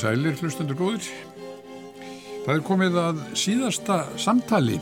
Sælir, 0.00 0.32
hlustendur 0.40 0.78
góðir. 0.78 1.04
Það 2.46 2.54
er 2.54 2.62
komið 2.64 2.94
að 2.96 3.18
síðasta 3.36 3.98
samtali 4.16 4.78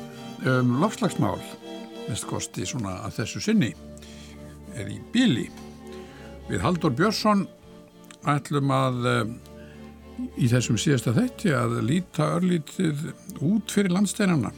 um 0.47 0.77
lofslagsmál, 0.79 1.41
mest 2.05 2.27
kosti 2.31 2.63
svona 2.69 3.01
að 3.09 3.17
þessu 3.17 3.43
sinni, 3.43 3.73
er 4.79 4.93
í 4.95 5.01
bíli. 5.11 5.49
Við 6.47 6.63
Haldur 6.63 6.95
Björnsson 6.95 7.49
ætlum 8.31 8.71
að 8.71 9.11
í 10.39 10.53
þessum 10.55 10.79
síðasta 10.79 11.17
þetti 11.19 11.51
að 11.65 11.77
líta 11.89 12.31
örlítið 12.39 13.09
út 13.43 13.75
fyrir 13.75 13.97
landsteinana 13.99 14.55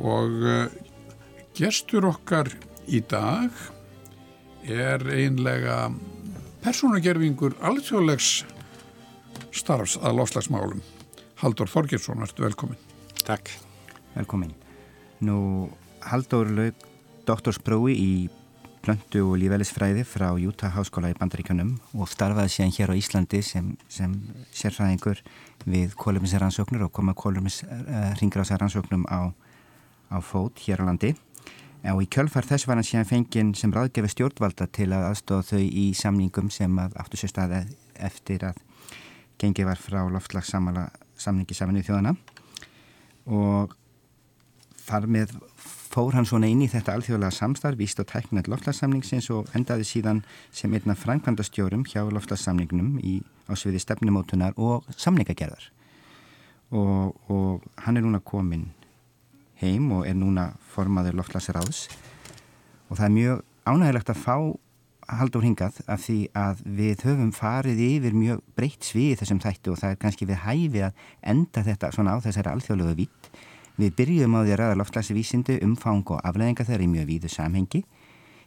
og 0.00 0.40
gestur 1.58 2.08
okkar 2.14 2.48
í 2.88 3.04
dag 3.12 3.52
er 4.64 5.04
einlega 5.04 5.90
persónagerfingur 6.64 7.60
alþjóðlegs 7.60 8.46
starfs 9.58 9.96
að 10.00 10.20
lofslagsmálum. 10.20 10.82
Haldur 11.42 11.68
Þorgjursson, 11.70 12.22
ertu 12.24 12.44
velkomin. 12.46 12.78
Takk. 13.26 13.50
Velkomin. 14.14 14.54
Nú, 15.24 15.68
Haldur 16.06 16.48
laug 16.52 16.84
doktorsprói 17.26 17.92
í 17.96 18.10
plöntu 18.86 19.24
og 19.26 19.40
lífælisfræði 19.40 20.04
frá 20.06 20.28
Utah 20.38 20.70
Háskóla 20.76 21.10
í 21.10 21.16
Bandaríkanum 21.18 21.72
og 21.98 22.06
starfaði 22.12 22.52
síðan 22.54 22.74
hér 22.76 22.92
á 22.94 22.98
Íslandi 23.00 23.40
sem, 23.42 23.72
sem 23.90 24.12
sérfræðingur 24.54 25.22
við 25.66 25.96
kóluminsaransóknur 25.98 26.86
og 26.86 26.92
koma 26.94 27.16
kólumisringráðsaransóknum 27.18 29.08
á, 29.10 29.34
á 30.14 30.16
fót 30.22 30.62
hér 30.62 30.86
á 30.86 30.88
landi. 30.88 31.16
Og 31.90 32.04
í 32.04 32.08
kjölfar 32.10 32.46
þess 32.46 32.66
var 32.66 32.78
hann 32.78 32.86
síðan 32.86 33.10
fenginn 33.10 33.52
sem 33.58 33.74
ráðgefi 33.74 34.12
stjórnvalda 34.14 34.70
til 34.70 34.92
að 34.94 35.08
aðstofa 35.10 35.56
þau 35.56 35.66
í 35.66 35.90
samningum 35.94 36.48
sem 36.54 36.78
að 36.82 36.94
áttu 37.02 37.18
sér 37.18 37.34
staði 37.34 37.60
eftir 38.06 38.46
að 38.46 38.65
gengið 39.40 39.68
var 39.68 39.80
frá 39.80 40.00
loftlagssamala 40.10 40.88
samningi 41.16 41.56
saminu 41.56 41.84
þjóðana 41.84 42.14
og 43.26 43.74
þar 44.86 45.08
með 45.10 45.34
fór 45.96 46.12
hann 46.12 46.28
svona 46.28 46.48
inn 46.52 46.60
í 46.60 46.68
þetta 46.68 46.92
alþjóðlega 46.96 47.32
samstarf 47.32 47.78
víst 47.80 48.00
og 48.02 48.08
tæknað 48.10 48.50
loftlagssamningsins 48.52 49.30
og 49.32 49.48
endaði 49.56 49.86
síðan 49.88 50.22
sem 50.54 50.74
einna 50.76 50.96
frænkvæmdastjórum 50.98 51.86
hjá 51.88 52.02
loftlagssamningnum 52.04 52.98
í 53.00 53.20
ásviði 53.48 53.80
stefnumótunar 53.80 54.56
og 54.60 54.84
samningagerðar. 54.92 55.70
Og, 56.76 57.14
og 57.32 57.64
hann 57.84 57.96
er 57.96 58.04
núna 58.04 58.20
komin 58.20 58.66
heim 59.62 59.88
og 59.96 60.04
er 60.04 60.18
núna 60.18 60.50
formaður 60.74 61.16
loftlagsráðs 61.22 61.86
og 62.90 62.98
það 62.98 63.06
er 63.06 63.14
mjög 63.16 63.44
ánægilegt 63.66 64.12
að 64.12 64.22
fá 64.26 64.36
haldur 65.08 65.44
hingað 65.46 65.80
af 65.86 66.02
því 66.04 66.16
að 66.36 66.62
við 66.78 67.04
höfum 67.06 67.32
farið 67.34 67.82
yfir 67.86 68.16
mjög 68.16 68.40
breytt 68.58 68.86
svið 68.86 69.20
þessum 69.20 69.42
þættu 69.42 69.72
og 69.72 69.80
það 69.82 69.92
er 69.94 70.00
kannski 70.02 70.28
við 70.28 70.40
hæfi 70.44 70.82
að 70.86 71.04
enda 71.34 71.64
þetta 71.66 71.92
svona 71.94 72.16
á 72.16 72.24
þessari 72.24 72.52
alþjóðlegu 72.52 72.96
vitt. 73.02 73.30
Við 73.76 73.92
byrjum 73.98 74.36
á 74.36 74.40
því 74.40 74.54
að 74.54 74.60
ræða 74.62 74.78
loftlæsivísindu, 74.80 75.58
umfang 75.66 76.14
og 76.14 76.22
afleðinga 76.24 76.64
þeirra 76.66 76.86
í 76.86 76.90
mjög 76.94 77.10
víðu 77.10 77.30
samhengi. 77.32 77.82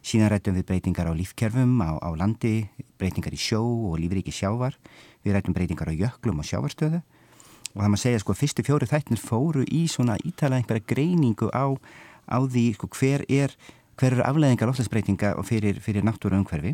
Síðan 0.00 0.32
rættum 0.32 0.56
við 0.56 0.66
breytingar 0.70 1.10
á 1.10 1.14
lífkerfum, 1.14 1.76
á, 1.84 2.00
á 2.00 2.08
landi, 2.16 2.66
breytingar 2.98 3.36
í 3.36 3.40
sjó 3.40 3.60
og 3.62 4.00
lífriki 4.00 4.32
sjávar. 4.34 4.76
Við 5.22 5.36
rættum 5.36 5.54
breytingar 5.54 5.92
á 5.92 5.94
jöklum 5.94 6.40
og 6.42 6.48
sjávarstöðu 6.48 7.02
og 7.70 7.78
það 7.78 7.90
maður 7.92 8.02
segja 8.02 8.20
sko 8.22 8.34
fyrstu 8.34 8.64
fjóru 8.66 8.88
þættin 8.90 9.20
fóru 9.20 9.64
í 9.70 9.84
svona 9.90 10.16
ítala 10.26 10.58
einhverja 10.58 10.86
greiningu 10.90 11.50
á, 11.54 11.70
á 12.26 12.38
því 12.42 12.64
sko 12.74 12.90
hver 12.98 13.22
er 13.30 13.54
hver 14.00 14.16
eru 14.16 14.24
afleðingar 14.24 14.70
lofslagsbreytinga 14.70 15.34
fyrir, 15.44 15.76
fyrir 15.84 16.04
náttúru 16.06 16.38
umhverfi 16.38 16.72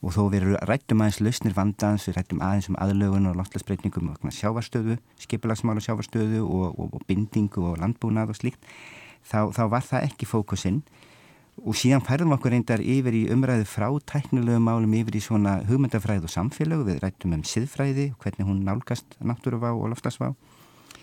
og 0.00 0.14
þó 0.16 0.22
við 0.32 0.46
rættum 0.64 1.02
aðeins 1.04 1.20
lausnir 1.20 1.56
vandans, 1.56 2.06
rættum 2.16 2.40
aðeins 2.44 2.70
um 2.70 2.78
aðlögun 2.80 3.28
og 3.28 3.36
lofslagsbreytingum 3.40 4.14
og 4.14 4.32
sjávarstöðu, 4.32 4.96
skipulagsmála 5.20 5.84
sjávarstöðu 5.84 6.40
og, 6.44 6.78
og, 6.80 6.96
og 6.96 7.04
bindingu 7.08 7.66
og 7.68 7.80
landbúnað 7.82 8.32
og 8.32 8.38
slíkt, 8.40 8.70
þá, 9.28 9.52
þá 9.52 9.62
var 9.76 9.84
það 9.84 10.08
ekki 10.08 10.28
fókusinn. 10.28 10.80
Og 11.62 11.76
síðan 11.78 12.02
færðum 12.02 12.34
okkur 12.34 12.50
reyndar 12.56 12.82
yfir 12.82 13.14
í 13.14 13.26
umræðu 13.30 13.68
frá 13.70 13.86
tæknilegu 14.10 14.58
málum 14.64 14.96
yfir 14.98 15.20
í 15.20 15.22
svona 15.22 15.60
hugmyndafræð 15.68 16.26
og 16.26 16.32
samfélag, 16.32 16.82
við 16.88 16.98
rættum 17.04 17.36
um 17.36 17.44
siðfræði, 17.46 18.08
hvernig 18.24 18.48
hún 18.48 18.64
nálgast 18.66 19.14
náttúruvá 19.22 19.70
og 19.76 19.92
lofslagsvá 19.92 20.32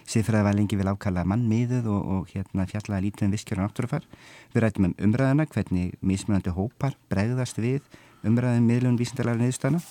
Siðfræði 0.09 0.45
var 0.47 0.55
lengi 0.57 0.77
vel 0.79 0.89
ákallað 0.91 1.29
mannmiðuð 1.31 1.89
og, 1.91 2.07
og 2.15 2.31
hérna 2.33 2.65
fjallaði 2.69 3.07
lítið 3.07 3.27
um 3.27 3.35
visskjör 3.35 3.61
og 3.61 3.67
náttúrufar. 3.67 4.07
Við 4.53 4.63
rættum 4.65 4.87
um 4.89 4.95
umræðina, 5.07 5.45
hvernig 5.51 5.93
mismunandi 6.01 6.55
hópar 6.55 6.97
bregðast 7.11 7.61
við 7.61 7.85
umræðin 8.27 8.67
miðlun 8.67 8.99
vísindalara 8.99 9.39
niðurstana 9.41 9.81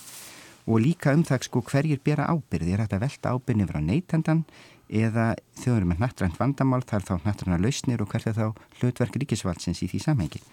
og 0.67 0.83
líka 0.83 1.15
um 1.15 1.23
það 1.25 1.47
sko 1.47 1.63
hverjir 1.71 2.01
bera 2.03 2.27
ábyrði. 2.29 2.75
Er 2.75 2.83
þetta 2.85 3.01
velta 3.01 3.33
ábyrni 3.35 3.67
frá 3.69 3.79
neytendan 3.81 4.43
eða 4.91 5.31
þjóður 5.61 5.87
með 5.89 6.03
nattrænt 6.03 6.37
vandamál 6.39 6.83
þar 6.83 7.07
þá 7.07 7.13
nattræna 7.25 7.61
lausnir 7.61 8.03
og 8.03 8.11
hvert 8.11 8.27
er 8.27 8.37
þá 8.37 8.45
hlutverk 8.81 9.17
ríkisvaldsins 9.23 9.81
í 9.85 9.89
því 9.91 10.03
samhengi. 10.05 10.43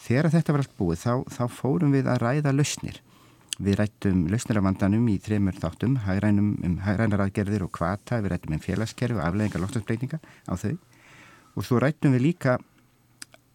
Þegar 0.00 0.30
þetta 0.32 0.54
var 0.56 0.64
allt 0.64 0.76
búið 0.78 1.02
þá, 1.04 1.14
þá 1.28 1.44
fórum 1.52 1.92
við 1.92 2.08
að 2.08 2.22
ræða 2.24 2.54
lausnir 2.56 3.02
Við 3.60 3.76
rættum 3.76 4.22
lausniravandanum 4.32 5.08
í 5.12 5.18
þremur 5.20 5.58
þáttum, 5.60 5.98
hægrænum, 6.06 6.54
um 6.64 6.78
hægrænaraðgerðir 6.80 7.66
og 7.66 7.72
kvata, 7.76 8.22
við 8.24 8.32
rættum 8.32 8.56
um 8.56 8.62
félagskerfi 8.64 9.18
og 9.18 9.24
afleggingar 9.26 9.60
loftansbreytinga 9.60 10.20
á 10.48 10.54
þau. 10.56 10.78
Og 11.58 11.66
svo 11.66 11.80
rættum 11.82 12.14
við 12.16 12.24
líka 12.30 12.56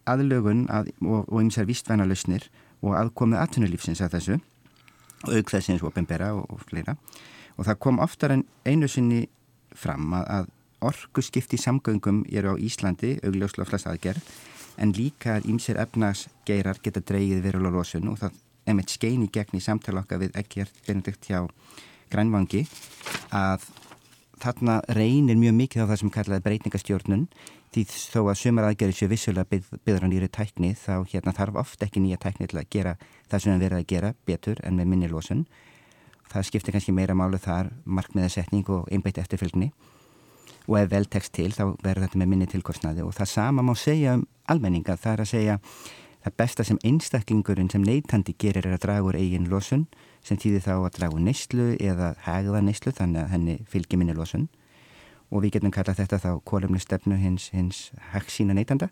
aðlögun 0.05 0.67
að, 0.69 0.91
og 1.01 1.39
einsar 1.41 1.65
vistvæna 1.65 2.05
lausnir 2.05 2.45
og 2.85 2.93
aðkomið 2.99 3.41
atvinnulífsins 3.41 4.03
að 4.05 4.19
þessu 4.19 4.37
og 5.25 5.31
auk 5.33 5.53
þessins 5.55 5.85
ofinbera 5.85 6.33
og, 6.37 6.45
og 6.53 6.61
fleira. 6.69 6.97
Og 7.57 7.65
það 7.65 7.81
kom 7.81 8.01
oftar 8.03 8.35
en 8.35 8.45
einu 8.67 8.89
sinni 8.91 9.23
fram 9.75 10.13
að, 10.13 10.29
að 10.37 10.51
orgu 10.85 11.23
skipti 11.25 11.57
samgöngum 11.57 12.23
er 12.29 12.45
á 12.45 12.53
Íslandi 12.53 13.15
augljósloflas 13.25 13.87
aðgerð 13.89 14.21
en 14.77 14.91
líka 14.93 15.37
að 15.39 15.49
ímser 15.49 15.79
efnagsgeirar 15.81 16.81
geta 16.83 17.01
dreyið 17.01 17.41
verulega 17.45 17.79
losun 17.79 18.11
og 18.11 18.19
það 18.21 18.41
emitt 18.69 18.93
skein 18.93 19.25
í 19.25 19.31
gegn 19.31 19.57
í 19.59 19.63
samtala 19.63 20.03
okkar 20.03 20.23
við 20.23 20.37
ekkert 20.39 20.77
benedikt 20.87 21.29
hjá 21.29 21.43
grænvangi 22.11 22.65
að 23.35 23.65
þarna 24.41 24.79
reynir 24.93 25.37
mjög 25.39 25.55
mikið 25.59 25.85
á 25.85 25.89
það 25.89 26.01
sem 26.01 26.13
kallaði 26.13 26.45
breytingastjórnun 26.45 27.27
því 27.75 27.83
þó 27.91 28.21
að 28.29 28.37
sumar 28.39 28.67
aðgerið 28.69 28.97
séu 28.99 29.09
vissulega 29.11 29.49
byð, 29.51 29.71
byður 29.83 30.05
á 30.05 30.11
nýri 30.11 30.29
tækni 30.31 30.71
þá 30.79 30.93
hérna 31.11 31.33
þarf 31.35 31.59
oft 31.63 31.83
ekki 31.83 32.03
nýja 32.03 32.19
tækni 32.23 32.47
til 32.47 32.59
að 32.61 32.69
gera 32.71 32.93
það 33.31 33.41
sem 33.41 33.55
við 33.55 33.65
verðum 33.65 33.81
að 33.81 33.89
gera 33.91 34.13
betur 34.27 34.61
en 34.63 34.77
með 34.79 34.91
minni 34.91 35.09
losun. 35.11 35.43
Það 36.31 36.47
skiptir 36.49 36.75
kannski 36.75 36.95
meira 36.95 37.15
málu 37.17 37.39
þar 37.41 37.73
markmiðasetning 37.83 38.69
og 38.71 38.87
einbætt 38.91 39.19
eftirfylgni 39.23 39.73
og 40.65 40.79
ef 40.79 40.89
vel 40.91 41.05
tekst 41.11 41.35
til 41.35 41.51
þá 41.53 41.75
verður 41.83 42.07
þetta 42.07 42.21
með 42.21 42.31
minni 42.31 42.47
tilkostnaði 42.49 43.03
og 43.05 43.13
það 43.17 43.31
sama 43.33 43.65
má 43.65 43.75
segja 43.77 44.15
um 44.17 44.25
almenninga 44.49 44.95
það 44.97 45.13
er 45.13 45.23
að 45.25 45.31
segja 45.33 45.59
Það 46.25 46.33
besta 46.41 46.63
sem 46.65 46.77
einstaklingurinn 46.81 47.67
sem 47.69 47.83
neytandi 47.85 48.33
gerir 48.41 48.65
er 48.65 48.79
að 48.79 48.85
draga 48.87 49.05
úr 49.05 49.17
eigin 49.19 49.43
losun 49.45 49.83
sem 50.25 50.39
þýðir 50.41 50.63
þá 50.65 50.71
að 50.73 50.95
draga 50.95 51.13
úr 51.13 51.21
neyslu 51.21 51.65
eða 51.77 52.07
hegða 52.25 52.61
neyslu 52.65 52.93
þannig 52.97 53.21
að 53.21 53.29
henni 53.35 53.53
fylgir 53.69 54.01
minni 54.01 54.15
losun. 54.17 54.47
Og 55.29 55.43
við 55.43 55.59
getum 55.59 55.73
kallað 55.75 55.99
þetta 55.99 56.19
þá 56.23 56.31
kólumni 56.49 56.81
stefnu 56.81 57.19
hins, 57.21 57.51
hins 57.53 57.91
hagsína 58.09 58.55
neytanda. 58.57 58.89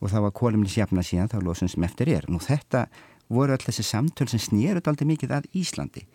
Og 0.00 0.08
þá 0.14 0.22
að 0.22 0.32
kólumni 0.40 0.72
sjafna 0.72 1.04
síðan 1.04 1.28
þá 1.28 1.36
losun 1.44 1.72
sem 1.74 1.84
eftir 1.84 2.14
er. 2.16 2.24
Nú 2.32 2.40
þetta 2.40 2.86
voru 3.28 3.52
alltaf 3.52 3.74
þessi 3.74 3.84
samtöl 3.90 4.30
sem 4.32 4.40
snýrut 4.40 4.88
aldrei 4.88 5.10
mikið 5.12 5.36
að 5.42 5.52
Íslandi. 5.60 6.06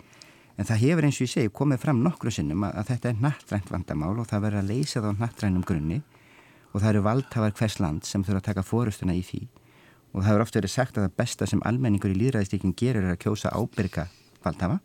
En 0.57 0.65
það 0.65 0.83
hefur 0.87 1.05
eins 1.05 1.21
og 1.21 1.27
ég 1.27 1.33
segi 1.35 1.53
komið 1.53 1.85
fram 1.85 2.01
nokkru 2.01 2.33
sinnum 2.33 2.65
að, 2.65 2.81
að 2.81 2.91
þetta 2.95 3.13
er 3.13 3.23
nattrænt 3.27 3.69
vandamál 3.69 4.17
og 4.17 4.33
það 4.33 4.45
verður 4.47 4.63
að 4.63 4.73
leysa 4.73 5.05
það 5.05 5.13
á 5.13 5.19
nattrænum 5.21 5.69
grunni. 5.69 6.01
Og 6.73 6.81
það 6.81 6.91
eru 6.95 7.07
valdhafar 7.11 7.57
hvers 7.61 7.77
land 7.77 8.09
sem 8.09 8.25
þurfa 8.25 8.41
að 8.41 8.47
taka 8.49 8.65
fórustuna 8.65 9.13
í 9.13 9.21
því 9.21 9.45
og 10.13 10.21
það 10.21 10.29
hefur 10.29 10.43
oft 10.45 10.57
verið 10.57 10.73
sagt 10.73 10.97
að 10.97 11.05
það 11.07 11.17
besta 11.21 11.47
sem 11.49 11.61
almenningur 11.67 12.13
í 12.13 12.17
líðræðistíkin 12.17 12.75
gerir 12.77 13.05
er 13.05 13.13
að 13.13 13.21
kjósa 13.25 13.51
ábyrga 13.53 14.07
valdhafa. 14.43 14.79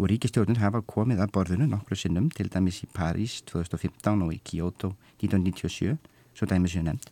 Og 0.00 0.08
ríkistjórnir 0.08 0.62
hafa 0.62 0.80
komið 0.88 1.20
að 1.20 1.32
borðinu 1.34 1.66
nokkru 1.68 1.98
sinnum 1.98 2.30
til 2.32 2.48
dæmis 2.48 2.80
í 2.86 2.88
París 2.88 3.40
2015 3.50 4.24
og 4.24 4.32
í 4.32 4.40
Kyoto 4.40 4.94
1997 5.20 5.98
svo 6.32 6.48
dæmis 6.48 6.76
ég 6.78 6.86
nefnd. 6.86 7.10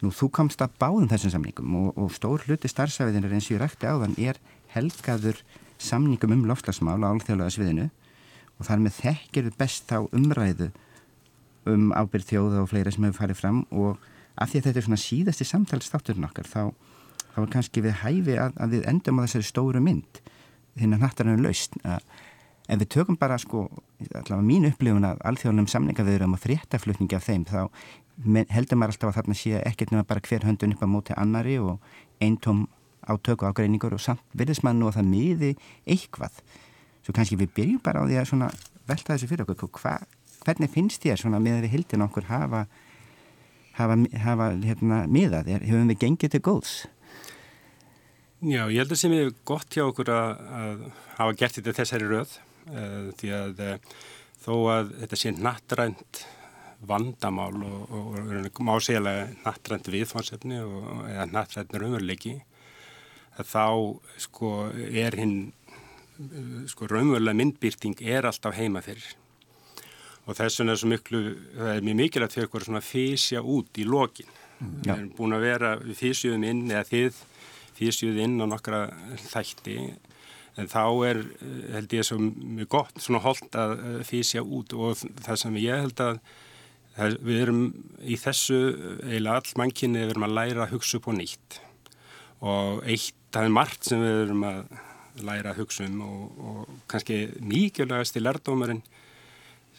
Nú 0.00 0.12
þú 0.12 0.30
komst 0.32 0.62
að 0.64 0.72
báðum 0.80 1.10
þessum 1.10 1.34
samningum 1.34 1.76
og, 1.80 1.90
og 2.00 2.14
stór 2.16 2.46
hluti 2.46 2.70
starfsæfiðin 2.70 3.28
er 3.28 3.36
eins 3.36 3.50
og 3.50 3.56
ég 3.56 3.62
rætti 3.62 3.88
á 3.88 3.94
þann 4.00 4.16
er 4.20 4.40
helgaður 4.72 5.44
samningum 5.80 6.32
um 6.34 6.48
loftlagsmál 6.48 7.04
á 7.04 7.12
álþjóðlega 7.12 7.54
sviðinu. 7.54 7.86
Og 8.58 8.68
þar 8.68 8.82
með 8.84 8.98
þekkir 9.02 9.48
við 9.48 9.60
best 9.60 9.86
þá 9.90 10.08
umræðu 10.16 10.70
um 11.68 11.92
ábyrð 11.96 12.28
þjóða 12.32 12.64
og 12.64 12.70
fleira 12.72 12.92
sem 12.92 13.06
hefur 13.06 13.20
farið 13.20 13.40
fram 13.40 13.62
og 13.72 14.00
af 14.34 14.50
því 14.50 14.60
að 14.60 14.68
þetta 14.68 14.80
er 14.80 14.86
svona 14.88 15.02
síðasti 15.04 15.46
samtalsstátturinn 15.48 16.28
okkar 16.28 16.48
þá, 16.50 16.62
þá 17.34 17.40
er 17.44 17.50
kannski 17.54 17.82
við 17.84 17.98
hæfi 18.02 18.38
að, 18.40 18.54
að 18.58 18.76
við 18.76 18.86
endum 18.90 19.20
á 19.20 19.24
þessari 19.26 19.48
stóru 19.48 19.82
mynd. 19.84 20.22
Þinn 20.74 20.96
að 20.96 21.26
er 21.26 21.42
laust 21.44 21.76
en 22.64 22.80
við 22.80 22.88
tökum 22.96 23.18
bara 23.20 23.36
sko 23.38 23.66
allavega 24.14 24.40
mín 24.44 24.64
upplifun 24.68 25.04
að 25.06 25.20
alþjóðanum 25.28 25.68
samningaviðurum 25.70 26.36
og 26.36 26.40
fréttaflutningi 26.40 27.18
af 27.18 27.26
þeim 27.28 27.44
þá 27.48 27.60
heldur 28.54 28.78
maður 28.80 28.94
alltaf 28.94 29.10
að 29.10 29.18
þarna 29.18 29.36
sé 29.38 29.60
ekkert 29.60 29.92
nema 29.92 30.06
bara 30.08 30.22
hver 30.24 30.46
höndun 30.48 30.74
upp 30.74 30.84
á 30.86 30.88
móti 30.88 31.16
annari 31.18 31.58
og 31.60 31.82
eintóm 32.24 32.64
átöku 33.04 33.44
ágreiningur 33.48 33.94
og 33.94 34.00
samt 34.00 34.22
verðist 34.32 34.64
maður 34.64 34.80
nú 34.80 34.88
að 34.88 34.98
það 34.98 35.10
miði 35.10 35.50
eitthvað. 35.84 36.38
Svo 37.04 37.12
kannski 37.12 37.36
við 37.36 37.52
byrjum 37.58 37.82
bara 37.84 38.00
á 38.00 38.08
því 38.08 38.20
að 38.22 38.62
velta 38.88 39.12
þessu 39.12 39.28
fyrir 39.28 39.44
okkur. 39.44 39.72
Hva, 39.76 39.98
hvernig 40.44 40.72
finnst 40.72 41.04
þér 41.04 41.26
með 41.34 41.60
við 41.66 41.74
hildin 41.74 42.06
okkur 42.06 42.30
hafa 42.30 42.64
hafa, 43.78 43.98
hafa 44.24 44.50
hérna, 44.64 45.04
miðað, 45.10 45.50
er, 45.54 45.64
hefum 45.68 45.90
við 45.92 46.00
gengið 46.04 46.34
til 46.34 46.42
góðs? 46.44 46.74
Já, 48.44 48.66
ég 48.68 48.82
held 48.82 48.92
að 48.92 49.00
sem 49.00 49.14
hef 49.16 49.36
gott 49.48 49.72
hjá 49.72 49.86
okkur 49.86 50.10
að, 50.12 50.40
að 50.60 50.86
hafa 51.16 51.36
gert 51.40 51.58
þetta 51.58 51.76
þessari 51.78 52.10
röð 52.10 52.38
uh, 52.68 53.10
því 53.20 53.34
að 53.38 53.62
uh, 53.64 53.92
þó 54.44 54.54
að 54.74 54.94
þetta 55.02 55.20
sé 55.20 55.34
nattrænt 55.38 56.24
vandamál 56.84 57.54
og, 57.64 57.84
og, 57.88 58.18
og 58.20 58.60
má 58.66 58.74
segja 58.84 59.00
nattrænt 59.44 59.88
viðfánsefni 59.88 60.60
eða 60.60 61.28
nattrænt 61.32 61.72
raunveruleiki 61.72 62.34
þá 63.40 63.64
sko 64.20 64.50
er 64.74 65.16
hinn 65.18 65.38
sko 66.70 66.86
raunverulega 66.90 67.38
myndbyrting 67.40 68.02
er 68.04 68.28
alltaf 68.28 68.54
heima 68.58 68.84
fyrir 68.84 69.14
og 70.24 70.38
þess 70.38 70.60
vegna 70.60 70.74
er 70.74 70.80
svo 70.80 70.90
miklu, 70.90 71.20
það 71.58 71.70
er 71.74 71.84
mjög 71.84 72.00
mikilvægt 72.00 72.36
fyrir 72.36 72.48
okkur 72.48 72.66
svona 72.68 72.82
físja 72.84 73.42
út 73.42 73.80
í 73.80 73.84
lokin. 73.88 74.30
Mm. 74.54 74.74
við 74.84 74.92
erum 74.94 75.12
búin 75.18 75.36
að 75.36 75.44
vera, 75.48 75.74
við 75.82 75.98
físjuðum 75.98 76.44
inn 76.48 76.64
eða 76.70 76.84
þið 76.88 77.20
físjuð 77.74 78.20
inn 78.22 78.38
á 78.40 78.46
nokkra 78.48 78.80
þætti. 79.26 79.76
En 80.54 80.70
þá 80.70 80.82
er, 81.08 81.20
held 81.74 81.94
ég, 81.96 82.06
svo 82.06 82.20
mjög 82.22 82.70
gott 82.76 83.02
svona 83.02 83.20
holdt 83.24 83.58
að 83.58 83.76
físja 84.06 84.44
út. 84.44 84.72
Og 84.78 85.02
það 85.26 85.40
sem 85.42 85.60
ég 85.64 85.82
held 85.82 86.02
að 86.04 86.20
það, 86.94 87.18
við 87.26 87.42
erum 87.42 87.62
í 88.00 88.18
þessu 88.22 88.60
eiginlega 89.02 89.40
all 89.40 89.60
mannkinni 89.60 90.04
við 90.04 90.14
erum 90.14 90.28
að 90.28 90.36
læra 90.38 90.66
að 90.66 90.76
hugsa 90.76 91.00
upp 91.00 91.10
og 91.10 91.18
nýtt. 91.18 91.60
Og 92.44 92.84
eitt, 92.86 93.18
það 93.34 93.48
er 93.48 93.56
margt 93.58 93.88
sem 93.90 94.04
við 94.04 94.20
erum 94.28 94.46
að 94.46 94.60
læra 95.24 95.52
að 95.52 95.64
hugsa 95.64 95.86
um 95.88 96.00
og, 96.06 96.38
og 96.38 96.78
kannski 96.90 97.24
mikilvægast 97.42 98.16
í 98.18 98.22
lærdomurinn 98.22 98.82
eh, 98.82 99.02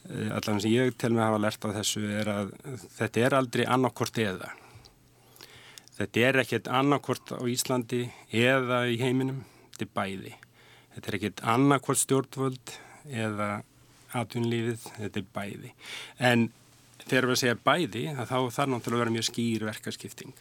allan 0.05 0.61
sem 0.61 0.73
ég 0.73 0.93
tel 0.97 1.13
mig 1.15 1.23
að 1.23 1.31
hafa 1.31 1.41
lært 1.45 1.65
á 1.65 1.69
þessu 1.79 2.03
er 2.19 2.29
að 2.29 2.53
þetta 2.99 3.25
er 3.25 3.37
aldrei 3.39 3.65
annarkort 3.65 4.21
eða 4.21 4.51
Þetta 5.95 6.23
er 6.27 6.41
ekkert 6.41 6.67
annarkvort 6.67 7.31
á 7.39 7.43
Íslandi 7.47 8.01
eða 8.35 8.81
í 8.91 8.97
heiminum, 8.99 9.45
þetta 9.71 9.85
er 9.85 9.93
bæði. 9.95 10.33
Þetta 10.95 11.07
er 11.07 11.17
ekkert 11.19 11.43
annarkvort 11.53 12.01
stjórnvöld 12.01 12.73
eða 13.15 13.47
atvinnlífið, 14.15 14.89
þetta 14.97 15.21
er 15.21 15.29
bæði. 15.37 15.71
En 16.19 16.49
þegar 17.05 17.29
við 17.31 17.39
segja 17.39 17.61
bæði, 17.63 18.03
þá 18.17 18.35
þarf 18.57 18.73
náttúrulega 18.73 18.97
að 18.97 19.03
vera 19.05 19.15
mjög 19.15 19.27
skýr 19.29 19.65
verkarskipting. 19.69 20.35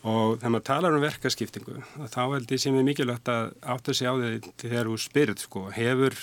Og 0.00 0.38
þegar 0.38 0.54
maður 0.54 0.66
talar 0.70 0.96
um 0.96 1.02
verkarskiptingu, 1.04 1.82
þá 2.14 2.22
held 2.22 2.54
ég 2.54 2.62
sem 2.62 2.78
er 2.78 2.86
mikilvægt 2.86 3.32
að 3.32 3.50
átta 3.74 3.96
sig 3.96 4.06
á 4.06 4.14
því 4.14 4.54
þegar 4.62 4.92
þú 4.92 5.00
spyrir, 5.02 5.40
sko, 5.42 5.66
hefur 5.74 6.14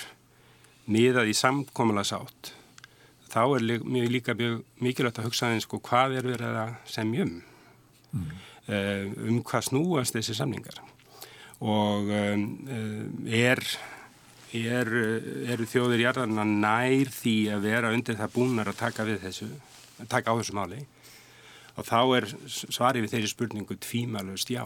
miðað 0.87 1.31
í 1.31 1.35
samkomulega 1.37 2.11
sátt. 2.11 2.53
Þá 3.27 3.41
er 3.43 3.65
mjög 3.83 4.11
líka 4.11 4.35
mjög 4.37 4.61
mikilvægt 4.83 5.19
að 5.19 5.27
hugsa 5.27 5.49
aðeins, 5.49 5.67
sko, 5.67 5.81
hvað 5.83 6.17
er 6.19 6.29
verið 6.31 6.59
að 6.63 6.75
semjum 6.89 7.33
mm. 8.15 8.29
um 9.27 9.41
hvað 9.43 9.67
snúast 9.67 10.15
þessi 10.15 10.37
samningar 10.37 10.79
og 11.57 12.11
um, 12.13 12.43
er, 13.25 13.61
er, 14.53 14.91
eru 15.49 15.65
þjóðir 15.69 16.03
jarðarna 16.05 16.45
nær 16.47 17.09
því 17.13 17.37
að 17.55 17.65
vera 17.65 17.93
undir 17.95 18.19
það 18.19 18.35
búnar 18.35 18.69
að 18.69 18.79
taka 18.83 19.07
við 19.07 19.23
þessu, 19.25 19.47
taka 20.05 20.35
á 20.35 20.37
þessu 20.37 20.57
máli 20.57 20.83
og 21.77 21.85
þá 21.85 21.99
er 22.19 22.29
svarið 22.53 23.05
við 23.05 23.15
þeirri 23.15 23.31
spurningu 23.33 23.79
tvímalust 23.81 24.53
já 24.53 24.65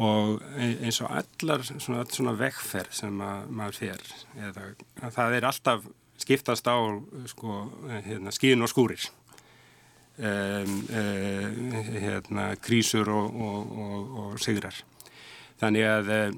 og 0.00 0.42
eins 0.56 1.00
og 1.04 1.12
allar 1.12 1.64
svona, 1.68 2.04
svona 2.08 2.34
vekkferð 2.38 2.92
sem 3.02 3.22
að, 3.24 3.48
maður 3.52 3.80
fer 3.82 4.04
eða, 4.48 4.68
það 5.12 5.36
er 5.36 5.48
alltaf 5.50 5.88
skiptast 6.20 6.68
á 6.68 6.76
sko, 7.32 7.64
hérna, 8.06 8.32
skíðin 8.34 8.64
og 8.64 8.72
skúrir 8.72 9.08
um, 10.20 10.76
uh, 10.90 11.90
hérna, 11.96 12.50
krísur 12.60 13.08
og, 13.08 13.34
og, 13.34 13.74
og, 13.84 14.14
og 14.22 14.38
sigrar. 14.42 14.76
Þannig 15.60 15.84
að, 15.84 16.10
eh, 16.14 16.30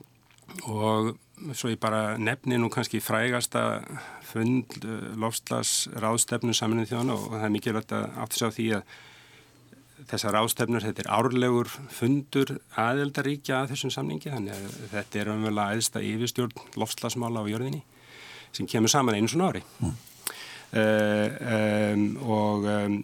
og 0.66 1.12
svo 1.54 1.70
ég 1.70 1.80
bara 1.82 2.16
nefni 2.18 2.58
nú 2.58 2.70
kannski 2.72 2.98
frægasta 3.02 3.82
fund 4.26 4.74
lofslas 5.18 5.86
ráðstefnu 5.94 6.54
saminnið 6.54 6.92
þjóna 6.92 7.16
og 7.16 7.28
það 7.36 7.46
er 7.46 7.54
mikilvægt 7.54 7.94
að 7.94 8.06
að 8.22 8.36
sjá 8.38 8.48
því 8.56 8.66
að 8.78 8.96
þessar 10.10 10.36
ráðstefnur, 10.36 10.84
þetta 10.84 11.04
er 11.04 11.10
árlegur 11.14 11.70
fundur 11.92 12.56
aðeldaríkja 12.78 13.62
að 13.62 13.74
þessum 13.74 13.92
samningi, 13.94 14.32
þannig 14.32 14.54
að 14.56 14.78
þetta 14.92 15.20
er 15.20 15.30
umvegulega 15.32 15.76
aðsta 15.76 16.02
yfirstjórn 16.06 16.78
lofslasmála 16.80 17.44
á 17.44 17.50
jörðinni 17.50 17.82
sem 18.52 18.68
kemur 18.68 18.92
saman 18.92 19.16
einu 19.16 19.30
svona 19.32 19.52
ári. 19.52 19.62
Mm. 19.80 20.00
Um, 20.72 22.04
og 22.24 22.64
um, 22.64 22.94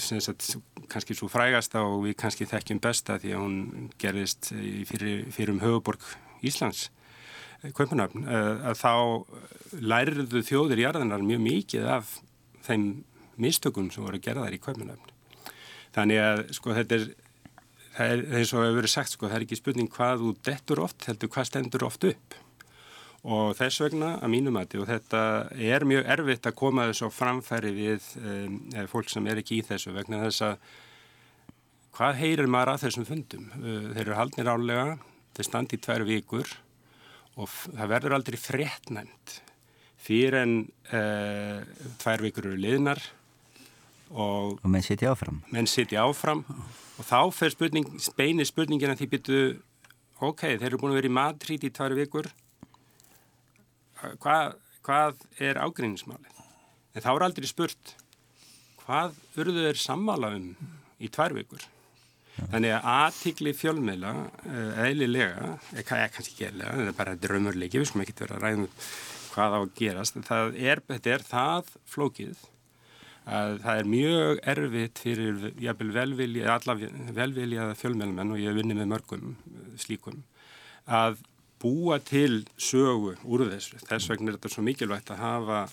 sagt, 0.00 0.54
kannski 0.88 1.16
svo 1.16 1.28
frægasta 1.28 1.82
og 1.84 2.06
við 2.06 2.14
kannski 2.22 2.46
þekkjum 2.48 2.80
besta 2.80 3.18
því 3.20 3.34
að 3.36 3.42
hún 3.42 3.90
gerist 4.00 4.48
fyrir, 4.88 5.26
fyrir 5.28 5.52
um 5.52 5.60
höfuborg 5.60 6.06
Íslands 6.46 6.86
Kaupanöfn, 7.76 8.24
að 8.28 8.80
þá 8.80 8.92
læriðu 9.80 10.42
þjóðir 10.46 10.80
í 10.80 10.88
arðanar 10.88 11.24
mjög 11.24 11.42
mikið 11.44 11.86
af 11.98 12.16
þeim 12.64 12.88
mistökum 13.40 13.90
sem 13.92 14.04
voru 14.04 14.20
gerðar 14.22 14.56
í 14.56 14.60
Kaupanöfn 14.62 15.15
þannig 15.96 16.20
að 16.22 16.42
sko 16.56 16.76
þetta 16.76 17.00
er 17.00 17.06
er 17.96 18.24
eins 18.36 18.52
og 18.52 18.64
hefur 18.64 18.80
verið 18.80 18.92
sagt 18.92 19.14
sko 19.14 19.28
það 19.28 19.38
er 19.38 19.44
ekki 19.46 19.58
spurning 19.58 19.92
hvað 19.92 20.22
þú 20.22 20.32
dettur 20.44 20.82
oft 20.84 21.06
heldur 21.08 21.32
hvað 21.32 21.48
stendur 21.48 21.86
oft 21.86 22.04
upp 22.04 22.36
og 23.26 23.56
þess 23.58 23.82
vegna 23.82 24.10
að 24.20 24.32
mínum 24.34 24.58
og 24.60 24.84
þetta 24.86 25.22
er 25.56 25.86
mjög 25.88 26.10
erfitt 26.14 26.46
að 26.46 26.58
koma 26.60 26.86
þessu 26.90 27.08
á 27.08 27.16
framfæri 27.16 27.72
við 27.74 28.10
um, 28.20 28.58
fólk 28.92 29.10
sem 29.10 29.26
er 29.26 29.40
ekki 29.40 29.58
í 29.58 29.64
þessu 29.66 29.94
vegna 29.96 30.22
þess 30.26 30.44
að 30.46 30.68
hvað 31.96 32.20
heyrir 32.20 32.52
maður 32.52 32.74
að 32.74 32.84
þessum 32.84 33.08
fundum? 33.08 33.48
Uh, 33.56 33.88
þeir 33.96 34.04
eru 34.04 34.18
haldnir 34.20 34.52
álega, 34.52 34.86
þeir 35.34 35.48
standi 35.48 35.78
í 35.78 35.82
tvær 35.82 36.06
vikur 36.06 36.54
og 37.36 37.50
það 37.50 37.92
verður 37.96 38.16
aldrei 38.18 38.38
frettnæmt 38.40 39.38
fyrir 40.06 40.38
en 40.44 40.58
uh, 40.92 41.64
tvær 42.04 42.22
vikur 42.28 42.52
eru 42.52 42.60
liðnar 42.60 43.02
og, 44.10 44.56
og 44.62 44.70
menn 44.70 44.84
sitja 44.84 45.12
áfram 45.12 45.42
menn 45.52 45.68
sitja 45.70 46.04
áfram 46.06 46.44
og 46.46 47.04
þá 47.04 47.20
fer 47.34 47.52
spurning, 47.52 47.86
beinir 48.16 48.48
spurningin 48.48 48.92
að 48.92 49.02
því 49.02 49.12
byttu 49.14 49.40
ok, 50.24 50.42
þeir 50.56 50.68
eru 50.70 50.80
búin 50.80 50.94
að 50.94 51.00
vera 51.02 51.10
í 51.10 51.16
matrít 51.16 51.66
í 51.66 51.72
tvær 51.74 51.96
vikur 51.98 52.30
hvað, 54.22 54.56
hvað 54.86 55.22
er 55.42 55.60
ágreinismálið? 55.60 56.42
En 56.96 57.04
þá 57.04 57.10
er 57.12 57.24
aldrei 57.26 57.48
spurt 57.50 57.94
hvað 58.86 59.16
urðu 59.40 59.64
þeir 59.66 59.80
sammála 59.82 60.32
um 60.36 60.52
í 61.02 61.10
tvær 61.12 61.34
vikur? 61.36 61.64
Ja. 62.36 62.46
Þannig 62.52 62.74
að 62.76 62.88
aðtíkli 62.92 63.52
fjölmiðla 63.56 64.10
eh, 64.44 64.80
eðlilega, 64.90 65.54
eða 65.72 65.86
kannski 66.12 66.34
ekki 66.34 66.48
eðlilega, 66.50 66.74
það 66.74 66.90
er 66.90 66.98
bara 66.98 67.14
draumurleiki, 67.20 67.80
við 67.80 67.88
skulum 67.88 68.04
ekki 68.04 68.16
vera 68.20 68.36
að 68.36 68.44
ræðum 68.44 68.66
hvað 69.32 69.56
á 69.56 69.58
að 69.58 69.72
gerast, 69.76 70.18
það 70.24 70.58
er, 70.60 70.82
þetta 70.90 71.14
er 71.14 71.24
það 71.30 71.72
flókið 71.92 72.44
að 73.26 73.56
það 73.64 73.80
er 73.80 73.88
mjög 73.90 74.40
erfitt 74.52 75.00
fyrir 75.02 75.46
jafnvel 75.58 75.92
velvilja, 75.94 76.52
alla 76.54 76.76
velviljaða 77.16 77.78
fjölmiðlumenn 77.80 78.34
og 78.36 78.42
ég 78.42 78.54
vinni 78.54 78.76
með 78.78 78.92
mörgum 78.92 79.32
slíkum 79.80 80.22
að 80.86 81.18
búa 81.62 81.98
til 82.04 82.44
sögu 82.60 83.16
úr 83.24 83.46
þessu. 83.50 83.80
Þess 83.82 84.10
vegna 84.12 84.30
er 84.30 84.38
þetta 84.38 84.52
svo 84.52 84.62
mikilvægt 84.66 85.10
að 85.10 85.22
hafa 85.24 85.64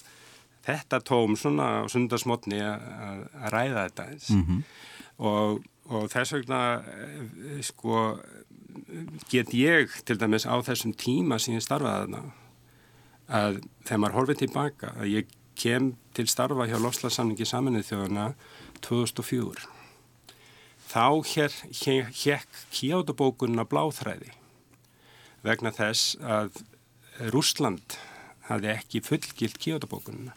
þetta 0.63 1.01
tóm 1.05 1.35
svona 1.37 1.83
á 1.83 1.91
sundarsmotni 1.91 2.61
að 2.63 3.23
ræða 3.53 3.85
þetta 3.87 4.07
eins. 4.09 4.29
Mm 4.31 4.43
-hmm. 4.47 4.63
og, 5.29 5.63
og 5.91 6.09
þess 6.09 6.33
vegna 6.33 6.61
eh, 6.81 7.61
sko 7.61 8.17
get 9.29 9.53
ég 9.53 9.91
til 10.05 10.17
dæmis 10.17 10.47
á 10.49 10.55
þessum 10.63 10.95
tíma 10.97 11.37
sem 11.39 11.53
ég 11.53 11.65
starfaði 11.65 12.07
þarna 12.07 12.23
að 13.27 13.61
þegar 13.85 13.99
maður 13.99 14.17
horfið 14.17 14.41
tilbaka 14.43 14.93
að 14.97 15.11
ég 15.13 15.27
kem 15.59 15.93
til 16.15 16.27
starfa 16.31 16.67
hjá 16.69 16.77
Lofslagssamningi 16.81 17.47
saminnið 17.47 17.89
þjóðana 17.91 18.27
2004 18.85 19.67
þá 20.93 21.05
hér 21.33 21.57
hekk 22.23 22.61
kjótabókunna 22.75 23.65
bláþræði 23.69 24.33
vegna 25.43 25.73
þess 25.75 26.15
að 26.21 26.61
Rúsland 27.33 27.97
hafði 28.49 28.73
ekki 28.73 29.03
fullgilt 29.05 29.59
kjótabókununa 29.61 30.35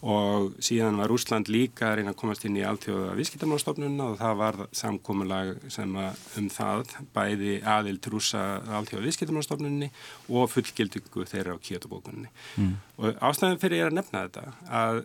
og 0.00 0.54
síðan 0.64 0.96
var 0.96 1.10
Rúsland 1.12 1.50
líka 1.52 1.90
að 1.90 1.98
reyna 1.98 2.14
að 2.14 2.20
komast 2.22 2.44
inn 2.48 2.56
í 2.56 2.64
alltjóða 2.64 3.12
visskiptarmálstofnununa 3.18 4.06
og 4.08 4.20
það 4.20 4.36
var 4.40 4.58
samkómulag 4.80 5.50
sem 5.72 5.96
um 6.40 6.46
það 6.52 6.94
bæði 7.12 7.58
aðild 7.68 8.08
rúsa 8.12 8.44
alltjóða 8.78 9.04
visskiptarmálstofnunni 9.10 9.90
og 10.32 10.48
fullgildingu 10.54 11.26
þeirra 11.28 11.56
á 11.60 11.64
kjótabókunni 11.68 12.30
mm. 12.30 12.70
og 12.96 13.20
ástæðan 13.28 13.60
fyrir 13.60 13.82
ég 13.82 13.90
að 13.90 13.98
nefna 13.98 14.24
þetta 14.24 14.46
að, 14.80 15.02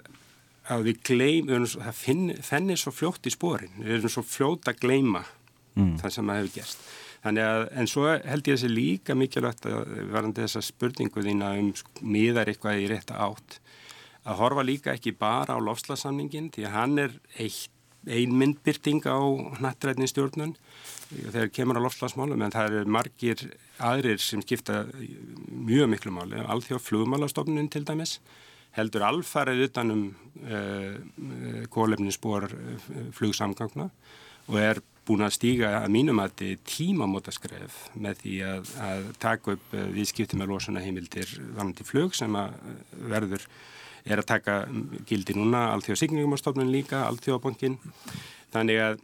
að 0.71 0.87
við 0.87 1.01
gleym, 1.11 1.51
það 1.75 1.99
finn, 1.99 2.29
fennir 2.39 2.79
svo 2.79 2.95
fljótt 2.95 3.27
í 3.27 3.35
spórin, 3.35 3.75
við 3.81 3.97
erum 3.97 4.15
svo 4.15 4.23
fljótt 4.23 4.71
að 4.71 4.79
gleima 4.85 5.25
mm. 5.75 5.97
það 5.99 6.15
sem 6.15 6.31
það 6.31 6.39
hefur 6.39 6.55
gerst 6.61 6.87
að, 7.25 7.67
en 7.73 7.91
svo 7.91 8.07
held 8.13 8.47
ég 8.47 8.55
þessi 8.55 8.71
líka 8.71 9.15
mikilvægt 9.17 9.67
að 9.67 9.91
verðandi 10.13 10.45
þessa 10.45 10.63
spurningu 10.63 11.23
þína 11.25 11.51
um 11.59 11.71
miðar 12.05 12.51
eitthvað 12.51 12.83
í 12.85 12.89
rétta 12.91 13.19
átt 13.27 13.59
að 14.25 14.41
horfa 14.41 14.65
líka 14.65 14.94
ekki 14.96 15.15
bara 15.17 15.58
á 15.58 15.60
lofslasamningin 15.62 16.51
því 16.55 16.67
að 16.67 16.75
hann 16.75 17.01
er 17.01 17.15
ein 18.05 18.34
myndbyrting 18.38 19.05
á 19.10 19.17
nattrætni 19.62 20.08
stjórnun 20.10 20.55
þegar 21.10 21.53
kemur 21.53 21.79
á 21.82 21.86
lofslagsmálum 21.86 22.41
en 22.41 22.53
það 22.53 22.79
eru 22.79 22.91
margir 22.98 23.46
aðrir 23.82 24.22
sem 24.22 24.44
skipta 24.46 24.84
mjög 25.50 25.89
miklu 25.94 26.13
máli, 26.13 26.41
alþjóð 26.41 26.84
flugmálastofnun 26.86 27.72
til 27.74 27.86
dæmis 27.88 28.20
heldur 28.75 29.05
alfarið 29.08 29.70
utanum 29.70 30.03
uh, 30.44 30.98
eh, 31.00 31.63
kólefninsbor 31.72 32.50
uh, 32.51 32.94
flugsamgangna 33.15 33.88
og 34.50 34.60
er 34.60 34.82
búin 35.05 35.25
að 35.25 35.36
stíga 35.38 35.72
að 35.82 35.91
mínum 35.94 36.20
að 36.22 36.32
þetta 36.32 36.48
er 36.48 36.62
tímamótaskref 36.72 37.77
með 38.01 38.22
því 38.24 38.36
að, 38.50 38.72
að 38.88 39.08
taka 39.22 39.55
upp 39.55 39.75
eh, 39.77 39.88
viðskipti 39.94 40.39
með 40.39 40.51
losuna 40.53 40.84
heimildir 40.84 41.32
vanandi 41.58 41.86
flug 41.86 42.15
sem 42.17 42.38
að 42.39 42.55
eh, 42.58 42.79
verður 43.13 43.48
er 44.05 44.21
að 44.21 44.29
taka 44.29 44.55
gildi 45.09 45.35
núna 45.38 45.69
allþjóða 45.74 46.01
signingumarstofnun 46.03 46.71
líka, 46.74 47.05
allþjóðabankin 47.09 47.77
þannig 48.53 48.81
að 48.85 49.03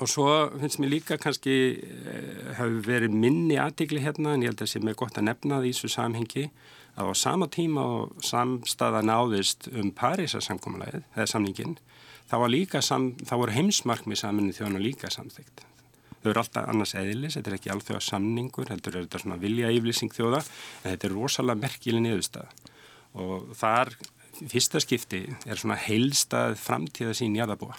og 0.00 0.08
svo 0.10 0.30
finnst 0.58 0.80
mér 0.82 0.96
líka 0.96 1.14
kannski 1.22 1.52
eh, 1.78 2.54
hafi 2.58 2.80
verið 2.82 3.12
minni 3.14 3.54
aðtikli 3.62 4.00
hérna 4.02 4.34
en 4.34 4.42
ég 4.42 4.50
held 4.50 4.64
að 4.64 4.72
sem 4.72 4.88
er 4.90 4.98
gott 4.98 5.18
að 5.18 5.28
nefna 5.28 5.60
því 5.62 5.70
þessu 5.76 5.90
samhengi 5.94 6.48
að 6.96 7.12
á 7.12 7.14
sama 7.14 7.46
tíma 7.52 7.84
og 7.84 8.24
samstaða 8.24 9.04
náðist 9.06 9.68
um 9.70 9.92
Parísa 9.94 10.40
samkómalæðið, 10.42 11.04
eða 11.14 11.28
samningin 11.30 11.76
það 12.30 12.42
var 12.42 12.52
líka, 12.52 12.82
sam, 12.82 13.10
það 13.22 13.42
voru 13.42 13.56
heimsmarkmið 13.56 14.20
saminu 14.20 14.54
þjóna 14.56 14.82
líka 14.82 15.10
samþygt. 15.12 15.64
Þau 16.22 16.30
eru 16.32 16.42
alltaf 16.42 16.70
annars 16.72 16.94
eðlis, 16.98 17.36
þetta 17.36 17.52
er 17.52 17.58
ekki 17.60 17.72
alþjóða 17.74 18.02
samningur, 18.02 18.70
þetta 18.72 18.90
er 18.90 18.96
þetta 19.04 19.20
svona 19.22 19.38
vilja 19.42 19.70
yflýsing 19.76 20.14
þjóða, 20.14 20.40
en 20.82 20.88
þetta 20.88 21.08
er 21.08 21.14
rosalega 21.14 21.62
merkilin 21.62 22.06
niðurstað. 22.06 22.64
Og 23.22 23.52
þar, 23.56 23.92
fyrsta 24.50 24.80
skipti, 24.82 25.22
er 25.46 25.60
svona 25.60 25.78
heilstað 25.80 26.56
framtíða 26.60 27.14
sín 27.16 27.36
jæðabúa. 27.38 27.76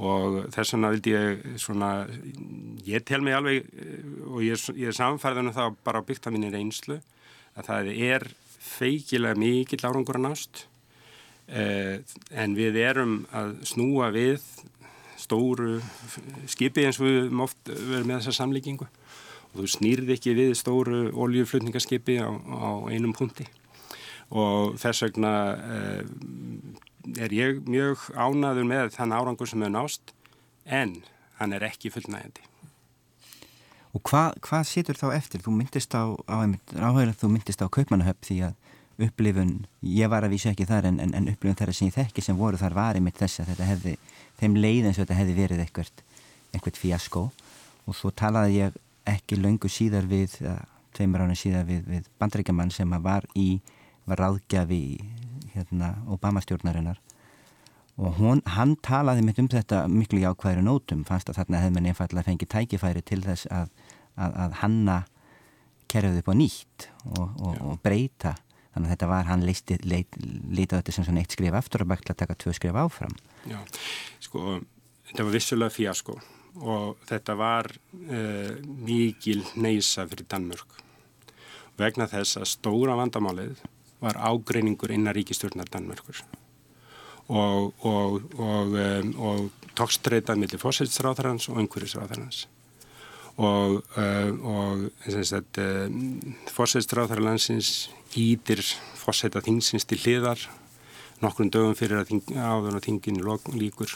Og 0.00 0.46
þess 0.54 0.74
vegna 0.74 0.90
vildi 0.94 1.12
ég 1.12 1.42
svona, 1.60 1.90
ég 2.88 3.04
tel 3.04 3.20
mig 3.24 3.36
alveg, 3.36 3.68
og 4.30 4.40
ég, 4.46 4.62
ég 4.80 4.92
er 4.92 4.96
samfærðan 4.96 5.50
um 5.50 5.56
það 5.56 5.76
bara 5.84 6.04
byggt 6.06 6.30
á 6.30 6.32
minni 6.32 6.52
reynslu, 6.52 7.00
að 7.58 7.68
það 7.68 7.92
er 7.96 8.26
feikilega 8.60 9.36
mikill 9.40 9.84
árangur 9.84 10.20
að 10.20 10.26
nást. 10.30 10.64
Eh, 11.50 12.00
en 12.30 12.54
við 12.54 12.78
erum 12.78 13.24
að 13.34 13.56
snúa 13.66 14.12
við 14.14 14.38
stóru 15.20 15.80
skipi 16.48 16.86
eins 16.86 17.00
og 17.00 17.08
við 17.08 17.40
oft 17.42 17.70
verið 17.70 18.06
með 18.06 18.20
þessa 18.20 18.36
samlíkingu 18.38 18.86
og 18.86 19.56
þú 19.58 19.70
snýrði 19.74 20.14
ekki 20.14 20.36
við 20.38 20.52
stóru 20.58 21.00
oljuflutningaskipi 21.10 22.20
á, 22.22 22.30
á 22.30 22.70
einum 22.86 23.14
punkti 23.16 23.48
og 24.30 24.76
þess 24.80 25.06
vegna 25.06 25.32
eh, 25.56 26.04
er 27.18 27.34
ég 27.34 27.64
mjög 27.66 28.10
ánaður 28.14 28.68
með 28.68 28.94
þann 28.94 29.16
árangur 29.16 29.50
sem 29.50 29.62
hefur 29.62 29.74
nást 29.74 30.14
en 30.66 31.00
hann 31.40 31.56
er 31.56 31.66
ekki 31.66 31.90
fullnægandi. 31.92 32.46
Og 33.90 34.02
hvað 34.06 34.36
hva 34.46 34.60
situr 34.62 34.98
þá 34.98 35.08
eftir? 35.16 35.42
Þú 35.42 35.56
myndist 35.56 35.94
á, 35.98 36.14
á, 36.30 36.46
þú 37.18 37.32
myndist 37.32 37.64
á 37.64 37.66
kaupmannahöpp 37.66 38.22
því 38.22 38.36
að 38.46 38.58
upplifun, 39.00 39.54
ég 39.80 40.10
var 40.12 40.26
að 40.26 40.34
vísa 40.34 40.52
ekki 40.52 40.66
þar 40.68 40.90
en, 40.90 41.00
en, 41.02 41.14
en 41.16 41.28
upplifun 41.32 41.58
þar 41.58 41.72
sem 41.74 41.88
ég 41.88 41.96
þekki 41.96 42.24
sem 42.24 42.38
voru 42.38 42.60
þar 42.60 42.76
var 42.76 42.98
einmitt 42.98 43.18
þess 43.18 43.42
að 43.42 43.52
þetta 43.54 43.68
hefði, 43.70 43.94
þeim 44.40 44.58
leið 44.60 44.88
eins 44.88 44.98
og 44.98 45.04
þetta 45.06 45.18
hefði 45.20 45.36
verið 45.38 45.62
eitthvað, 45.64 46.02
eitthvað 46.52 46.80
fjasko 46.82 47.22
og 47.88 47.96
svo 47.96 48.12
talaði 48.12 48.58
ég 48.60 48.76
ekki 49.08 49.38
löngu 49.40 49.70
síðar 49.72 50.06
við, 50.10 50.36
tveimur 50.96 51.24
ánum 51.24 51.38
síðar 51.38 51.64
við, 51.68 51.86
við 51.88 52.10
bandrækjaman 52.20 52.72
sem 52.74 52.92
var 53.02 53.26
í, 53.38 53.48
var 54.10 54.20
ráðgjafi 54.24 54.80
í 54.94 54.98
hérna, 55.54 55.94
Obama-stjórnarinnar. 56.10 57.00
Og 58.00 58.16
hún, 58.16 58.40
hann 58.48 58.76
talaði 58.80 59.24
mitt 59.26 59.40
um 59.42 59.48
þetta 59.50 59.84
miklu 59.90 60.22
jákvæðri 60.22 60.64
nótum, 60.64 61.02
fannst 61.08 61.28
að 61.28 61.42
þarna 61.42 61.60
hefði 61.60 61.74
mann 61.76 61.88
einfallega 61.90 62.28
fengið 62.30 62.52
tækifæri 62.54 63.02
til 63.04 63.20
þess 63.26 63.48
að, 63.52 63.72
að, 64.16 64.36
að 64.46 64.54
hanna 64.62 64.98
kerfið 65.90 66.20
upp 66.22 66.30
á 66.30 66.34
nýtt 66.38 66.86
og, 67.10 67.26
og, 67.26 67.60
og 67.66 67.80
breyta. 67.84 68.36
Þannig 68.70 68.86
að 68.86 68.92
þetta 68.94 69.08
var, 69.10 69.26
hann 69.26 69.44
lítið 69.44 70.76
þetta 70.76 70.94
sem 70.94 71.18
eitt 71.20 71.34
skrif 71.34 71.56
aftur 71.58 71.84
og 71.84 71.90
bækla 71.90 72.14
að 72.14 72.20
taka 72.22 72.36
tvö 72.38 72.54
skrif 72.56 72.78
áfram. 72.78 73.16
Já, 73.50 73.58
sko, 74.22 74.60
þetta 75.10 75.26
var 75.26 75.34
vissulega 75.34 75.74
fíasko 75.74 76.20
og 76.60 77.02
þetta 77.08 77.34
var 77.38 77.68
uh, 77.70 78.54
mikil 78.86 79.42
neysa 79.60 80.06
fyrir 80.08 80.28
Danmörk. 80.30 80.78
Vegna 81.80 82.06
þess 82.10 82.38
að 82.40 82.48
stóra 82.52 82.96
vandamálið 82.98 83.60
var 84.00 84.16
ágreiningur 84.16 84.92
innar 84.94 85.16
ríkistjórnar 85.16 85.68
Danmörkur 85.72 86.22
og, 87.30 87.74
og, 87.86 88.22
og, 88.38 88.74
um, 88.74 89.12
og 89.18 89.68
tókstreitað 89.78 90.40
millir 90.40 90.62
fósilsráþarans 90.62 91.48
og 91.50 91.60
umhverjusráþarans 91.62 92.46
og, 93.40 93.80
og 93.96 94.86
uh, 95.56 95.88
fósætstráðar 96.50 97.22
landsins 97.24 97.88
ítir 98.18 98.64
fósæta 98.98 99.42
þingsins 99.44 99.86
til 99.88 100.00
hliðar 100.02 100.42
nokkrum 101.22 101.50
dögum 101.52 101.76
fyrir 101.78 102.00
að 102.00 102.14
þing, 102.14 102.32
áður 102.34 102.80
og 102.80 102.86
þinginu 102.86 103.36
líkur 103.60 103.94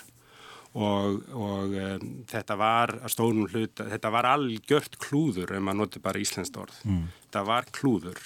og, 0.75 1.21
og 1.35 1.75
um, 1.79 2.07
þetta 2.31 2.57
var 2.59 2.97
að 3.01 3.13
stónum 3.15 3.51
hlut, 3.51 3.79
þetta 3.79 4.15
var 4.15 4.31
algjört 4.35 4.99
klúður 5.03 5.55
ef 5.55 5.63
maður 5.63 5.85
noti 5.85 6.03
bara 6.03 6.23
íslenskt 6.23 6.57
orð. 6.59 6.79
Mm. 6.87 7.05
þetta 7.27 7.45
var 7.51 7.69
klúður 7.75 8.23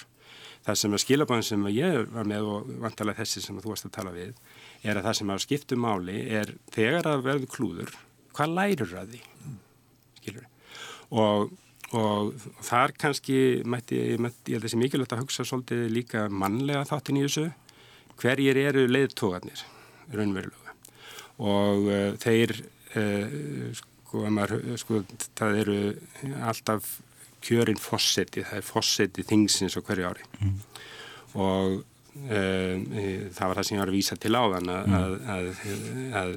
það 0.67 0.81
sem 0.81 0.95
að 0.95 1.03
skilabáðin 1.05 1.47
sem 1.47 1.65
ég 1.73 2.11
var 2.13 2.27
með 2.29 2.51
og 2.51 2.69
vantalega 2.83 3.23
þessi 3.23 3.43
sem 3.45 3.61
þú 3.61 3.73
varst 3.73 3.87
að 3.87 3.95
tala 3.95 4.13
við 4.15 4.35
er 4.83 4.99
að 4.99 5.07
það 5.07 5.17
sem 5.19 5.33
að 5.33 5.43
skiptu 5.45 5.79
máli 5.79 6.19
er 6.39 6.53
þegar 6.75 7.09
að 7.13 7.25
verður 7.27 7.51
klúður 7.55 7.97
hvað 8.35 8.55
lærir 8.55 8.95
að 8.99 9.15
því? 9.15 9.21
Skilur 10.19 10.47
og, 11.09 11.51
og 11.97 12.47
þar 12.65 12.93
kannski 13.01 13.39
mætti, 13.65 13.99
mætti, 14.21 14.53
ég 14.53 14.61
að 14.61 14.71
sé 14.73 14.79
mikilvægt 14.79 15.15
að 15.15 15.23
hugsa 15.25 15.45
svolítið 15.47 15.85
líka 15.93 16.27
mannlega 16.29 16.85
þáttin 16.89 17.19
í 17.19 17.25
þessu. 17.25 17.49
Hverjir 18.19 18.59
eru 18.61 18.85
leiðtógarnir 18.89 19.63
raunverulega? 20.13 20.75
Og 21.39 21.87
uh, 21.87 22.15
þeir 22.19 22.55
uh, 22.99 23.69
sko, 23.79 24.25
maður, 24.27 24.73
sko 24.81 25.03
það 25.39 25.61
eru 25.63 25.77
alltaf 26.43 26.97
kjörinn 27.45 27.79
fósetti, 27.81 28.43
það 28.47 28.61
er 28.61 28.67
fósetti 28.67 29.25
þingsins 29.27 29.77
á 29.77 29.81
hverju 29.81 30.09
ári 30.09 30.25
mm. 30.39 30.55
og 31.39 31.77
uh, 31.79 32.73
það 33.35 33.45
var 33.45 33.59
það 33.59 33.67
sem 33.67 33.77
ég 33.77 33.83
var 33.83 33.93
að 33.93 33.99
vísa 33.99 34.17
til 34.19 34.33
á 34.35 34.43
þann 34.55 34.73
að, 34.73 34.89
mm. 34.89 34.97
að, 34.97 35.21
að, 35.35 35.53
að 36.23 36.35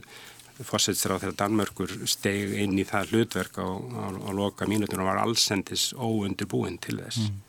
fórsætsráð 0.69 1.25
þegar 1.25 1.39
Danmörkur 1.41 1.95
steg 2.11 2.55
inn 2.63 2.77
í 2.79 2.85
það 2.87 3.15
hlutverk 3.15 3.59
á, 3.59 3.67
á, 3.67 4.05
á 4.13 4.31
loka 4.37 4.69
mínutunum 4.69 5.09
var 5.09 5.23
allsendis 5.23 5.91
óundirbúin 5.97 6.79
til 6.83 6.99
þess 7.01 7.29
mm. 7.29 7.43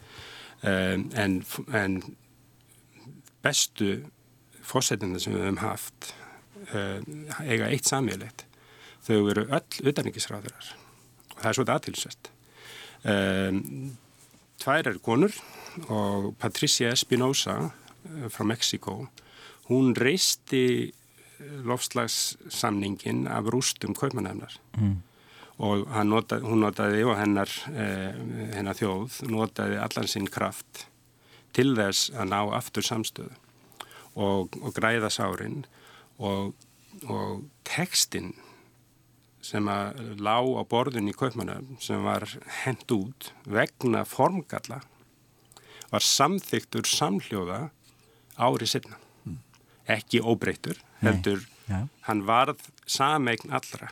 um, 0.72 1.06
en, 1.20 1.38
en 1.78 1.98
bestu 3.44 3.98
fórsætina 4.64 5.20
sem 5.20 5.36
við 5.36 5.46
hefum 5.48 5.62
haft 5.64 6.14
um, 6.72 7.26
eiga 7.44 7.70
eitt 7.70 7.90
samílegt 7.90 8.46
þau 9.04 9.18
eru 9.34 9.48
öll 9.50 9.92
utanrikkisráðurar 9.92 10.72
og 11.34 11.42
það 11.42 11.50
er 11.50 11.58
svolítið 11.58 11.76
aðtilsvært 11.76 12.32
um, 12.32 12.33
tvær 13.04 14.90
er 14.90 15.00
konur 15.04 15.34
og 15.90 16.34
Patricia 16.40 16.92
Espinosa 16.94 17.58
uh, 17.66 18.28
frá 18.32 18.46
Mexiko 18.48 19.02
hún 19.70 19.96
reisti 19.96 20.94
lofslagssamningin 21.64 23.28
af 23.28 23.50
rústum 23.52 23.96
kaupmanöfnar 23.96 24.56
mm. 24.78 24.96
og 25.58 25.88
notaði, 26.06 26.46
hún 26.48 26.64
notaði 26.64 27.04
og 27.08 27.18
hennar, 27.20 27.52
eh, 27.74 28.16
hennar 28.56 28.78
þjóð 28.80 29.20
notaði 29.32 29.80
allan 29.82 30.08
sinn 30.08 30.30
kraft 30.32 30.86
til 31.54 31.74
þess 31.78 32.14
að 32.16 32.32
ná 32.32 32.40
aftur 32.56 32.86
samstöðu 32.88 33.36
og, 34.16 34.56
og 34.62 34.74
græða 34.76 35.10
sárin 35.14 35.64
og, 36.18 36.54
og 37.08 37.44
tekstinn 37.68 38.34
sem 39.44 39.68
að 39.68 40.02
lá 40.24 40.38
á 40.40 40.64
borðun 40.70 41.12
í 41.12 41.16
kaupmanöfn 41.18 41.80
sem 41.84 42.04
var 42.06 42.26
hend 42.64 42.88
út 42.96 43.32
vegna 43.44 44.06
formgalla 44.08 44.82
var 45.92 46.06
samþyktur 46.08 46.88
samhljóða 46.90 47.66
árið 48.40 48.78
sinna 48.78 49.00
ekki 49.90 50.22
óbreytur, 50.24 50.78
heldur 51.04 51.42
Nei, 51.68 51.84
hann 52.08 52.24
varð 52.28 52.62
sameign 52.90 53.54
allra. 53.56 53.90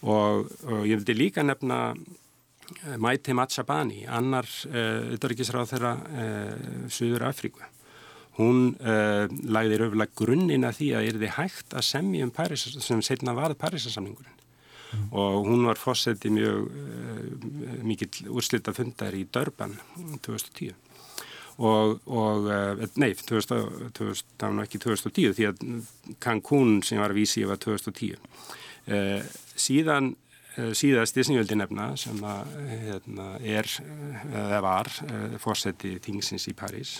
Og, 0.00 0.48
og 0.64 0.86
ég 0.88 1.00
vildi 1.00 1.16
líka 1.16 1.44
nefna 1.44 1.92
uh, 1.92 2.96
Maite 3.00 3.34
Matsabani 3.36 4.06
annar 4.08 4.48
auðvitaðrikisráð 4.48 5.66
uh, 5.66 5.70
þeirra 5.74 5.92
uh, 6.00 6.86
Suður 6.88 7.26
Afríku 7.28 7.60
hún 8.38 8.70
uh, 8.80 9.26
lagði 9.52 9.82
röfulega 9.82 10.16
grunninn 10.16 10.64
að 10.64 10.78
því 10.78 10.90
að 10.96 11.08
er 11.10 11.18
þið 11.20 11.34
hægt 11.36 11.76
að 11.76 11.88
semja 11.90 12.24
um 12.24 12.32
Paris 12.32 12.64
sem 12.80 13.02
setna 13.04 13.36
varð 13.36 13.58
Parísasamningurinn 13.60 14.38
mm. 14.92 15.08
og 15.12 15.48
hún 15.48 15.66
var 15.66 15.80
fósetti 15.80 16.30
mjög 16.32 16.68
uh, 16.68 17.82
mikill 17.86 18.30
úrslita 18.30 18.74
fundar 18.76 19.16
í 19.16 19.26
Dörban 19.32 19.76
2010 20.22 20.72
og, 21.60 22.00
og 22.06 22.48
uh, 22.48 22.86
nei, 23.00 23.12
2000, 23.14 23.92
2000, 23.96 24.32
það 24.40 24.56
var 24.56 24.68
ekki 24.68 24.82
2010 24.86 25.36
því 25.38 25.50
að 25.50 25.62
Cancún 26.22 26.80
sem 26.86 27.02
var 27.02 27.14
að 27.14 27.20
vísi 27.22 27.44
var 27.48 27.60
2010 27.62 28.16
uh, 28.16 29.30
síðan 29.54 30.16
síðast 30.74 31.14
í 31.16 31.22
snjöldin 31.24 31.60
nefna 31.62 31.84
sem 31.96 32.18
að, 32.26 32.48
hérna, 32.82 33.26
er 33.38 33.68
eða 34.34 34.58
var 34.64 34.88
fórseti 35.40 35.92
Tingsins 36.02 36.48
í 36.50 36.54
París 36.58 36.96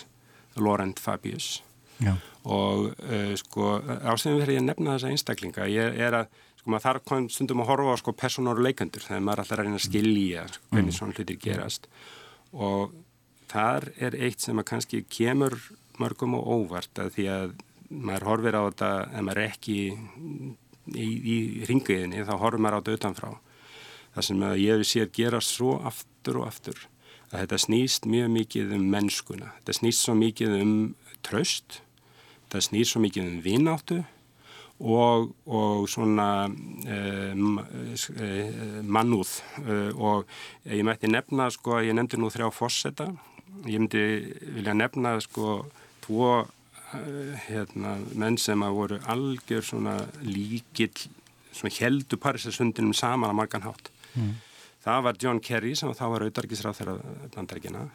Laurent 0.55 0.99
Fabius 0.99 1.57
Já. 2.01 2.15
og 2.43 2.95
uh, 2.97 3.33
sko 3.37 3.75
ástæðum 4.09 4.41
fyrir 4.41 4.61
að 4.61 4.67
nefna 4.71 4.95
þessa 4.95 5.11
einstaklinga 5.13 5.67
ég 5.69 5.99
er 6.01 6.17
að 6.23 6.39
sko 6.61 6.71
maður 6.71 6.85
þarf 6.85 7.05
kom 7.09 7.27
stundum 7.33 7.63
að 7.63 7.71
horfa 7.71 7.95
á 7.97 8.01
sko 8.01 8.13
personáru 8.17 8.65
leikendur 8.65 9.03
þegar 9.05 9.23
maður 9.25 9.43
alltaf 9.43 9.55
er 9.55 9.61
að 9.61 9.67
reyna 9.67 9.79
að 9.79 9.87
skilja 9.87 10.45
sko, 10.47 10.67
hvernig 10.69 10.91
mm. 10.91 10.97
svona 10.97 11.17
hlutir 11.17 11.39
gerast. 11.41 11.89
Og 12.53 12.95
þar 13.51 13.89
er 13.97 14.17
eitt 14.27 14.45
sem 14.45 14.61
að 14.61 14.67
kannski 14.71 15.03
kemur 15.09 15.57
mörgum 16.01 16.37
og 16.37 16.47
óvart 16.55 17.01
að 17.01 17.13
því 17.17 17.27
að 17.33 17.53
maður 17.91 18.27
horfir 18.29 18.57
á 18.57 18.61
þetta 18.69 18.91
ef 19.09 19.25
maður 19.27 19.41
er 19.41 19.51
ekki 19.51 19.77
í, 20.95 21.07
í 21.07 21.37
ringiðinni 21.67 22.25
þá 22.29 22.33
horfir 22.37 22.63
maður 22.63 22.77
á 22.77 22.81
þetta 22.81 22.97
utanfrá. 22.99 23.31
Það 24.15 24.27
sem 24.27 24.47
ég 24.61 24.87
sé 24.87 25.05
að 25.05 25.13
gera 25.17 25.43
svo 25.43 25.77
aftur 25.87 26.41
og 26.41 26.49
aftur 26.51 26.87
að 27.31 27.45
þetta 27.45 27.61
snýst 27.63 28.07
mjög 28.11 28.33
mikið 28.37 28.73
um 28.75 28.89
mennskuna. 28.91 29.53
Þetta 29.59 29.77
snýst 29.79 30.05
svo 30.05 30.17
mikið 30.19 30.57
um 30.61 30.75
tröst 31.25 31.81
það 32.51 32.65
snýr 32.67 32.89
svo 32.89 33.01
mikið 33.03 33.27
um 33.27 33.37
vináttu 33.45 33.99
og, 34.81 35.31
og 35.45 35.89
svona 35.89 36.47
uh, 36.49 37.33
uh, 37.37 38.79
mannúð 38.81 39.35
uh, 39.61 39.91
og 39.95 40.25
ég 40.65 40.85
mætti 40.87 41.11
nefna 41.11 41.49
sko, 41.53 41.79
ég 41.85 41.95
nefndi 41.97 42.19
nú 42.19 42.31
þrjá 42.33 42.49
fórseta 42.55 43.11
ég 43.67 43.77
myndi 43.77 44.03
vilja 44.57 44.73
nefna 44.73 45.19
sko 45.21 45.61
tvo 46.01 46.33
hérna, 47.47 47.95
menn 48.19 48.35
sem 48.41 48.59
að 48.65 48.75
voru 48.75 48.97
algjör 49.07 49.63
svona 49.63 49.95
líkil 50.25 50.91
svona 51.55 51.75
heldu 51.77 52.17
Parísasundinum 52.19 52.93
saman 52.93 53.31
á 53.31 53.35
margan 53.35 53.63
hátt 53.63 53.91
mm. 54.15 54.33
það 54.83 55.03
var 55.05 55.19
John 55.21 55.39
Kerry 55.39 55.75
sem 55.75 55.91
þá 55.95 56.05
var 56.13 56.25
auðarkisráð 56.25 56.79
þeirra 56.79 56.95
bandarækina 57.35 57.85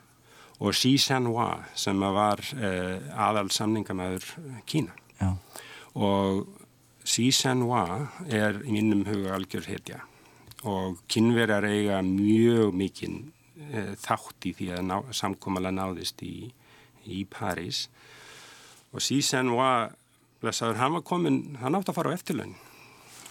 og 0.60 0.76
Xi 0.76 0.96
Shenhua 1.00 1.50
sem 1.76 2.00
var 2.00 2.40
eh, 2.56 3.00
aðal 3.12 3.50
samningamæður 3.52 4.28
Kína 4.68 4.94
Já. 5.20 5.34
og 5.94 6.46
Xi 7.06 7.28
Shenhua 7.30 8.10
er 8.26 8.58
í 8.66 8.72
mínum 8.74 9.04
huga 9.06 9.36
algjör 9.36 9.68
hetja 9.70 10.00
og 10.66 10.98
kynverjar 11.12 11.66
eiga 11.68 12.00
mjög 12.02 12.74
mikinn 12.74 13.18
eh, 13.70 13.92
þátt 14.02 14.48
í 14.50 14.54
því 14.56 14.70
að 14.74 14.86
ná, 14.88 14.96
samkómalega 15.14 15.76
náðist 15.76 16.24
í, 16.26 16.48
í 17.06 17.22
París. 17.30 17.84
Og 18.90 19.04
Xi 19.04 19.20
Shenhua 19.22 19.92
blessaður, 20.42 20.80
hann 20.82 20.96
var 20.96 21.04
komin, 21.06 21.38
hann 21.62 21.78
átti 21.78 21.94
að 21.94 22.00
fara 22.00 22.10
á 22.10 22.16
eftirlaun. 22.18 22.56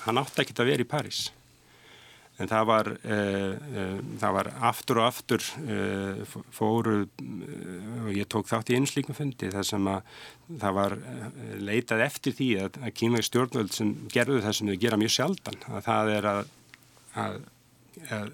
Hann 0.05 0.22
átti 0.22 0.46
ekki 0.46 0.55
að 0.55 0.72
vera 0.72 0.86
í 0.86 0.94
París 0.96 1.25
en 2.42 2.50
það 2.51 2.65
var, 2.68 2.89
uh, 2.92 3.52
uh, 3.56 4.00
það 4.19 4.36
var 4.38 4.50
aftur 4.69 5.00
og 5.00 5.08
aftur 5.08 5.45
uh, 5.63 6.38
fóru 6.54 6.95
og 7.06 8.10
ég 8.12 8.28
tók 8.32 8.50
þátt 8.50 8.74
í 8.74 8.78
einslíkum 8.80 9.15
fundi 9.15 9.52
þar 9.54 9.67
sem 9.67 9.89
að 9.91 10.10
það 10.62 10.78
var 10.80 10.98
leitað 11.63 12.06
eftir 12.06 12.36
því 12.36 12.50
að, 12.65 12.80
að 12.84 12.95
kýmvegi 13.00 13.30
stjórnvöld 13.30 13.76
sem 13.76 13.93
gerðu 14.12 14.41
það 14.43 14.58
sem 14.58 14.71
þau 14.71 14.80
gera 14.84 15.00
mjög 15.02 15.13
sjaldan 15.15 15.62
að 15.71 15.86
það 15.88 16.12
er 16.15 16.30
að, 16.32 16.41
að, 17.24 17.38
að 18.19 18.34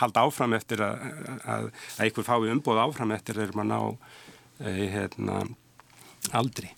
halda 0.00 0.26
áfram 0.26 0.56
eftir 0.56 0.80
að 0.82 1.68
einhver 2.00 2.26
fái 2.26 2.52
umbóð 2.54 2.80
áfram 2.86 3.12
eftir 3.12 3.36
þegar 3.36 3.58
maður 3.58 3.72
ná 3.72 4.22
hérna, 4.62 5.42
aldri. 6.32 6.70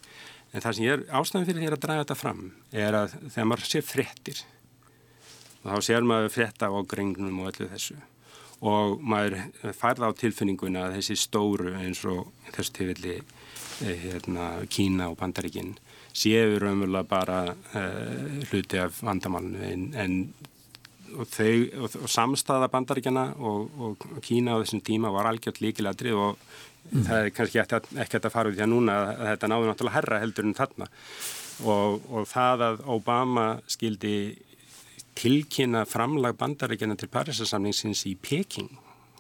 En 0.55 0.63
það 0.63 0.77
sem 0.77 0.87
ég 0.87 0.97
er 0.97 1.05
ástæðan 1.15 1.47
fyrir 1.47 1.63
því 1.63 1.71
að 1.71 1.83
draga 1.85 2.03
þetta 2.05 2.17
fram 2.19 2.43
er 2.73 2.99
að 2.99 3.17
þegar 3.29 3.49
maður 3.51 3.71
sé 3.71 3.83
frettir 3.85 4.43
og 5.65 5.71
þá 5.73 5.87
sér 5.89 6.07
maður 6.07 6.35
frétta 6.35 6.69
á 6.69 6.79
grengnum 6.89 7.41
og 7.43 7.53
öllu 7.53 7.71
þessu. 7.73 7.97
Og 8.65 9.01
maður 9.03 9.41
færða 9.77 10.13
á 10.13 10.13
tilfinninguna 10.17 10.87
að 10.87 11.01
þessi 11.01 11.19
stóru 11.25 11.75
eins 11.81 12.05
og 12.09 12.31
þessu 12.53 12.77
tilfelli 12.79 13.17
eh, 13.19 13.97
hérna, 14.07 14.53
Kína 14.71 15.11
og 15.11 15.19
Bandaríkinn 15.21 15.75
séu 16.15 16.59
raunverulega 16.63 17.09
bara 17.11 17.39
uh, 17.51 18.43
hluti 18.51 18.79
af 18.79 19.01
vandamálinu. 19.03 19.63
En, 19.67 19.87
en 19.99 20.15
og, 21.15 21.27
þau, 21.31 21.57
og, 21.83 21.97
og 22.05 22.11
samstaða 22.11 22.71
Bandaríkjana 22.73 23.27
og, 23.39 23.75
og 23.79 24.07
Kína 24.25 24.55
á 24.55 24.63
þessum 24.63 24.83
tíma 24.87 25.13
var 25.15 25.29
algjört 25.31 25.61
líkiladrið 25.63 26.19
og 26.19 26.37
mm. 26.91 27.07
það 27.09 27.19
er 27.19 27.33
kannski 27.35 27.63
ekki 28.05 28.21
að 28.21 28.35
fara 28.35 28.53
út 28.53 28.59
því 28.59 28.67
að 28.67 28.73
núna 28.73 28.99
að 29.03 29.25
þetta 29.33 29.51
náðu 29.51 29.71
náttúrulega 29.71 29.97
herra 29.99 30.21
heldur 30.23 30.49
en 30.49 30.59
þarna. 30.59 30.91
Og 31.65 32.25
það 32.27 32.65
að 32.67 32.81
Obama 32.91 33.45
skildi 33.71 34.17
tilkynna 35.19 35.85
framlag 35.89 36.37
bandaríkjana 36.39 36.97
til 36.99 37.11
Parísasamningsins 37.13 38.05
í 38.11 38.15
Peking 38.17 38.71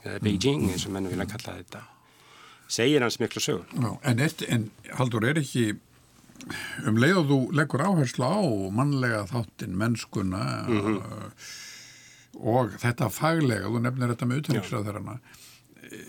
eða 0.04 0.20
Beijing 0.24 0.68
eins 0.70 0.86
og 0.86 0.94
menn 0.94 1.08
vilja 1.08 1.26
kalla 1.30 1.58
þetta. 1.58 1.82
Segir 2.68 3.04
hans 3.04 3.20
miklu 3.20 3.42
sögur 3.44 3.66
Já, 3.76 3.90
en, 4.10 4.22
eitt, 4.24 4.42
en 4.48 4.70
Haldur 4.98 5.26
er 5.28 5.40
ekki 5.40 5.74
um 6.88 6.98
leið 7.00 7.20
og 7.20 7.30
þú 7.30 7.38
leggur 7.56 7.84
áherslu 7.84 8.26
á 8.26 8.40
mannlega 8.74 9.24
þáttin 9.30 9.76
mennskuna 9.80 10.44
mm 10.68 10.80
-hmm. 10.80 11.00
og 12.40 12.74
þetta 12.80 13.10
faglega, 13.10 13.68
þú 13.68 13.80
nefnir 13.80 14.12
þetta 14.12 14.26
með 14.26 14.38
utanriksraðurana 14.42 15.18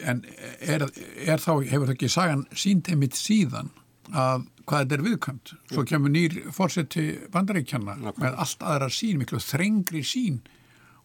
en 0.03 0.25
er, 0.59 0.87
er 1.27 1.39
þá, 1.39 1.63
hefur 1.69 1.87
það 1.87 1.95
ekki 1.95 2.09
sagan 2.09 2.45
sínt 2.55 2.87
heimitt 2.87 3.15
síðan 3.15 3.69
að 4.11 4.47
hvað 4.65 4.83
þetta 4.83 4.97
er 4.97 5.05
viðkvæmt. 5.05 5.53
Svo 5.71 5.85
kemur 5.87 6.13
nýr 6.13 6.37
fórseti 6.55 7.05
bandaríkjana 7.33 7.97
með 8.17 8.37
allt 8.41 8.65
aðra 8.65 8.89
sín, 8.93 9.19
miklu 9.21 9.39
þrengri 9.43 10.03
sín 10.05 10.41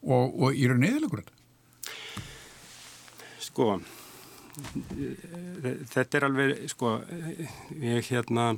og, 0.02 0.34
og 0.34 0.56
í 0.56 0.66
raun 0.70 0.86
eðilegur 0.86 1.22
þetta. 1.22 1.36
Sko, 3.40 3.66
þetta 5.90 6.20
er 6.20 6.28
alveg, 6.28 6.54
sko, 6.70 6.94
ég 7.82 8.10
hérna 8.12 8.52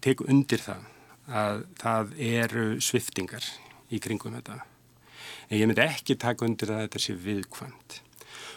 tek 0.00 0.22
undir 0.24 0.62
það 0.64 0.86
að 1.30 1.64
það 1.78 2.14
eru 2.30 2.68
sviftingar 2.82 3.46
í 3.92 4.00
kringum 4.02 4.34
þetta. 4.38 4.62
En 5.50 5.58
ég 5.58 5.68
myndi 5.68 5.84
ekki 5.84 6.16
taka 6.18 6.46
undir 6.46 6.72
að 6.72 6.86
þetta 6.86 7.02
sé 7.02 7.18
viðkvæmt 7.18 8.00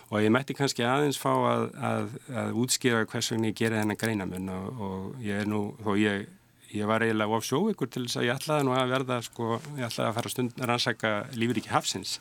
og 0.10 0.22
ég 0.22 0.32
mætti 0.34 0.56
kannski 0.58 0.86
aðeins 0.86 1.20
fá 1.22 1.32
að, 1.32 1.68
að, 1.90 2.16
að 2.44 2.58
útskýra 2.64 3.06
hvers 3.10 3.32
vegna 3.34 3.52
ég 3.52 3.60
gera 3.60 3.82
þennan 3.82 4.00
greinamun 4.00 4.50
og, 4.54 4.82
og 4.88 5.22
ég 5.24 5.44
er 5.44 5.50
nú, 5.50 5.62
þó 5.84 5.94
ég, 6.00 6.28
ég 6.74 6.90
var 6.90 7.06
eiginlega 7.06 7.38
of 7.38 7.46
sjóvikur 7.48 7.90
til 7.92 8.06
þess 8.08 8.20
að 8.20 8.28
ég 8.28 8.42
ætlaði 8.42 8.68
nú 8.68 8.76
að 8.76 8.94
verða, 8.94 9.22
sko, 9.26 9.58
ég 9.78 9.88
ætlaði 9.88 10.10
að 10.10 10.18
fara 10.18 10.34
stund 10.34 10.60
að 10.60 10.70
rannsaka 10.72 11.14
lífriki 11.38 11.74
hafsins. 11.74 12.18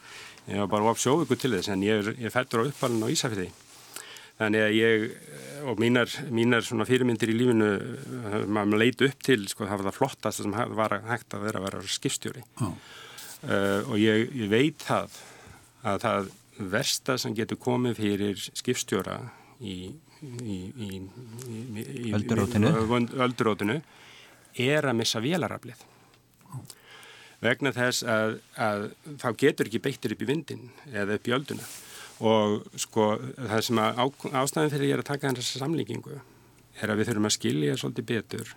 Ég 0.46 0.62
var 0.62 0.72
bara 0.74 0.92
of 0.92 1.00
sjóvikur 1.00 1.40
til 1.40 1.52
þess 1.56 1.72
en 1.72 1.84
ég, 1.86 2.12
ég 2.20 2.34
fættur 2.34 2.64
á 2.64 2.68
uppalinn 2.68 3.06
á 3.06 3.12
Ísafriði. 3.12 3.50
Þannig 4.40 4.64
að 4.64 4.76
ég, 4.76 5.06
og 5.70 5.80
mínar, 5.80 6.12
mínar 6.34 6.66
fyrirmyndir 6.88 7.30
í 7.30 7.36
lífinu, 7.36 7.70
maður 8.50 8.80
leiti 8.80 9.06
upp 9.06 9.24
til, 9.24 9.40
sko, 9.50 9.68
það 9.68 9.82
var 9.82 9.88
það 9.90 9.98
flottast 9.98 10.42
sem 10.42 10.56
var 10.80 10.96
hægt 11.06 11.36
að 11.36 11.46
vera 11.46 11.60
að 11.60 11.66
vera 11.68 11.82
skipstjóri. 11.96 12.44
Oh. 12.64 12.72
Uh, 13.42 13.90
og 13.90 13.96
ég, 14.00 14.28
ég 14.38 14.50
veit 14.50 14.82
það 14.82 15.16
að 15.82 16.02
það 16.04 16.32
versta 16.58 17.16
sem 17.18 17.34
getur 17.36 17.58
komið 17.60 17.96
fyrir 17.98 18.42
skipstjóra 18.42 19.18
í, 19.60 19.92
í, 20.22 20.56
í 20.76 22.12
öldurótinu 22.14 23.80
er 24.60 24.88
að 24.88 24.98
missa 24.98 25.22
vélaraflið. 25.22 25.86
Vegna 27.42 27.72
þess 27.74 28.04
að, 28.06 28.36
að 28.54 28.84
þá 29.18 29.28
getur 29.40 29.70
ekki 29.70 29.82
beittur 29.82 30.14
upp 30.14 30.22
í 30.22 30.28
vindin 30.28 30.68
eða 30.92 31.16
upp 31.18 31.28
í 31.28 31.34
ölduna. 31.34 31.64
Og 32.22 32.60
sko 32.78 33.16
það 33.18 33.64
sem 33.66 33.80
að 33.82 33.98
á, 33.98 34.04
ástæðin 34.44 34.74
fyrir 34.74 34.90
ég 34.90 34.98
er 34.98 35.02
að 35.02 35.10
taka 35.10 35.32
þessa 35.40 35.64
samlíkingu 35.64 36.20
er 36.82 36.92
að 36.92 37.00
við 37.00 37.08
þurfum 37.10 37.28
að 37.28 37.36
skilja 37.38 37.78
svolítið 37.80 38.10
betur 38.12 38.52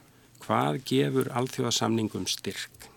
hvað 0.45 0.81
gefur 0.85 1.31
alþjóðasamningum 1.39 2.27
styrk. 2.29 2.89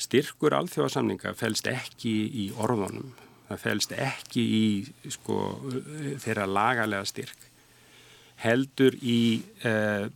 Styrkur 0.00 0.56
alþjóðasamninga 0.56 1.36
fælst 1.38 1.68
ekki 1.70 2.14
í 2.42 2.48
orðunum 2.56 3.12
það 3.50 3.62
fælst 3.64 3.94
ekki 3.98 4.42
í 4.56 4.66
sko, 5.10 5.38
þeirra 6.22 6.46
lagalega 6.46 7.08
styrk 7.08 7.46
heldur 8.40 8.94
í 9.04 9.42
eh, 9.68 10.06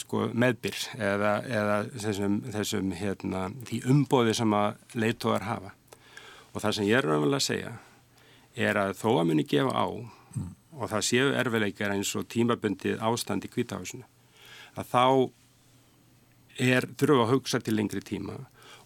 sko, 0.00 0.28
meðbyr 0.32 0.78
eða, 0.96 1.32
eða 1.44 1.78
þessum, 2.00 2.38
þessum 2.54 2.94
hérna, 2.96 3.48
því 3.68 3.82
umbóði 3.92 4.36
sem 4.38 4.56
að 4.56 4.78
leittóðar 4.96 5.48
hafa 5.50 5.74
og 6.54 6.62
það 6.62 6.76
sem 6.78 6.88
ég 6.88 7.00
er 7.00 7.08
raunverulega 7.10 7.42
að 7.42 7.48
segja 7.50 7.74
er 8.54 8.80
að 8.80 8.94
þó 9.02 9.08
að 9.18 9.28
muni 9.32 9.44
gefa 9.50 9.74
á 9.74 9.86
mm. 9.90 10.50
og 10.78 10.92
það 10.94 11.06
séu 11.10 11.34
erfileikar 11.42 11.92
eins 11.92 12.14
og 12.16 12.28
tímabundið 12.32 13.02
ástand 13.04 13.44
í 13.44 13.52
kvítahásinu 13.52 14.06
að 14.78 14.90
þá 14.94 15.04
er 16.62 16.88
þurfa 16.94 17.26
að 17.26 17.32
hugsa 17.34 17.60
til 17.60 17.76
lengri 17.76 18.00
tíma 18.06 18.38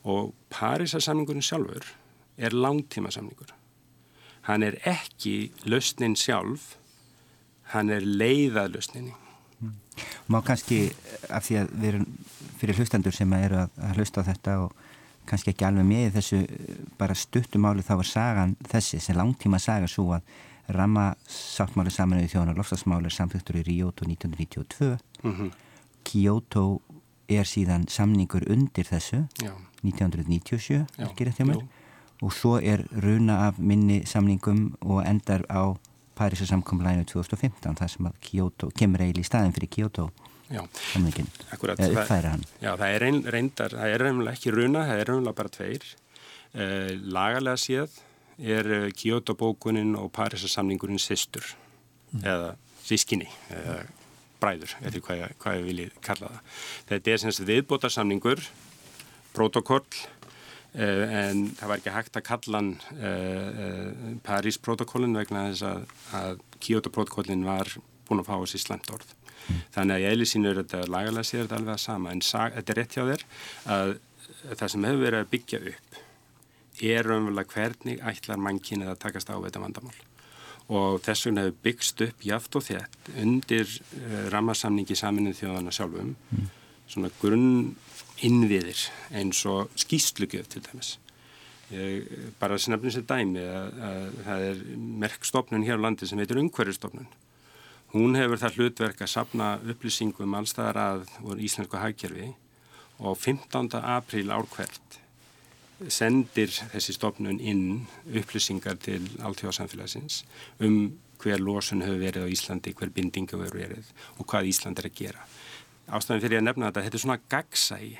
og 0.08 0.32
Parísasamningurinn 0.54 1.44
sjálfur 1.44 1.84
er 2.38 2.54
langtíma 2.54 3.10
samningur. 3.12 3.50
Hann 4.48 4.64
er 4.64 4.78
ekki 4.88 5.52
lausnin 5.68 6.16
sjálf, 6.16 6.76
hann 7.74 7.92
er 7.92 8.04
leiðað 8.04 8.78
lausninni. 8.78 9.14
Mm. 9.60 9.74
Má 10.32 10.40
kannski, 10.46 10.88
af 11.28 11.44
því 11.44 11.60
að 11.60 11.72
við 11.74 11.88
erum 11.92 12.06
fyrir 12.58 12.78
hlustendur 12.80 13.14
sem 13.14 13.32
eru 13.38 13.62
að, 13.62 13.80
að 13.84 13.98
hlusta 14.00 14.24
á 14.24 14.28
þetta 14.32 14.58
og 14.64 14.76
kannski 15.28 15.52
ekki 15.52 15.66
alveg 15.68 15.86
með 15.86 16.18
þessu 16.18 16.42
bara 16.98 17.16
stuttumáli 17.18 17.84
þá 17.84 17.94
var 18.00 18.08
sagan 18.08 18.54
þessi 18.68 19.00
sem 19.02 19.18
langtíma 19.18 19.60
saga 19.62 19.88
svo 19.90 20.14
að 20.16 20.36
ramma 20.74 21.10
sáttmáli 21.32 21.92
saminuði 21.92 22.30
þjóðan 22.32 22.52
og 22.52 22.60
lofstafsmáli 22.60 23.12
samþjóttur 23.12 23.60
í 23.60 23.64
Ríóto 23.68 24.08
1992 24.08 24.96
mm 25.22 25.34
-hmm. 25.34 25.50
Kyoto 26.04 26.80
er 27.28 27.44
síðan 27.44 27.88
samningur 27.88 28.44
undir 28.48 28.84
þessu 28.84 29.26
Já. 29.42 29.52
1997 29.82 30.86
Já. 30.96 31.06
Og 32.22 32.32
svo 32.34 32.56
er 32.58 32.84
runa 33.04 33.46
af 33.48 33.58
minni 33.58 34.02
samningum 34.06 34.72
og 34.80 35.04
endar 35.06 35.44
á 35.50 35.76
Parísa 36.18 36.48
samkomlæðinu 36.50 37.06
2015 37.06 37.78
þar 37.78 37.92
sem 37.92 38.08
að 38.08 38.16
Kyoto 38.26 38.70
kemur 38.74 39.04
eiginlega 39.04 39.26
í 39.26 39.28
staðin 39.28 39.54
fyrir 39.54 39.70
Kyoto 39.76 40.08
samningin 40.48 41.28
eða 41.54 41.88
uppfæra 41.92 42.34
hann 42.34 42.44
Já, 42.58 42.72
það 42.74 42.88
er 42.88 43.04
reyn, 43.04 43.22
reyndar, 43.28 43.76
það 43.76 43.94
er 43.94 44.04
reynilega 44.06 44.34
ekki 44.38 44.54
runa 44.56 44.86
það 44.88 45.02
er 45.02 45.12
reynilega 45.12 45.38
bara 45.42 45.54
tveir 45.54 45.86
uh, 45.88 46.90
lagalega 47.18 47.62
séð 47.62 48.00
er 48.38 48.72
uh, 48.72 48.88
Kyoto 48.96 49.36
bókunin 49.38 49.94
og 49.98 50.10
Parísa 50.14 50.50
samningurinn 50.50 51.02
sýstur 51.02 51.46
mm. 52.10 52.24
eða 52.24 52.56
sískinni 52.88 53.28
eða 53.52 53.82
bræður, 54.38 54.74
eða 54.82 55.02
hvað, 55.02 55.24
hvað 55.42 55.58
ég 55.58 55.66
vilji 55.66 55.88
kalla 56.04 56.30
það. 56.30 56.54
Þetta 56.90 57.12
er 57.12 57.22
semst 57.22 57.44
viðbótarsamningur, 57.48 58.44
protokoll, 59.34 59.86
en 60.78 61.44
það 61.58 61.70
var 61.70 61.80
ekki 61.80 61.94
hægt 61.94 62.18
að 62.20 62.26
kalla 62.28 62.60
hann 62.60 62.72
uh, 62.98 63.60
uh, 63.66 64.10
París-protokollin 64.26 65.16
vegna 65.16 65.46
þess 65.48 65.64
að, 65.68 65.94
að 66.18 66.42
Kyoto-protokollin 66.64 67.46
var 67.46 67.72
búin 68.08 68.20
að 68.22 68.28
fá 68.28 68.34
þessi 68.36 68.60
slemt 68.62 68.90
orð. 68.92 69.14
Mm. 69.48 69.62
Þannig 69.74 69.94
að 69.94 70.02
ég 70.02 70.12
eðli 70.16 70.28
sínu 70.28 70.50
er 70.50 70.60
þetta 70.62 70.82
lagalega 70.92 71.28
sér 71.30 71.46
þetta 71.46 71.58
alveg 71.62 71.74
að 71.74 71.84
sama, 71.86 72.12
en 72.12 72.22
sag, 72.26 72.52
þetta 72.58 72.74
er 72.74 72.80
rétt 72.82 72.98
hjá 72.98 73.04
þér 73.08 73.24
að 73.78 73.94
það 74.52 74.70
sem 74.74 74.86
hefur 74.88 75.02
verið 75.02 75.24
að 75.24 75.32
byggja 75.32 75.62
upp 75.72 75.98
er 76.78 77.10
umverulega 77.10 77.54
hvernig 77.54 78.04
ætlar 78.06 78.38
mannkynið 78.42 78.92
að 78.92 79.00
takast 79.02 79.32
á 79.32 79.34
þetta 79.34 79.62
vandamál 79.62 79.96
og 80.68 81.00
þess 81.02 81.26
vegna 81.26 81.46
hefur 81.46 81.60
byggst 81.64 82.02
upp 82.04 82.24
jáft 82.28 82.58
og 82.58 82.64
þétt 82.68 83.10
undir 83.22 83.66
uh, 83.66 84.24
rammarsamningi 84.34 84.96
saminnið 84.98 85.40
þjóðana 85.40 85.74
sjálfum 85.74 86.12
mm. 86.14 86.50
svona 86.86 87.10
grunn 87.22 87.76
innviðir 88.24 88.80
eins 89.14 89.44
og 89.48 89.72
skýstlugjöf 89.78 90.50
til 90.52 90.64
dæmis. 90.66 90.96
Ég, 91.68 92.06
bara 92.40 92.56
að 92.56 92.64
snabna 92.64 92.92
sér 92.94 93.04
dæmi 93.08 93.44
að, 93.44 93.80
að 93.88 94.20
það 94.24 94.44
er 94.48 94.60
merkstofnun 95.04 95.66
hér 95.66 95.80
á 95.80 95.84
landi 95.84 96.08
sem 96.08 96.20
heitir 96.20 96.40
Ungverðistofnun. 96.40 97.10
Hún 97.92 98.16
hefur 98.16 98.40
það 98.40 98.56
hlutverk 98.58 99.02
að 99.04 99.12
sapna 99.12 99.50
upplýsingum 99.64 100.36
allstaðar 100.36 100.80
að 100.82 101.04
voru 101.24 101.44
íslensku 101.44 101.80
hagkerfi 101.80 102.30
og 102.98 103.16
15. 103.16 103.68
apríl 103.80 104.32
árkvært 104.34 104.98
sendir 105.86 106.50
þessi 106.50 106.96
stofnun 106.96 107.38
inn 107.38 107.84
upplýsingar 108.10 108.80
til 108.82 109.04
alltjóðsamfélagsins 109.22 110.24
um 110.64 110.96
hver 111.22 111.40
losun 111.42 111.82
hefur 111.82 112.00
verið 112.02 112.26
á 112.26 112.32
Íslandi, 112.32 112.74
hver 112.74 112.90
bindingu 112.94 113.38
hefur 113.38 113.58
verið 113.58 113.92
og 114.18 114.26
hvað 114.30 114.50
Ísland 114.52 114.80
er 114.82 114.90
að 114.90 114.98
gera. 114.98 115.24
Ástæðan 115.88 116.24
fyrir 116.24 116.40
að 116.42 116.46
nefna 116.48 116.68
þetta, 116.68 116.84
þetta 116.86 116.98
er 116.98 117.04
svona 117.04 117.20
gagsægi 117.32 117.96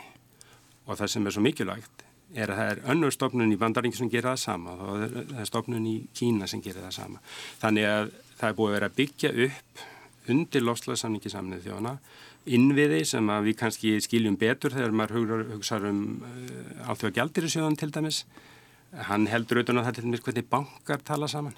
og 0.88 0.98
það 0.98 1.12
sem 1.14 1.26
er 1.28 1.36
svo 1.36 1.44
mikilvægt 1.44 2.04
er 2.36 2.50
að 2.52 2.58
það 2.58 2.70
er 2.72 2.80
önnur 2.92 3.14
stofnun 3.14 3.52
í 3.54 3.60
bandaringi 3.60 3.96
sem 3.96 4.10
gerir 4.12 4.28
það 4.28 4.40
sama 4.42 4.74
og 4.76 5.04
það 5.04 5.38
er 5.40 5.48
stofnun 5.48 5.86
í 5.88 5.94
Kína 6.16 6.48
sem 6.50 6.60
gerir 6.64 6.84
það 6.84 6.96
sama. 6.98 7.22
Þannig 7.62 7.88
að 7.88 8.10
það 8.36 8.50
er 8.50 8.58
búið 8.58 8.68
að 8.68 8.76
vera 8.76 8.90
að 8.90 8.98
byggja 8.98 9.30
upp 9.46 9.86
undir 10.28 10.66
lofslaðsamningi 10.66 11.32
samnið 11.32 11.64
þjóna 11.64 11.94
innviði 12.48 13.00
sem 13.08 13.30
að 13.32 13.48
við 13.48 13.56
kannski 13.62 13.94
skiljum 14.04 14.36
betur 14.40 14.74
þegar 14.74 14.94
maður 14.96 15.32
hugsaður 15.54 15.90
um 15.90 16.02
uh, 16.20 16.28
eh, 16.28 16.84
alltaf 16.88 17.14
gældirisjóðan 17.16 17.78
til 17.80 17.90
dæmis. 17.94 18.22
Hann 19.08 19.26
heldur 19.28 19.60
auðvitað 19.60 19.80
að 19.82 19.88
það 19.88 19.98
til 19.98 20.04
dæmis 20.06 20.24
hvernig 20.24 20.48
bankar 20.52 21.02
tala 21.04 21.28
saman 21.28 21.56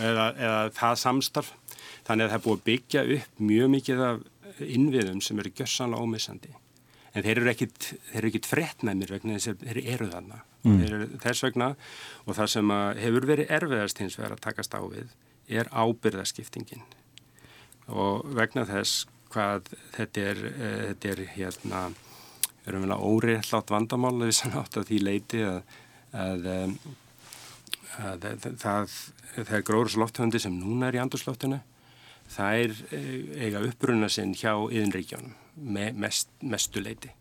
eða, 0.00 0.26
eða 0.34 0.58
það 0.76 1.00
samstarf. 1.04 1.52
Þannig 2.04 2.26
að 2.26 2.32
það 2.32 2.38
er 2.38 2.44
búið 2.44 2.58
að 2.58 2.66
byggja 2.68 3.04
upp 3.16 3.44
mjög 3.50 3.70
mikið 3.74 4.02
af 4.04 4.24
innviðum 4.60 5.20
sem 5.24 5.38
eru 5.42 5.52
gössanlega 5.56 6.04
ómissandi. 6.04 6.52
En 7.14 7.22
þeir 7.22 7.40
eru 7.40 7.50
ekkit, 7.52 7.92
ekkit 8.18 8.48
frettnæmir 8.50 9.12
vegna 9.14 9.38
þess 9.38 9.52
að 9.52 9.64
þeir 9.68 9.80
eru 9.94 10.10
þarna. 10.10 10.42
Mm. 10.64 10.78
þeir 10.80 10.94
eru 10.96 11.06
þess 11.20 11.44
vegna 11.44 11.66
og 12.24 12.36
það 12.38 12.46
sem 12.54 12.70
hefur 13.02 13.26
verið 13.28 13.50
erfiðast 13.52 13.98
hins 14.00 14.14
vegar 14.16 14.32
að 14.32 14.44
takast 14.46 14.72
á 14.72 14.80
við 14.80 15.10
er 15.52 15.68
ábyrðaskiptingin 15.76 16.84
og 17.92 18.24
vegna 18.32 18.64
þess 18.68 19.04
hvað 19.34 19.68
þetta 19.92 20.24
er, 20.30 20.40
uh, 20.48 20.78
þetta 20.88 21.10
er 21.10 21.22
hérna, 21.34 21.82
að 22.64 23.04
óriðlátt 23.10 23.72
vandamál 23.74 24.14
við 24.22 24.32
sann 24.38 24.56
átt 24.56 24.78
að 24.80 24.88
því 24.88 25.00
leiti 25.02 25.42
að, 25.44 25.76
að, 26.16 26.48
um, 26.54 26.74
að, 27.98 28.26
að 28.30 28.48
það, 28.62 28.96
það 29.34 29.54
er 29.58 29.68
gróðurslófthöndi 29.68 30.40
sem 30.40 30.56
núna 30.56 30.88
er 30.88 30.96
í 30.96 31.02
andurslóftinu 31.04 31.60
það 32.32 32.62
er 32.62 32.78
eh, 32.96 33.44
eiga 33.46 33.64
uppruna 33.66 34.08
sinn 34.12 34.34
hjá 34.38 34.54
yðinríkjónum 34.56 35.36
me, 35.56 35.92
mest, 35.92 36.32
mestu 36.42 36.82
leiti. 36.82 37.12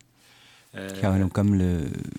Hjá 0.73 1.11
hennum 1.11 1.29
gamlu 1.29 1.67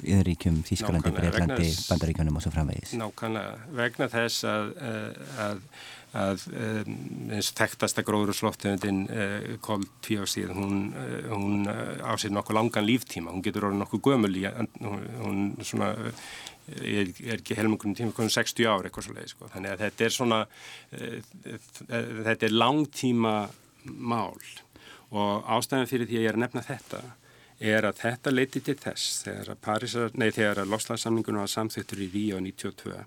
yðinríkjum, 0.07 0.61
Þísklandi, 0.63 1.11
Breitlandi, 1.17 1.73
Bandaríkjónum 1.89 2.37
og 2.39 2.45
svo 2.45 2.53
framvegis. 2.55 2.93
Nákvæmlega, 3.01 3.57
vegna 3.75 4.07
þess 4.13 4.47
að 4.47 4.69
að 6.15 6.45
eins 7.35 7.51
þekktasta 7.59 8.05
gróðurslóftegundin 8.07 9.01
eh, 9.11 9.49
koldfíóksíð 9.65 10.53
hún, 10.55 10.77
eh, 10.95 11.27
hún 11.31 11.67
eh, 11.71 12.07
á 12.07 12.15
sér 12.21 12.35
nokkuð 12.35 12.59
langan 12.59 12.87
líftíma, 12.87 13.35
hún 13.35 13.43
getur 13.43 13.69
orðið 13.69 13.83
nokkuð 13.83 14.05
gömul 14.07 14.35
hún 15.25 15.41
svona 15.67 15.91
er, 16.73 17.11
er 17.25 17.39
ekki 17.39 17.57
helmungunum 17.59 17.97
tíma, 17.99 18.15
60 18.17 18.69
ár 18.69 18.87
eitthvað 18.87 19.09
svo 19.09 19.17
leið, 19.17 19.33
sko. 19.35 19.49
þannig 19.53 19.75
að 19.75 19.83
þetta 19.85 20.07
er 20.07 20.15
svona 20.15 20.41
þetta 22.29 22.49
er 22.49 22.55
langtíma 22.55 23.35
mál 23.85 24.41
og 25.15 25.45
ástæðan 25.57 25.91
fyrir 25.91 26.09
því 26.09 26.19
að 26.19 26.25
ég 26.25 26.33
er 26.33 26.39
að 26.39 26.45
nefna 26.45 26.65
þetta 26.65 27.03
er 27.65 27.87
að 27.87 28.01
þetta 28.01 28.33
leiti 28.33 28.63
til 28.65 28.77
þess 28.81 29.23
þegar 29.25 29.53
að 29.53 29.61
Parísar, 29.65 30.15
nei 30.19 30.31
þegar 30.35 30.63
að 30.63 30.73
Loslarsamningunum 30.73 31.45
var 31.45 31.53
samþýttur 31.53 32.03
í 32.03 32.11
Ríó 32.13 32.41
92 32.43 33.05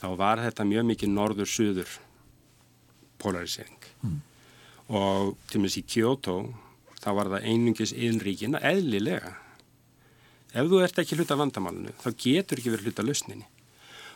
þá 0.00 0.08
var 0.18 0.42
þetta 0.42 0.66
mjög 0.68 0.86
mikið 0.92 1.12
norður-suður 1.14 1.96
polarisering 3.20 3.88
mm. 4.02 4.18
og 4.96 5.34
til 5.50 5.60
og 5.60 5.64
meins 5.64 5.78
í 5.80 5.84
Kyoto 5.88 6.38
þá 7.02 7.10
var 7.18 7.32
það 7.34 7.48
einungis 7.50 7.92
innríkina 7.92 8.62
eðlilega 8.64 9.34
ef 10.54 10.70
þú 10.70 10.80
ert 10.84 11.00
ekki 11.02 11.18
hluta 11.18 11.38
vandamálinu 11.38 11.94
þá 12.02 12.08
getur 12.24 12.60
ekki 12.60 12.72
verið 12.74 12.90
hluta 12.90 13.06
lausninni. 13.06 13.48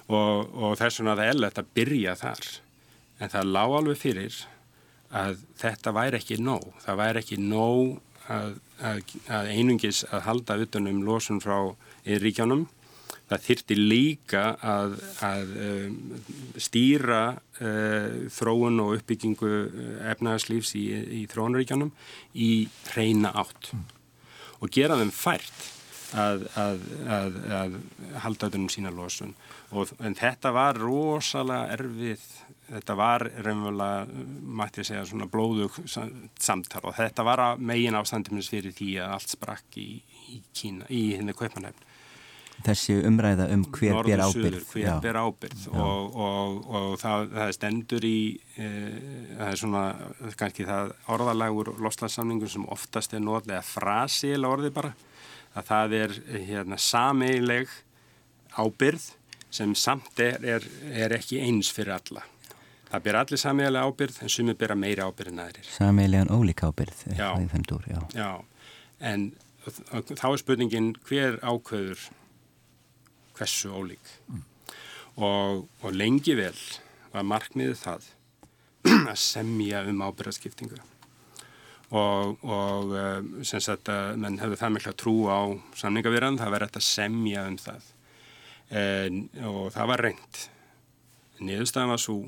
Og, 0.09 0.49
og 0.57 0.79
þess 0.81 1.03
vegna 1.03 1.19
það 1.19 1.31
er 1.33 1.41
lett 1.43 1.61
að 1.61 1.73
byrja 1.77 2.15
þar. 2.17 2.47
En 3.19 3.33
það 3.35 3.53
lág 3.59 3.75
alveg 3.77 4.01
fyrir 4.01 4.39
að 5.19 5.43
þetta 5.61 5.93
væri 5.97 6.21
ekki 6.21 6.39
nóg. 6.41 6.71
Það 6.85 7.01
væri 7.03 7.23
ekki 7.23 7.39
nóg 7.43 7.99
að, 8.33 8.57
að, 8.81 9.15
að 9.29 9.53
einungis 9.53 10.05
að 10.09 10.25
halda 10.29 10.59
utanum 10.65 11.05
losun 11.05 11.43
frá 11.45 11.59
innríkjanum 12.09 12.67
Það 13.29 13.43
þyrti 13.45 13.77
líka 13.77 14.43
að, 14.65 14.95
að 15.25 15.51
um, 15.67 15.97
stýra 16.57 17.23
uh, 17.37 18.07
þróun 18.33 18.81
og 18.81 18.95
uppbyggingu 18.97 19.51
uh, 19.51 19.91
efnæðarslífs 20.15 20.73
í, 20.81 20.85
í 21.21 21.23
þróunaríkjanum 21.29 21.93
í 22.41 22.53
reyna 22.97 23.35
átt. 23.37 23.75
Mm. 23.75 23.85
og 24.59 24.73
gera 24.75 24.97
þeim 24.99 25.13
fært 25.15 25.67
að, 26.17 26.45
að, 26.57 26.85
að 27.59 27.79
halda 28.25 28.49
auðvunum 28.49 28.71
sína 28.73 28.93
losun. 28.95 29.35
Og, 29.73 29.91
en 30.01 30.17
þetta 30.19 30.53
var 30.57 30.79
rosalega 30.81 31.75
erfið, 31.77 32.25
þetta 32.71 32.97
var 32.99 33.27
reynverulega, 33.45 34.23
mætti 34.61 34.83
ég 34.83 34.91
segja, 34.91 35.05
svona 35.09 35.29
blóðug 35.31 35.77
samtal. 35.89 36.87
Og 36.89 36.97
þetta 36.97 37.27
var 37.29 37.45
megin 37.61 37.99
ástandimins 37.99 38.51
fyrir 38.53 38.77
því 38.77 38.95
að 39.03 39.19
allt 39.19 39.37
sprakk 39.37 39.81
í, 39.83 39.91
í 40.33 40.41
Kína, 40.57 40.89
í 40.89 41.05
henni 41.19 41.37
kaupanhefn 41.37 41.87
þessi 42.67 42.97
umræða 43.07 43.47
um 43.55 43.63
hver 43.71 43.95
Norður, 43.95 44.09
ber 44.11 44.23
ábyrð 44.25 44.63
hver 44.73 44.83
já. 44.83 44.95
ber 45.03 45.19
ábyrð 45.23 45.67
og, 45.71 46.17
og, 46.25 46.57
og 46.75 46.89
það, 47.01 47.27
það 47.37 47.53
stendur 47.55 48.07
í 48.09 48.19
e, 48.59 48.71
það 49.39 49.53
er 49.53 49.61
svona 49.63 49.83
kannski 50.41 50.67
það 50.69 50.91
orðalagur 51.15 51.71
loslansamningur 51.85 52.51
sem 52.51 52.67
oftast 52.75 53.15
er 53.15 53.23
nótlega 53.23 53.63
frasi 53.67 54.33
eða 54.35 54.51
orði 54.57 54.73
bara 54.75 54.91
að 55.59 55.69
það 55.69 55.95
er 55.99 56.17
hérna, 56.49 56.79
sameileg 56.81 57.71
ábyrð 58.59 59.13
sem 59.51 59.75
samt 59.79 60.21
er, 60.23 60.43
er, 60.45 60.67
er 60.93 61.15
ekki 61.17 61.41
eins 61.43 61.71
fyrir 61.75 61.97
alla. 61.97 62.25
Það 62.89 63.05
ber 63.05 63.19
allir 63.21 63.41
sameilega 63.41 63.89
ábyrð 63.89 64.23
en 64.25 64.33
sumir 64.33 64.57
bera 64.61 64.77
meira 64.79 65.09
ábyrð 65.09 65.35
en 65.35 65.43
aðrir. 65.45 65.71
Sameilegan 65.75 66.33
ólík 66.33 66.65
ábyrð 66.65 67.05
já, 67.19 67.31
dúr, 67.69 67.85
já. 67.89 68.01
já, 68.17 68.31
en 69.01 69.31
þá 70.17 70.29
er 70.31 70.41
spurningin 70.41 70.93
hver 71.09 71.41
ákveður 71.43 72.09
hversu 73.39 73.71
ólík? 73.71 74.15
Mm. 74.29 74.45
og, 75.19 75.67
og 75.83 75.95
lengi 75.95 76.35
vel 76.39 76.57
var 77.13 77.27
markmiðið 77.27 77.81
það 77.83 78.09
að 79.13 79.19
semja 79.21 79.83
um 79.91 80.03
ábyrðaskiptingu 80.07 80.79
og, 81.89 82.45
og 82.45 82.93
eh, 82.99 83.31
sem 83.49 83.63
sagt 83.65 83.89
að 83.93 84.19
menn 84.21 84.41
hefðu 84.43 84.61
það 84.61 84.75
mikla 84.77 84.95
trú 84.99 85.17
á 85.33 85.41
samningavirðan, 85.81 86.39
það 86.41 86.55
var 86.55 86.65
rétt 86.67 86.79
að 86.81 86.87
semja 86.89 87.47
um 87.49 87.59
það. 87.63 87.91
En, 88.69 89.23
og 89.49 89.71
það 89.73 89.93
var 89.95 90.03
reynd 90.05 90.41
niðurstaðan 91.45 91.93
var 91.93 92.03
svo 92.03 92.19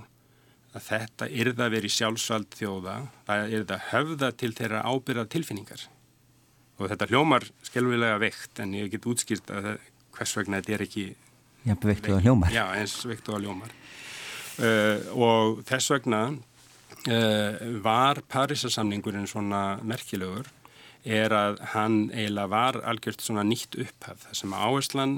að 0.71 0.85
þetta 0.87 1.29
yrða 1.43 1.67
verið 1.73 1.95
sjálfsvald 1.97 2.53
þjóða, 2.55 2.97
það 3.27 3.55
yrða 3.59 3.79
höfða 3.89 4.29
til 4.39 4.51
þeirra 4.55 4.83
ábyrða 4.87 5.25
tilfinningar. 5.33 5.87
Og 6.79 6.93
þetta 6.93 7.09
hljómar 7.11 7.49
skelvilega 7.67 8.21
veikt 8.23 8.63
en 8.63 8.77
ég 8.79 8.93
get 8.93 9.09
útskýrt 9.11 9.51
að 9.53 9.73
hvers 10.15 10.37
vegna 10.39 10.61
þetta 10.61 10.77
er 10.77 10.87
ekki 10.87 11.09
Já, 11.67 11.75
veikt 11.77 12.07
og 12.09 12.23
hljómar. 12.25 12.55
Já, 12.55 12.63
eins 12.79 12.95
veikt 13.05 13.27
og 13.29 13.43
hljómar. 13.43 13.75
Uh, 14.61 14.97
og 15.17 15.61
þess 15.69 15.91
vegna 15.93 16.23
var 17.81 18.19
Parísasamningurinn 18.29 19.29
svona 19.31 19.79
merkilegur 19.83 20.49
er 21.05 21.33
að 21.33 21.61
hann 21.73 22.11
eiginlega 22.13 22.51
var 22.53 22.79
algjört 22.85 23.23
svona 23.25 23.45
nýtt 23.47 23.79
upphaf 23.81 24.27
það 24.27 24.37
sem 24.37 24.53
áherslan 24.53 25.15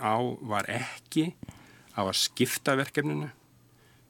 á 0.00 0.16
var 0.48 0.68
ekki 0.72 1.34
á 1.92 2.00
að 2.06 2.16
skipta 2.16 2.76
verkefninu 2.78 3.28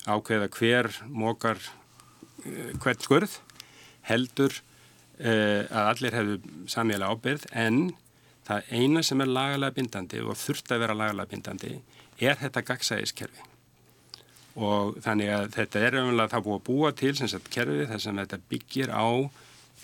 ákveða 0.07 0.49
hver 0.55 0.91
mókar 1.11 1.59
uh, 1.59 2.73
hvert 2.79 3.03
skurð 3.03 3.39
heldur 4.07 4.55
uh, 4.55 5.67
að 5.67 5.91
allir 5.93 6.19
hefðu 6.21 6.39
samíla 6.71 7.11
ábyrð 7.11 7.49
en 7.53 7.89
það 8.47 8.71
eina 8.71 9.03
sem 9.03 9.21
er 9.21 9.33
lagalega 9.33 9.77
bindandi 9.77 10.23
og 10.23 10.39
þurft 10.39 10.71
að 10.73 10.85
vera 10.85 10.99
lagalega 11.03 11.35
bindandi 11.35 11.75
er 12.19 12.39
þetta 12.39 12.67
gagsæðiskerfi 12.71 13.48
og 14.59 14.99
þannig 15.05 15.31
að 15.31 15.53
þetta 15.55 15.85
er 15.87 15.99
umvel 16.01 16.27
það 16.27 16.47
búið 16.47 16.59
að 16.59 16.67
búa 16.67 16.91
til 16.99 17.13
sem 17.19 17.31
sagt 17.31 17.51
kerfi 17.55 17.87
þar 17.91 18.03
sem 18.03 18.19
þetta 18.19 18.41
byggir 18.51 18.91
á 18.91 19.07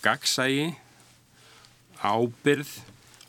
gagsægi, 0.05 0.67
ábyrð 2.05 2.75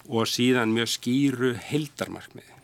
og 0.09 0.27
síðan 0.29 0.73
mjög 0.75 0.91
skýru 0.95 1.53
heldarmarkmiði 1.69 2.55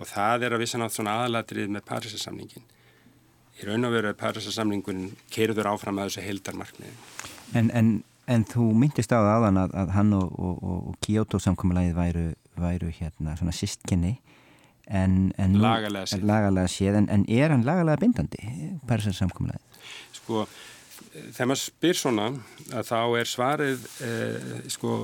og 0.00 0.08
það 0.08 0.46
er 0.46 0.56
að 0.56 0.62
vissan 0.62 0.84
átt 0.84 0.96
svona 0.96 1.18
aðalatrið 1.20 1.72
með 1.74 1.82
Parísasamningin. 1.90 2.62
Í 3.60 3.66
raun 3.68 3.84
og 3.84 3.92
veru 3.92 4.08
að 4.08 4.20
Parísasamningun 4.22 5.10
kerður 5.32 5.68
áfram 5.74 6.00
að 6.00 6.08
þessu 6.08 6.24
heldarmarkmiði. 6.24 6.94
En, 7.60 7.68
en, 7.76 7.90
en 8.24 8.46
þú 8.48 8.70
myndist 8.80 9.12
á 9.12 9.20
það 9.20 9.32
aðan 9.34 9.60
að, 9.60 9.74
að 9.82 9.92
hann 9.98 10.14
og, 10.16 10.38
og, 10.40 10.62
og 10.64 10.96
Kyoto 11.04 11.40
samkommulagið 11.44 11.98
væru, 11.98 12.24
væru 12.64 12.92
hérna 12.96 13.36
svona 13.36 13.52
sistkinni 13.56 14.16
en, 14.90 15.14
en 15.38 15.56
lagalega 15.62 16.08
séð, 16.10 16.26
lagalega 16.28 16.70
séð. 16.70 16.98
En, 17.00 17.08
en 17.14 17.24
er 17.30 17.54
hann 17.54 17.64
lagalega 17.66 18.00
bindandi 18.02 18.42
Parísar 18.88 19.16
samkommulagið? 19.16 19.88
Sko, 20.18 20.44
þegar 21.14 21.50
maður 21.50 21.62
spyr 21.62 21.98
svona 21.98 22.28
að 22.74 22.90
þá 22.90 23.00
er 23.20 23.30
svarið 23.30 23.88
eh, 24.06 24.52
sko, 24.74 24.94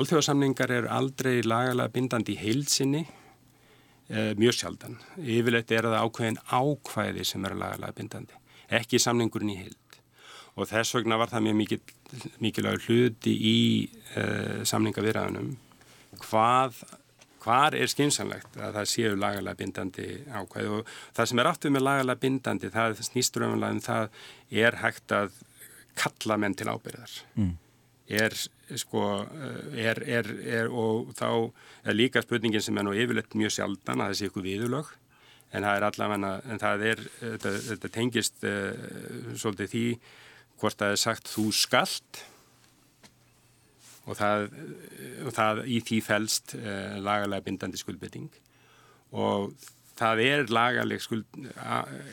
alþjóðasamningar 0.00 0.74
er 0.80 0.90
aldrei 0.92 1.40
lagalega 1.44 1.94
bindandi 1.94 2.36
í 2.36 2.40
heilsinni 2.40 3.04
eh, 3.04 4.32
mjög 4.40 4.58
sjaldan. 4.58 4.98
Yfirleitt 5.20 5.72
er 5.76 5.90
það 5.90 6.04
ákveðin 6.04 6.42
ákvæði 6.48 7.26
sem 7.28 7.48
er 7.48 7.58
lagalega 7.60 7.98
bindandi 8.00 8.40
ekki 8.70 9.00
samningurinn 9.02 9.54
í 9.54 9.60
heild. 9.64 9.76
Og 10.58 10.68
þess 10.70 10.96
vegna 10.96 11.18
var 11.18 11.30
það 11.30 11.46
mjög 11.46 11.58
mikil, 11.60 11.80
mikilvægur 12.42 12.86
hluti 12.86 13.34
í 13.34 13.58
eh, 14.18 14.62
samningavirðanum 14.66 15.54
hvað 16.20 16.82
hvar 17.40 17.76
er 17.76 17.90
skynsanlegt 17.90 18.58
að 18.58 18.76
það 18.78 18.90
séu 18.92 19.16
lagalega 19.16 19.58
bindandi 19.58 20.08
ákvæði 20.28 20.74
og 20.76 20.92
það 21.16 21.30
sem 21.30 21.42
er 21.42 21.50
aftur 21.50 21.74
með 21.74 21.86
lagalega 21.86 22.22
bindandi 22.24 22.72
það 22.74 23.02
snýstur 23.08 23.46
umlega 23.48 23.76
um 23.76 23.82
það 23.84 24.22
er 24.66 24.78
hægt 24.82 25.16
að 25.16 25.34
kalla 25.98 26.38
menn 26.40 26.56
til 26.56 26.70
ábyrðar 26.70 27.16
mm. 27.34 27.52
er 28.20 28.36
sko 28.78 29.04
er, 29.74 30.02
er, 30.06 30.30
er 30.60 30.70
og 30.70 31.12
þá 31.18 31.28
er 31.84 31.96
líka 31.96 32.22
spurningin 32.22 32.62
sem 32.62 32.78
er 32.78 32.86
nú 32.86 32.94
yfirleitt 32.94 33.36
mjög 33.38 33.56
sjaldan 33.56 34.02
að 34.04 34.12
það 34.12 34.18
sé 34.20 34.30
ykkur 34.30 34.46
viðulög 34.46 34.96
en 35.50 35.66
það 35.66 35.76
er 35.76 35.86
allavega 35.88 36.32
en 36.46 36.62
það 36.62 36.84
er, 36.92 37.04
þetta, 37.20 37.54
þetta 37.68 37.92
tengist 37.94 38.44
uh, 38.46 39.32
svolítið 39.34 39.72
því 39.74 39.86
hvort 40.60 40.78
það 40.78 40.94
er 40.94 41.00
sagt 41.02 41.32
þú 41.32 41.48
skalt 41.56 42.24
og 44.08 44.16
það, 44.16 44.46
og 45.26 45.34
það 45.36 45.60
í 45.68 45.82
því 45.86 46.00
fælst 46.04 46.54
uh, 46.56 46.62
eh, 46.62 46.96
lagalega 47.02 47.46
bindandi 47.46 47.80
skuldbytting 47.80 48.30
og 49.10 49.52
það 50.00 50.22
er 50.24 50.52
lagaleg 50.52 51.02
skuld 51.02 51.26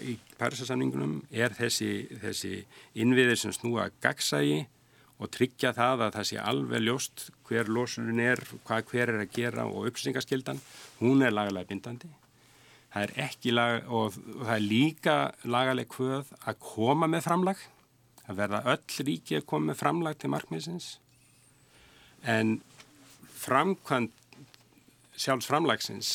í 0.04 0.18
Parísasamningunum 0.40 1.22
er 1.32 1.54
þessi, 1.56 2.08
þessi 2.22 2.54
innviðir 3.00 3.40
sem 3.40 3.54
snúa 3.56 3.88
gagsægi 4.04 4.66
og 5.18 5.32
tryggja 5.34 5.74
það 5.74 6.04
að 6.06 6.18
það 6.18 6.28
sé 6.30 6.40
alveg 6.42 6.84
ljóst 6.84 7.26
hver 7.48 7.72
losunin 7.74 8.22
er, 8.22 8.42
hvað 8.68 8.92
hver 8.92 9.14
er 9.14 9.24
að 9.24 9.34
gera 9.34 9.66
og 9.66 9.88
uppsyngaskildan, 9.90 10.60
hún 11.00 11.24
er 11.26 11.34
lagalega 11.34 11.72
bindandi. 11.72 12.12
Það 12.94 13.06
er 13.08 13.14
ekki 13.26 13.54
lag, 13.54 13.88
og, 13.90 14.20
og 14.36 14.44
það 14.44 14.54
er 14.54 14.68
líka 14.68 15.16
lagaleg 15.48 15.90
hvöð 15.96 16.30
að 16.38 16.62
koma 16.68 17.10
með 17.10 17.26
framlag, 17.26 17.66
að 18.28 18.40
verða 18.44 18.62
öll 18.76 19.08
ríki 19.08 19.40
að 19.40 19.48
koma 19.50 19.72
með 19.72 19.82
framlag 19.82 20.22
til 20.22 20.32
markmiðsins 20.34 20.92
en 22.26 22.58
framkvæmt 23.38 24.14
sjálfs 25.18 25.50
framlagsins 25.50 26.12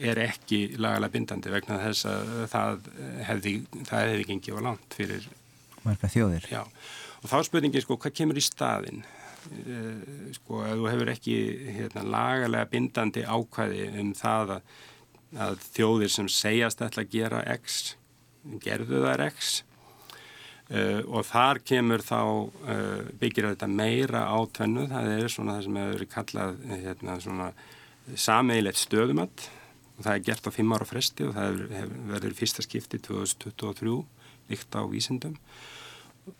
er 0.00 0.18
ekki 0.24 0.78
lagalega 0.80 1.12
bindandi 1.12 1.52
vegna 1.52 1.78
þess 1.82 2.06
að 2.08 2.30
það 2.52 2.86
hefði, 3.28 3.54
það 3.84 4.06
hefði 4.08 4.28
gengið 4.30 4.58
á 4.58 4.66
langt 4.68 4.96
fyrir 4.96 5.26
marga 5.82 6.10
þjóðir. 6.10 6.46
Já, 6.50 6.62
og 7.20 7.26
þá 7.30 7.36
spurningi 7.48 7.82
sko, 7.82 7.98
hvað 8.00 8.16
kemur 8.20 8.38
í 8.38 8.44
staðin? 8.44 9.02
Eh, 9.42 10.30
sko, 10.38 10.62
að 10.62 10.78
þú 10.78 10.88
hefur 10.92 11.10
ekki 11.12 11.36
hérna, 11.76 12.06
lagalega 12.14 12.70
bindandi 12.70 13.24
ákvæði 13.26 13.88
um 14.00 14.12
það 14.16 14.54
að, 14.56 14.72
að 15.48 15.66
þjóðir 15.74 16.14
sem 16.14 16.30
segjast 16.30 16.84
ætla 16.86 17.04
að 17.04 17.12
gera 17.16 17.42
X, 17.58 17.82
gerðu 18.62 19.02
það 19.04 19.26
X 19.32 19.52
Uh, 20.72 21.02
og 21.04 21.26
þar 21.28 21.58
kemur 21.68 22.00
þá 22.00 22.20
uh, 22.24 23.00
byggir 23.20 23.50
þetta 23.50 23.66
meira 23.68 24.22
á 24.24 24.40
tvennu, 24.56 24.86
það 24.88 25.10
er 25.18 25.32
svona 25.32 25.56
það 25.58 25.66
sem 25.66 25.78
hefur 25.82 26.04
kallað 26.14 26.62
hérna, 26.70 27.16
svona 27.20 27.48
sameigilegt 28.16 28.80
stöðumatt 28.80 29.44
og 29.98 30.06
það 30.06 30.14
er 30.14 30.24
gert 30.30 30.48
á 30.48 30.56
fimm 30.56 30.72
ára 30.72 30.88
fresti 30.88 31.26
og 31.28 31.36
það 31.36 31.60
verið 32.14 32.38
fyrsta 32.38 32.64
skipti 32.64 33.02
2023 33.04 33.98
líkt 34.48 34.78
á 34.80 34.82
vísindum. 34.88 35.36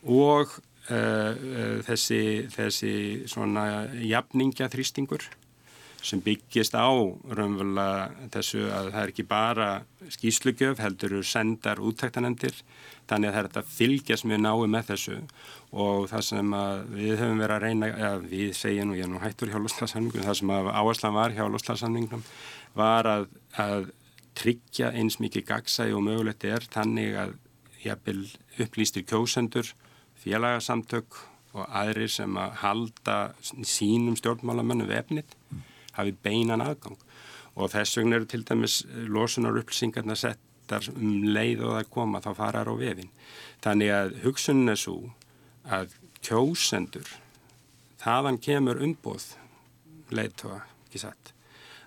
Og 0.09 0.57
uh, 0.89 1.83
þessi, 1.85 2.23
þessi 2.57 2.95
svona 3.29 3.67
jafningja 4.01 4.73
þrýstingur 4.73 5.29
sem 6.03 6.21
byggist 6.23 6.75
á 6.75 6.91
raunverulega 6.91 8.29
þessu 8.35 8.65
að 8.75 8.91
það 8.91 9.03
er 9.03 9.13
ekki 9.13 9.25
bara 9.29 9.69
skýslugjöf 10.11 10.83
heldur 10.83 11.15
eru 11.15 11.27
sendar 11.27 11.83
úttæktanemdir 11.83 12.57
þannig 13.11 13.29
að 13.29 13.35
það 13.35 13.41
er 13.41 13.49
þetta 13.49 13.63
fylgjast 13.77 14.27
mjög 14.27 14.43
nái 14.43 14.69
með 14.75 14.91
þessu. 14.91 15.17
Og 15.73 16.09
það 16.11 16.25
sem 16.27 16.55
við 16.93 17.15
höfum 17.23 17.43
verið 17.43 17.57
að 17.57 17.65
reyna, 17.67 17.91
eða 17.93 18.21
við 18.27 18.53
segjum 18.59 18.93
og 18.93 18.99
ég 18.99 19.07
er 19.07 19.13
nú 19.13 19.23
hættur 19.23 19.53
hjá 19.53 19.59
loslarsamningum, 19.63 20.27
það 20.27 20.39
sem 20.41 20.53
áherslan 20.53 21.17
var 21.17 21.37
hjá 21.37 21.45
loslarsamningum 21.49 22.25
var 22.79 23.09
að, 23.09 23.27
að 23.63 23.91
tryggja 24.39 24.93
eins 24.97 25.19
mikið 25.21 25.47
gagsægi 25.49 25.97
og 25.97 26.07
mögulegt 26.07 26.47
er 26.49 26.65
þannig 26.73 27.19
að 27.21 27.35
jafnvel 27.83 28.23
upplýstir 28.63 29.05
kjósendur, 29.09 29.69
félagasamtök 30.23 31.19
og 31.53 31.67
aðrir 31.69 32.11
sem 32.13 32.37
að 32.41 32.55
halda 32.63 33.17
sínum 33.43 34.17
stjórnmálamönnum 34.17 34.89
vefnit 34.89 35.37
hafi 35.99 36.15
beinan 36.25 36.65
aðgang 36.65 36.99
og 37.53 37.69
þess 37.73 37.99
vegna 37.99 38.17
eru 38.17 38.29
til 38.31 38.47
dæmis 38.49 38.81
losunar 39.13 39.59
upplýsingarna 39.61 40.17
sett 40.17 40.41
settar 40.73 40.89
um 40.97 41.25
leið 41.25 41.65
og 41.67 41.77
það 41.77 41.91
koma 41.91 42.21
þá 42.21 42.33
farar 42.37 42.71
á 42.71 42.75
vefin. 42.77 43.11
Þannig 43.63 43.91
að 43.93 44.15
hugsunin 44.25 44.73
er 44.73 44.79
svo 44.81 45.13
að 45.65 45.95
kjósendur, 46.23 47.09
þaðan 48.03 48.39
kemur 48.43 48.81
umbóð 48.83 49.37
leittóa, 50.13 50.63
ekki 50.87 51.03
satt, 51.03 51.33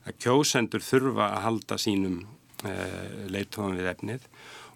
að 0.06 0.20
kjósendur 0.20 0.84
þurfa 0.84 1.32
að 1.32 1.44
halda 1.46 1.78
sínum 1.78 2.22
eh, 2.66 3.28
leittóan 3.30 3.78
við 3.78 3.92
efnið 3.92 4.28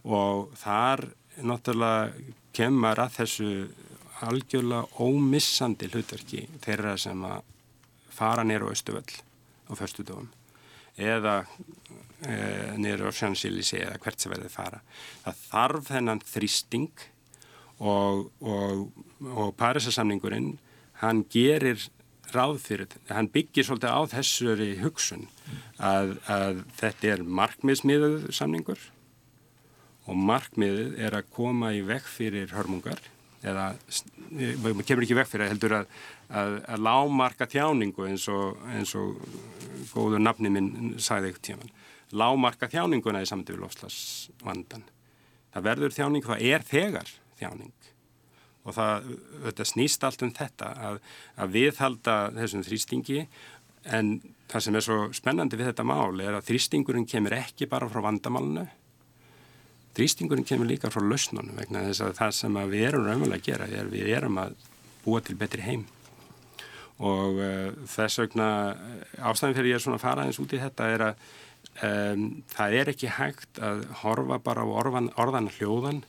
og 0.06 0.50
þar 0.60 1.10
náttúrulega 1.40 2.34
kemur 2.54 3.00
að 3.00 3.16
þessu 3.20 3.52
algjörlega 4.26 5.00
ómissandi 5.00 5.88
hlutverki 5.94 6.48
þeirra 6.64 6.98
sem 7.00 7.22
að 7.24 7.44
fara 8.20 8.46
nýra 8.46 8.68
á 8.68 8.74
Östuvöll 8.76 9.16
á 9.70 9.72
förstu 9.80 10.04
dögum 10.04 10.30
eða 11.00 11.46
e, 12.28 12.36
niður 12.76 13.08
á 13.08 13.12
Sjansilísi 13.16 13.80
eða 13.80 14.00
hvert 14.04 14.20
sem 14.20 14.34
verður 14.34 14.52
fara. 14.52 14.82
Það 15.24 15.44
þarf 15.46 15.88
þennan 15.94 16.24
þrýsting 16.28 17.06
og, 17.80 18.28
og, 18.44 18.90
og 19.24 19.54
Parísasamningurinn 19.60 20.58
hann 21.00 21.24
gerir 21.32 21.88
ráð 22.34 22.60
fyrir, 22.62 22.92
hann 23.10 23.30
byggir 23.34 23.66
svolítið 23.66 23.96
á 23.96 24.02
þessari 24.12 24.70
hugsun 24.84 25.26
að, 25.82 26.18
að 26.30 26.64
þetta 26.78 27.14
er 27.16 27.24
markmiðsmiðuð 27.40 28.28
samningur 28.36 28.84
og 30.10 30.20
markmiðið 30.30 31.00
er 31.08 31.18
að 31.18 31.32
koma 31.34 31.72
í 31.74 31.82
vekk 31.88 32.12
fyrir 32.12 32.54
hörmungar 32.54 33.02
eða 33.44 33.72
maður 34.64 34.86
kemur 34.88 35.06
ekki 35.06 35.18
vekk 35.18 35.32
fyrir 35.32 35.52
heldur 35.54 35.76
að, 35.80 35.98
að, 36.30 36.56
að 36.68 36.86
lámarka 36.86 37.48
þjáningu 37.50 38.08
eins 38.10 38.28
og, 38.34 38.60
eins 38.76 38.96
og 39.00 39.20
góður 39.94 40.24
nafni 40.24 40.52
minn 40.54 40.96
sagði 41.00 41.32
ekkert 41.32 41.48
tíman 41.52 41.76
lámarka 42.10 42.70
þjáninguna 42.72 43.22
í 43.22 43.30
samtífi 43.30 43.60
lofslagsvandan 43.62 44.88
það 45.54 45.68
verður 45.70 45.96
þjáning, 45.96 46.26
það 46.26 46.44
er 46.50 46.66
þegar 46.68 47.14
þjáning. 47.40 47.76
Og 48.68 48.76
það, 48.76 49.08
þetta 49.46 49.66
snýst 49.66 50.04
allt 50.06 50.26
um 50.26 50.34
þetta 50.36 50.74
að, 50.90 51.00
að 51.40 51.56
viðhalda 51.56 52.18
þessum 52.36 52.66
þrýstingi 52.68 53.22
en 53.96 54.12
það 54.52 54.66
sem 54.66 54.78
er 54.78 54.86
svo 54.86 54.98
spennandi 55.16 55.58
við 55.58 55.72
þetta 55.72 55.88
mál 55.88 56.20
er 56.22 56.36
að 56.36 56.50
þrýstingurinn 56.50 57.08
kemur 57.10 57.38
ekki 57.38 57.70
bara 57.72 57.88
frá 57.90 58.04
vandamálunu 58.04 58.66
þrýstingurinn 59.98 60.48
kemur 60.48 60.70
líka 60.70 60.92
frá 60.94 61.02
lausnunum 61.04 61.58
vegna 61.58 61.86
þess 61.88 62.04
að 62.06 62.18
það 62.20 62.36
sem 62.40 62.60
að 62.62 62.76
við 62.76 62.86
erum 62.90 63.08
raunverulega 63.08 63.40
að 63.40 63.48
gera 63.48 63.70
er 63.80 63.90
við 63.92 64.12
erum 64.18 64.42
að 64.42 64.56
búa 65.06 65.22
til 65.26 65.38
betri 65.40 65.66
heim. 65.66 65.86
Og 67.00 67.40
uh, 67.40 67.70
þess 67.88 68.22
vegna 68.24 68.50
ástæðin 69.24 69.58
fyrir 69.58 69.72
ég 69.74 69.80
er 69.80 69.86
svona 69.86 70.00
að 70.00 70.06
fara 70.06 70.26
eins 70.28 70.40
út 70.42 70.56
í 70.56 70.62
þetta 70.62 70.90
er 70.94 71.06
að 71.10 71.28
um, 71.88 72.30
það 72.52 72.78
er 72.82 72.94
ekki 72.94 73.12
hægt 73.16 73.62
að 73.64 73.86
horfa 74.04 74.40
bara 74.44 74.66
á 74.66 74.68
orðan, 74.68 75.12
orðan 75.20 75.52
hljóðan 75.58 76.04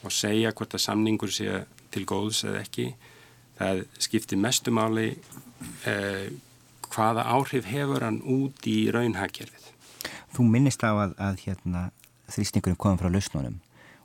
og 0.00 0.14
segja 0.14 0.52
hvort 0.56 0.76
að 0.76 0.84
samningur 0.86 1.32
sé 1.34 1.64
til 1.92 2.06
góðs 2.08 2.44
eða 2.48 2.64
ekki. 2.64 2.90
Það 3.60 3.82
skiptir 4.00 4.40
mestumáli 4.40 5.10
uh, 5.12 6.28
hvaða 6.90 7.26
áhrif 7.36 7.68
hefur 7.70 8.06
hann 8.06 8.20
út 8.24 8.66
í 8.68 8.78
raunhagkerfið. 8.92 9.68
Þú 10.34 10.46
minnist 10.46 10.82
á 10.86 10.94
að, 10.94 11.16
að 11.20 11.42
hérna, 11.44 11.88
þrýstingurinn 12.34 12.80
komið 12.80 13.02
frá 13.02 13.12
lausnunum. 13.12 13.58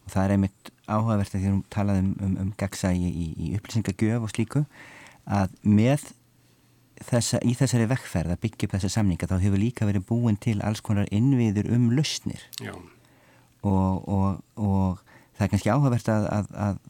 Og 0.05 0.13
það 0.13 0.25
er 0.25 0.33
einmitt 0.35 0.71
áhugavert 0.85 1.33
að 1.35 1.45
við 1.45 1.55
talaðum 1.73 2.11
um, 2.11 2.27
um, 2.27 2.35
um 2.43 2.51
gagsa 2.59 2.91
í, 2.93 3.09
í, 3.09 3.49
upplýsingagjöf 3.57 4.25
og 4.27 4.33
slíku 4.33 4.65
að 5.25 5.55
með 5.65 6.11
þessa, 7.07 7.41
í 7.41 7.55
þessari 7.57 7.88
vekkferð 7.89 8.35
að 8.35 8.43
byggja 8.43 8.67
upp 8.67 8.75
þessa 8.77 8.91
samninga 8.97 9.29
þá 9.31 9.39
hefur 9.41 9.61
líka 9.61 9.88
verið 9.89 10.05
búin 10.09 10.38
til 10.41 10.59
alls 10.65 10.83
konar 10.85 11.09
innviður 11.15 11.71
um 11.73 11.89
lausnir. 11.97 12.43
Og, 13.65 14.05
og, 14.05 14.43
og 14.61 15.01
það 15.35 15.47
er 15.47 15.51
kannski 15.53 15.73
áhugavert 15.73 16.11
að, 16.13 16.27
að, 16.29 16.51
að 16.67 16.83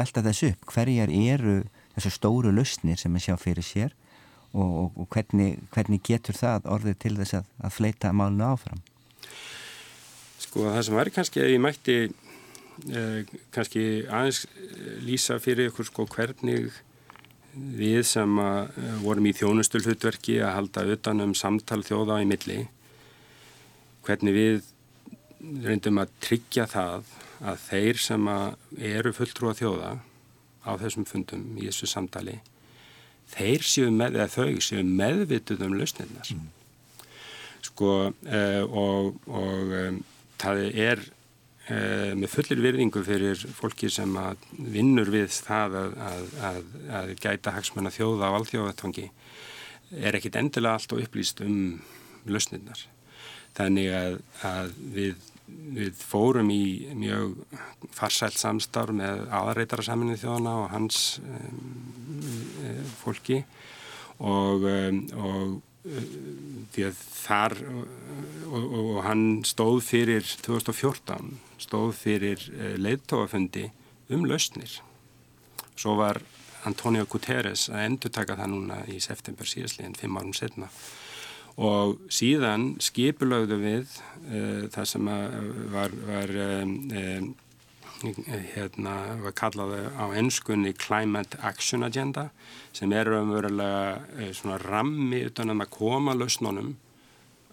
velta 0.00 0.24
þessu 0.24 0.54
upp. 0.54 0.70
Hverjar 0.72 1.12
eru 1.12 1.58
þessu 1.96 2.14
stóru 2.14 2.54
lausnir 2.56 3.00
sem 3.00 3.12
við 3.12 3.26
sjá 3.26 3.36
fyrir 3.40 3.66
sér 3.66 3.92
og, 4.52 4.96
og 4.96 5.04
hvernig, 5.12 5.60
hvernig 5.72 6.00
getur 6.08 6.36
það 6.36 6.72
orðið 6.72 6.98
til 7.04 7.14
þess 7.20 7.38
að, 7.40 7.52
að 7.60 7.76
fleita 7.76 8.14
málunu 8.16 8.48
áfram 8.48 8.80
Sko 10.52 10.66
það 10.68 10.82
sem 10.84 10.96
væri 10.98 11.10
kannski 11.16 11.40
að 11.40 11.50
ég 11.54 11.60
mætti 11.64 11.94
eh, 12.92 13.30
kannski 13.56 13.84
aðeins 14.04 14.42
lýsa 15.00 15.38
fyrir 15.40 15.70
ykkur 15.70 15.88
sko 15.88 16.04
hvernig 16.12 16.66
við 17.56 18.02
sem 18.10 18.34
eh, 18.42 18.82
vorum 19.00 19.30
í 19.30 19.32
þjónustulhutverki 19.38 20.42
að 20.44 20.52
halda 20.58 20.84
utan 20.92 21.24
um 21.24 21.32
samtal 21.32 21.80
þjóða 21.88 22.20
í 22.20 22.28
milli 22.28 22.58
hvernig 24.04 24.36
við 24.36 24.68
reyndum 25.64 26.04
að 26.04 26.12
tryggja 26.28 26.68
það 26.68 27.08
að 27.40 27.66
þeir 27.70 28.04
sem 28.04 28.30
eru 28.92 29.16
fulltrúa 29.16 29.56
þjóða 29.56 29.96
á 30.68 30.70
þessum 30.84 31.08
fundum 31.08 31.48
í 31.56 31.64
þessu 31.70 31.88
samtali 31.96 32.42
þeir 33.32 33.64
séu 33.64 33.88
með, 33.88 34.20
eða 34.20 34.32
þau 34.36 34.60
séu 34.68 34.84
meðvituð 34.84 35.64
um 35.64 35.80
lausnirnar 35.80 36.36
mm. 36.36 36.48
sko 37.72 37.92
eh, 38.28 38.60
og, 38.68 39.16
og 39.32 39.78
það 40.42 40.62
er 40.68 41.02
eh, 41.70 42.12
með 42.18 42.30
fullir 42.34 42.62
virðingu 42.66 43.02
fyrir 43.06 43.42
fólki 43.56 43.90
sem 43.92 44.14
vinnur 44.58 45.10
við 45.12 45.30
það 45.34 45.78
að, 45.82 45.98
að, 46.10 46.30
að, 46.50 46.62
að 47.00 47.12
gæta 47.22 47.56
hagsmenn 47.56 47.90
að 47.90 47.98
þjóða 48.00 48.30
á 48.30 48.36
alþjóðatangi 48.38 49.08
er 50.00 50.16
ekkit 50.16 50.38
endilega 50.40 50.78
allt 50.78 50.94
og 50.94 51.02
upplýst 51.04 51.42
um 51.44 51.58
lausnirnar. 52.28 52.86
Þannig 53.52 53.90
að 54.48 54.70
við, 54.94 55.26
við 55.76 55.98
fórum 55.98 56.48
í 56.52 56.88
mjög 56.96 57.34
farsælt 57.92 58.38
samstarf 58.40 58.94
með 58.96 59.26
aðarreitara 59.28 59.84
saminu 59.84 60.16
þjóðana 60.20 60.54
og 60.62 60.70
hans 60.72 61.02
um, 61.20 62.86
fólki 63.02 63.42
og, 64.22 64.64
um, 64.64 65.02
og 65.18 65.60
því 65.82 66.84
að 66.86 66.98
þar 67.10 67.56
og, 67.66 67.86
og, 68.52 68.66
og 68.78 68.98
hann 69.06 69.24
stóð 69.48 69.80
fyrir 69.86 70.26
2014 70.44 71.32
stóð 71.62 71.92
fyrir 71.98 72.44
eh, 72.54 72.76
leiðtóafundi 72.78 73.68
um 74.12 74.26
lausnir. 74.28 74.78
Svo 75.74 75.96
var 75.98 76.20
Antonio 76.68 77.06
Guterres 77.10 77.68
að 77.72 77.86
endur 77.86 78.12
taka 78.14 78.36
það 78.38 78.52
núna 78.52 78.82
í 78.90 79.00
september 79.02 79.48
síðastleginn, 79.48 79.98
fimm 79.98 80.18
árum 80.20 80.34
setna 80.36 80.70
og 81.60 81.98
síðan 82.08 82.78
skipulögðu 82.80 83.58
við 83.60 83.96
uh, 84.24 84.68
það 84.72 84.86
sem 84.88 85.08
var, 85.72 85.92
var 86.08 86.30
um, 86.62 86.70
um, 86.96 87.26
hérna, 88.02 88.94
var 89.22 89.34
kallaði 89.38 89.84
á 89.94 90.04
ennskunni 90.18 90.74
Climate 90.78 91.38
Action 91.42 91.86
Agenda 91.86 92.28
sem 92.74 92.92
er 92.92 93.10
umverulega 93.16 93.98
uh, 93.98 94.32
svona 94.34 94.58
rammi 94.62 95.24
utan 95.28 95.54
um 95.54 95.62
að 95.62 95.74
koma 95.76 96.16
lausnunum 96.18 96.74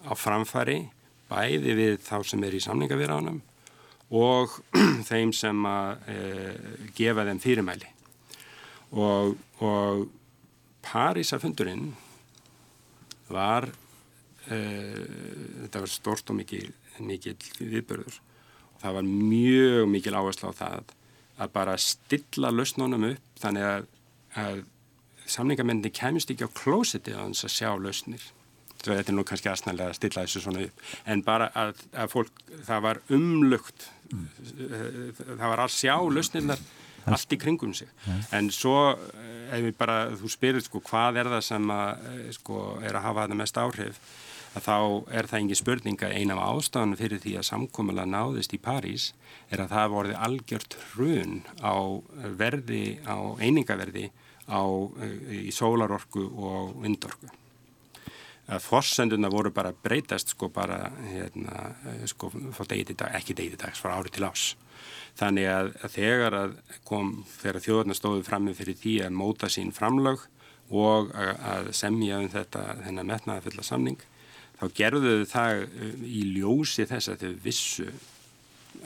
á 0.08 0.14
framfæri 0.16 0.82
bæði 1.30 1.76
við 1.78 1.96
þá 2.04 2.18
sem 2.26 2.44
er 2.44 2.58
í 2.58 2.64
samningavirðanum 2.64 3.42
og 4.10 4.56
þeim 5.10 5.34
sem 5.36 5.66
að 5.70 6.10
e, 6.10 6.22
gefa 6.98 7.26
þeim 7.28 7.42
fyrirmæli. 7.44 7.92
Og, 8.98 9.36
og 9.62 10.08
Parísafundurinn 10.86 11.92
var 13.30 13.68
e, 14.50 14.58
þetta 14.58 15.84
var 15.84 15.94
stort 15.94 16.34
og 16.34 16.40
mikil 16.40 16.66
viðbörður 16.98 18.18
það 18.82 18.98
var 19.00 19.08
mjög 19.10 19.92
mikil 19.94 20.16
áherslu 20.18 20.52
á 20.52 20.60
það 20.62 20.96
að 21.40 21.54
bara 21.56 21.78
stilla 21.80 22.52
lausnunum 22.52 23.08
upp 23.14 23.40
þannig 23.40 23.68
að, 23.68 23.88
að 24.40 24.60
samningamenni 25.30 25.92
kemist 25.96 26.32
ekki 26.34 26.48
á 26.48 26.58
klósiti 26.58 27.16
á 27.16 27.24
þess 27.24 27.48
að 27.48 27.56
sjá 27.56 27.70
lausnir 27.80 28.28
þetta 28.80 29.12
er 29.12 29.16
nú 29.16 29.26
kannski 29.28 29.50
aðsnæðilega 29.52 29.92
að 29.92 29.98
stilla 29.98 30.26
þessu 30.26 30.44
svona 30.44 30.66
upp 30.68 30.84
en 31.12 31.24
bara 31.26 31.50
að, 31.58 31.82
að 31.94 32.12
fólk, 32.14 32.44
það 32.68 32.86
var 32.86 33.02
umlugt 33.16 33.90
mm. 34.12 34.28
það 35.26 35.46
var 35.46 35.64
að 35.66 35.76
sjá 35.76 35.96
lausnirnar 36.00 36.64
allt 37.10 37.36
í 37.36 37.40
kringum 37.42 37.74
sig 37.76 37.90
mm. 38.06 38.24
en 38.38 38.50
svo 38.54 38.78
eh, 38.94 39.56
ef 39.58 39.66
við 39.66 39.78
bara, 39.80 40.00
þú 40.20 40.32
spyrir 40.32 40.64
sko 40.64 40.82
hvað 40.86 41.22
er 41.22 41.32
það 41.36 41.46
sem 41.48 41.72
að, 41.74 42.08
eh, 42.12 42.26
sko, 42.38 42.64
er 42.84 42.98
að 43.00 43.08
hafa 43.08 43.26
þetta 43.26 43.40
mest 43.40 43.62
áhrif 43.62 44.02
að 44.58 44.66
þá 44.66 44.78
er 45.20 45.30
það 45.30 45.40
engin 45.40 45.60
spurninga 45.60 46.12
eina 46.14 46.38
af 46.38 46.56
ástafan 46.58 46.98
fyrir 47.00 47.22
því 47.22 47.36
að 47.40 47.50
samkómulega 47.50 48.10
náðist 48.10 48.56
í 48.56 48.62
París 48.62 49.12
er 49.50 49.64
að 49.64 49.76
það 49.76 49.94
vorði 49.96 50.22
algjört 50.28 50.80
hrun 50.94 51.42
á 51.62 51.76
verði, 52.40 53.00
á 53.06 53.18
einingaverði 53.38 54.10
á, 54.50 54.62
eh, 55.04 55.46
í 55.50 55.52
sólarorku 55.54 56.26
og 56.26 56.82
vindorku 56.82 57.30
forsenduna 58.58 59.30
voru 59.30 59.52
bara 59.54 59.74
breytast 59.74 60.34
sko 60.34 60.50
bara 60.50 60.90
hérna, 61.12 61.76
sko 62.10 62.32
frá 62.56 62.66
degi 62.72 62.96
dag, 62.96 63.14
ekki 63.14 63.36
degi 63.38 63.54
til 63.54 63.62
dags, 63.62 63.82
frá 63.82 63.94
ári 63.94 64.10
til 64.10 64.26
ás. 64.26 64.56
Þannig 65.20 65.50
að, 65.52 65.72
að 65.84 65.94
þegar 65.94 66.38
að 66.38 66.56
kom, 66.88 67.12
þegar 67.38 67.62
þjóðarna 67.66 67.98
stóðu 67.98 68.26
fram 68.26 68.48
með 68.48 68.62
fyrir 68.62 68.80
því 68.80 68.96
að 69.06 69.18
móta 69.20 69.50
sín 69.52 69.74
framlög 69.76 70.24
og 70.70 71.12
að, 71.14 71.34
að 71.52 71.72
semja 71.78 72.22
um 72.24 72.30
þetta 72.32 72.64
þennan 72.86 73.12
metnaða 73.12 73.46
fulla 73.46 73.66
samning, 73.66 74.00
þá 74.60 74.66
gerðuðu 74.82 75.28
það 75.32 75.66
uh, 75.66 75.92
í 76.06 76.24
ljósi 76.38 76.88
þess 76.90 77.14
að 77.14 77.26
þau 77.26 77.44
vissu 77.44 77.90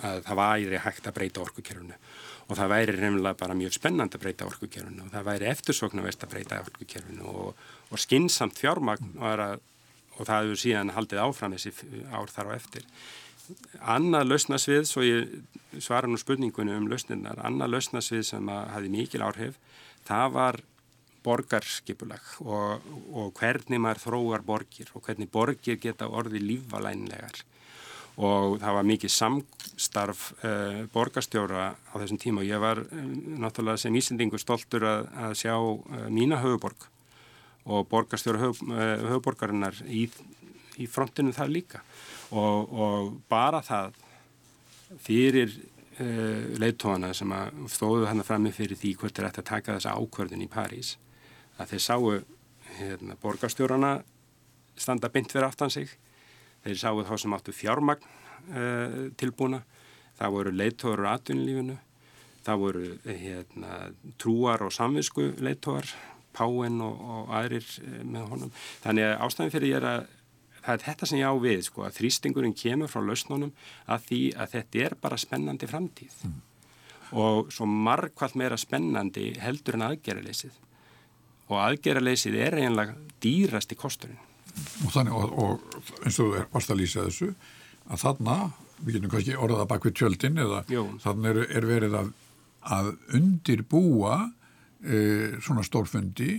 að 0.03 0.23
það 0.25 0.39
væri 0.39 0.81
hægt 0.81 1.07
að 1.07 1.17
breyta 1.19 1.43
orkukerfunu 1.43 1.97
og 2.43 2.57
það 2.59 2.71
væri 2.73 2.95
reynilega 2.97 3.39
bara 3.39 3.55
mjög 3.55 3.75
spennand 3.77 4.15
að 4.15 4.23
breyta 4.25 4.47
orkukerfunu 4.47 5.05
og 5.05 5.13
það 5.13 5.27
væri 5.29 5.49
eftirsoknavert 5.51 6.25
að 6.25 6.33
breyta 6.33 6.59
orkukerfinu 6.63 7.29
og 7.29 7.63
og 7.93 8.01
skinsamt 8.01 8.57
fjármagn 8.57 9.13
að, 9.21 9.59
og 10.17 10.25
það 10.25 10.47
hefur 10.47 10.61
síðan 10.63 10.93
haldið 10.95 11.21
áfram 11.23 11.55
þessi 11.55 11.73
ár 12.09 12.31
þar 12.33 12.49
á 12.49 12.57
eftir. 12.57 12.87
Annað 13.93 14.29
lausnasvið, 14.31 14.83
svo 14.87 15.03
ég 15.05 15.81
svara 15.83 16.09
nú 16.09 16.17
spurningunum 16.17 16.83
um 16.83 16.89
lausnirnar, 16.91 17.41
annað 17.43 17.75
lausnasvið 17.75 18.23
sem 18.29 18.49
hafi 18.49 18.91
mikil 18.93 19.25
áhrif, 19.25 19.59
það 20.07 20.37
var 20.37 20.61
borgarskipulag 21.23 22.35
og, 22.43 22.85
og 23.13 23.33
hvernig 23.39 23.81
maður 23.81 24.03
þróar 24.07 24.45
borgir 24.45 24.91
og 24.93 25.05
hvernig 25.05 25.31
borgir 25.31 25.79
geta 25.81 26.09
orði 26.11 26.41
lífvalænlegar 26.43 27.43
og 28.21 28.59
það 28.61 28.75
var 28.77 28.85
mikið 28.85 29.11
samstarf 29.13 30.23
uh, 30.45 30.83
borgarstjóra 30.93 31.71
á 31.73 31.93
þessum 31.97 32.19
tíma 32.21 32.43
og 32.43 32.49
ég 32.49 32.61
var 32.61 32.83
uh, 32.83 33.05
náttúrulega 33.41 33.81
sem 33.81 33.95
ísendingu 33.97 34.37
stoltur 34.41 34.85
að, 34.85 35.07
að 35.17 35.35
sjá 35.41 35.55
uh, 35.57 36.05
mína 36.13 36.37
höfuborg 36.43 36.89
og 37.63 37.87
borgarstjóra 37.89 38.43
höf, 38.43 38.59
höfuborgarinnar 38.61 39.79
í, 39.87 40.05
í 40.83 40.87
frontinu 40.91 41.31
þar 41.33 41.53
líka. 41.53 41.79
Og, 42.35 42.73
og 42.75 43.13
bara 43.31 43.61
það 43.63 43.93
fyrir 45.01 45.53
uh, 45.55 46.53
leittóana 46.59 47.13
sem 47.17 47.33
að 47.33 47.63
stóðu 47.71 48.09
hann 48.09 48.25
fram 48.27 48.45
með 48.45 48.59
fyrir 48.59 48.81
því 48.83 48.93
hvort 48.99 49.17
er 49.17 49.29
eftir 49.29 49.45
að 49.45 49.51
taka 49.55 49.77
þessa 49.79 49.95
ákvörðun 49.97 50.45
í 50.45 50.51
París 50.51 50.97
að 51.59 51.73
þeir 51.73 51.83
sáu 51.85 52.09
hérna, 52.77 53.17
borgarstjórana 53.21 53.93
standa 54.79 55.09
bynd 55.13 55.31
fyrir 55.31 55.47
aftan 55.47 55.73
sig. 55.73 55.91
Þeir 56.63 56.79
sáu 56.79 57.03
þá 57.05 57.15
sem 57.19 57.35
áttu 57.35 57.55
fjármagn 57.55 58.05
uh, 58.05 59.11
tilbúna. 59.19 59.63
Það 60.17 60.35
voru 60.37 60.53
leittóar 60.55 61.03
á 61.05 61.13
atvinnulífinu. 61.17 61.77
Það 62.43 62.59
voru 62.59 62.87
hérna, 63.05 63.77
trúar 64.19 64.65
og 64.65 64.73
samvisku 64.75 65.31
leittóar 65.43 65.87
Páinn 66.33 66.81
og, 66.81 66.97
og 66.97 67.27
aðrir 67.37 67.65
eh, 67.83 67.99
með 68.09 68.23
honum. 68.31 68.51
Þannig 68.81 69.05
að 69.05 69.19
ástæðin 69.21 69.51
fyrir 69.53 69.69
ég 69.69 69.75
er 69.77 69.85
að 69.85 70.07
það 70.63 70.73
er 70.73 70.83
þetta 70.87 71.09
sem 71.09 71.19
ég 71.19 71.29
á 71.29 71.35
við, 71.43 71.59
sko, 71.67 71.83
að 71.85 71.99
þrýstingurinn 71.99 72.55
kemur 72.57 72.89
frá 72.89 73.03
lausnunum 73.05 73.51
að 73.85 74.07
því 74.07 74.19
að 74.33 74.55
þetta 74.55 74.81
er 74.87 74.95
bara 75.03 75.19
spennandi 75.21 75.69
framtíð. 75.69 76.17
Mm. 76.25 76.41
og 77.13 77.51
svo 77.53 77.67
margkvælt 77.69 78.33
meira 78.41 78.57
spennandi 78.57 79.27
heldur 79.37 79.75
en 79.77 79.83
aðgerraleysið 79.85 80.55
og 81.49 81.57
aðgerraleysið 81.59 82.37
er 82.47 82.59
einlega 82.61 82.95
dýrast 83.23 83.73
í 83.73 83.79
kosturinn. 83.79 84.21
Og 84.85 84.93
þannig, 84.93 85.15
og, 85.17 85.33
og 85.33 86.03
eins 86.05 86.19
og 86.21 86.35
þú 86.35 86.43
varst 86.53 86.73
að 86.73 86.81
lýsa 86.83 87.07
þessu, 87.07 87.31
að 87.89 88.03
þarna, 88.03 88.37
við 88.83 88.97
getum 88.97 89.13
kannski 89.13 89.35
orðað 89.39 89.67
bak 89.71 89.87
við 89.87 89.97
tjöldin 89.99 90.39
eða 90.43 90.63
Jú. 90.71 90.85
þannig 91.03 91.29
er, 91.31 91.41
er 91.57 91.67
verið 91.67 91.99
að, 91.99 92.09
að 92.77 92.89
undirbúa 93.19 94.17
e, 94.83 94.97
svona 95.43 95.63
stórfundi 95.65 96.31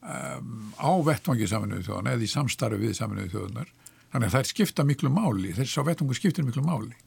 um, 0.00 0.72
á 0.76 0.90
vettvangi 1.06 1.48
saminuðu 1.50 1.86
þjóðana 1.88 2.16
eða 2.16 2.26
í 2.26 2.32
samstarfi 2.32 2.80
við 2.82 2.96
saminuðu 2.98 3.32
þjóðanar 3.34 3.70
þannig 4.10 4.26
að 4.26 4.34
það 4.34 4.42
er 4.42 4.50
skipta 4.50 4.86
miklu 4.88 5.12
máli 5.14 5.54
þess 5.56 5.80
að 5.80 5.88
vettvangu 5.92 6.18
skiptir 6.18 6.46
miklu 6.48 6.66
máli 6.66 6.98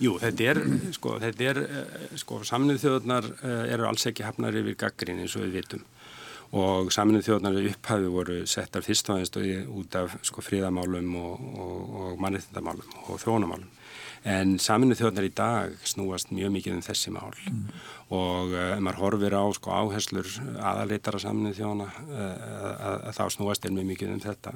Jú, 0.00 0.16
þetta 0.20 0.46
er, 0.50 0.58
sko, 0.96 1.14
þetta 1.22 1.46
er 1.46 1.58
eh, 1.62 2.04
sko, 2.20 2.40
saminuðu 2.44 2.82
þjóðanar 2.82 3.28
eh, 3.38 3.72
eru 3.76 3.88
alls 3.88 4.06
ekki 4.08 4.24
hafnar 4.26 4.56
yfir 4.56 4.76
gaggrín 4.80 5.22
eins 5.22 5.36
og 5.38 5.46
við 5.46 5.60
vitum 5.60 5.84
og 6.50 6.90
saminuðu 6.94 7.28
þjóðanar 7.28 7.68
upphafi 7.70 8.08
voru 8.10 8.38
settar 8.50 8.82
fyrst 8.82 9.10
og 9.10 9.20
aðeins 9.20 9.68
út 9.80 9.98
af 10.00 10.16
sko, 10.26 10.42
fríðamálum 10.42 11.12
og, 11.20 11.44
og, 11.66 11.92
og 12.02 12.24
mannreitindamálum 12.24 12.96
og 13.06 13.20
þrónamálum 13.22 13.68
en 14.28 14.58
saminu 14.60 14.96
þjóðnar 14.96 15.26
í 15.26 15.32
dag 15.32 15.76
snúast 15.88 16.32
mjög 16.34 16.52
mikið 16.52 16.76
um 16.76 16.82
þessi 16.84 17.12
mál. 17.14 17.32
Mm. 17.48 17.68
og 18.10 18.52
ef 18.52 18.74
uh, 18.74 18.74
maður 18.82 18.98
horfir 19.04 19.36
á 19.38 19.44
sko, 19.54 19.70
áherslur 19.70 20.28
aðaleitara 20.58 21.20
saminu 21.22 21.54
þjóðna 21.54 21.86
uh, 21.86 23.12
þá 23.14 23.22
snúast 23.32 23.64
er 23.64 23.74
mjög 23.74 23.86
mikið 23.92 24.14
um 24.16 24.22
þetta. 24.24 24.54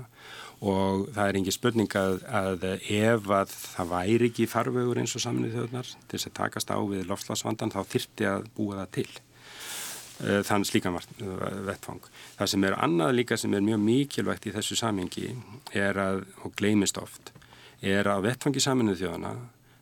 Og 0.65 1.07
það 1.15 1.29
er 1.29 1.39
engin 1.39 1.55
spurning 1.55 1.97
að, 1.99 2.19
að 2.29 2.67
ef 2.75 3.31
að 3.31 3.55
það 3.55 3.93
væri 3.93 4.31
ekki 4.31 4.49
farvegur 4.51 5.01
eins 5.01 5.15
og 5.17 5.25
saminu 5.25 5.53
þjóðnar 5.55 5.93
til 5.95 6.19
þess 6.19 6.31
að 6.31 6.37
takast 6.41 6.75
á 6.75 6.79
við 6.83 7.07
lofslagsvandan 7.09 7.73
þá 7.75 7.81
þyrti 7.95 8.29
að 8.31 8.51
búa 8.57 8.83
það 8.83 8.93
til 8.99 9.09
þann 10.19 10.65
slíkan 10.67 10.95
vettfang. 11.67 12.05
Það 12.39 12.51
sem 12.53 12.67
er 12.69 12.77
annað 12.87 13.17
líka 13.19 13.39
sem 13.41 13.55
er 13.57 13.65
mjög 13.67 13.81
mikilvægt 13.83 14.47
í 14.47 14.53
þessu 14.55 14.79
samhengi 14.79 15.33
er 15.75 15.99
að, 15.99 16.23
og 16.47 16.55
gleimist 16.59 17.01
oft, 17.03 17.33
er 17.83 18.07
að 18.09 18.29
vettfangi 18.29 18.63
saminuð 18.63 19.01
þjóðana 19.03 19.33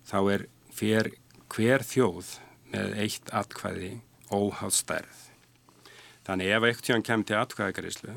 þá 0.09 0.19
er 0.35 0.47
hver, 0.79 1.11
hver 1.53 1.85
þjóð 1.87 2.37
með 2.73 2.97
eitt 3.05 3.33
atkvæði 3.37 3.93
óháð 4.33 4.77
stærð. 4.77 5.19
Þannig 6.27 6.55
ef 6.55 6.69
eitt 6.69 6.85
tjón 6.87 7.05
kemur 7.05 7.29
til 7.29 7.39
atkvæðagaríslu 7.41 8.15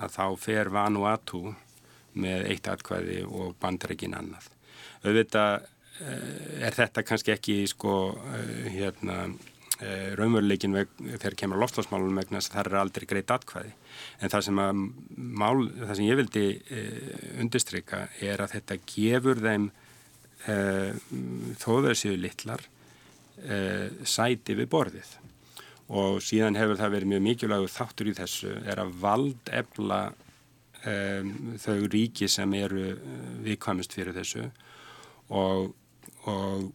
að 0.00 0.14
þá 0.14 0.24
fer 0.40 0.70
Vanuatu 0.72 1.42
með 2.20 2.46
eitt 2.50 2.68
atkvæði 2.70 3.20
og 3.26 3.54
bandreikin 3.60 4.16
annað. 4.16 4.48
Auðvitað 5.04 5.66
eh, 6.04 6.66
er 6.66 6.76
þetta 6.76 7.04
kannski 7.06 7.34
ekki 7.34 7.56
sko 7.70 7.96
eh, 8.34 8.70
hérna 8.74 9.22
eh, 9.26 9.34
raunveruleikin 10.18 10.74
þegar 11.06 11.36
kemur 11.40 11.60
loftlagsmálunum 11.62 12.18
vegna 12.20 12.40
þess 12.40 12.50
að 12.50 12.56
það 12.56 12.66
er 12.70 12.80
aldrei 12.80 13.06
greitt 13.08 13.30
atkvæði. 13.32 13.70
En 14.20 14.32
það 14.32 14.42
sem, 14.48 14.58
mál, 15.40 15.62
það 15.78 15.94
sem 15.94 16.08
ég 16.08 16.18
vildi 16.20 16.48
undistrykka 17.40 18.02
er 18.28 18.44
að 18.44 18.58
þetta 18.58 18.80
gefur 18.90 19.40
þeim 19.40 19.70
Eh, 20.48 20.94
þó 21.60 21.82
þessu 21.84 22.14
littlar 22.16 22.62
eh, 23.44 23.90
sæti 24.08 24.54
við 24.56 24.70
borðið 24.72 25.10
og 25.92 26.22
síðan 26.24 26.56
hefur 26.56 26.78
það 26.78 26.94
verið 26.94 27.10
mjög 27.10 27.22
mikilvægur 27.26 27.72
þáttur 27.74 28.08
í 28.08 28.14
þessu 28.16 28.54
er 28.62 28.80
að 28.80 28.94
valdefla 29.02 29.98
um, 30.86 31.32
þau 31.60 31.88
ríki 31.92 32.28
sem 32.30 32.54
eru 32.56 32.94
viðkvæmust 33.42 33.96
fyrir 33.98 34.14
þessu 34.16 34.46
og, 35.34 35.74
og 36.30 36.70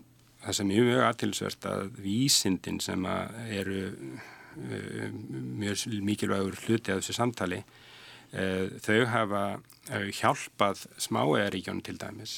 það 0.45 0.57
sem 0.59 0.71
mjög 0.71 1.03
aðtilsvert 1.09 1.67
að 1.69 1.99
vísindin 2.05 2.81
sem 2.83 3.05
að 3.09 3.37
eru 3.59 3.83
um, 3.91 5.21
mjög 5.61 5.85
mikilvægur 6.05 6.59
hluti 6.65 6.93
af 6.93 7.01
þessu 7.01 7.17
samtali 7.17 7.61
uh, 7.61 8.67
þau 8.85 9.05
hafa 9.11 9.45
hjálpað 9.85 10.87
smáegaríkjónu 10.97 11.85
til 11.85 11.97
dæmis 12.01 12.35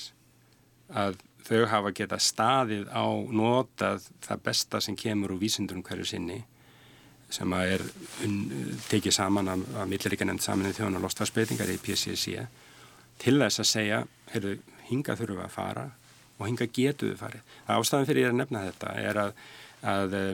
að 0.91 1.19
þau 1.47 1.65
hafa 1.71 1.93
geta 1.95 2.19
staðið 2.19 2.89
á 2.91 3.07
notað 3.31 4.07
það 4.25 4.43
besta 4.43 4.81
sem 4.83 4.97
kemur 4.99 5.35
úr 5.35 5.41
vísindunum 5.41 5.85
hverju 5.87 6.07
sinni 6.07 6.41
sem 7.31 7.53
að 7.55 7.73
er 7.75 7.83
tekið 8.87 9.15
saman 9.15 9.51
af, 9.51 9.63
af 9.75 9.87
milliríkanemnd 9.91 10.43
saminnið 10.43 10.79
þjóðan 10.79 10.99
og 10.99 11.07
lostfarsbreytingar 11.07 11.71
í 11.71 11.79
PCC 11.83 12.43
til 13.19 13.35
þess 13.41 13.63
að 13.63 13.69
segja, 13.71 14.01
heyrðu, 14.31 14.53
hinga 14.87 15.15
þurfum 15.19 15.43
að 15.43 15.55
fara 15.55 15.87
og 16.37 16.45
hinga 16.45 16.69
getu 16.73 17.11
við 17.11 17.19
farið. 17.21 17.53
Það 17.67 17.81
ástæðan 17.81 18.09
fyrir 18.09 18.23
ég 18.23 18.31
að 18.31 18.39
nefna 18.41 18.63
þetta 18.67 18.95
er 19.03 19.21
að, 19.23 19.43
að 19.93 20.17
e, 20.17 20.25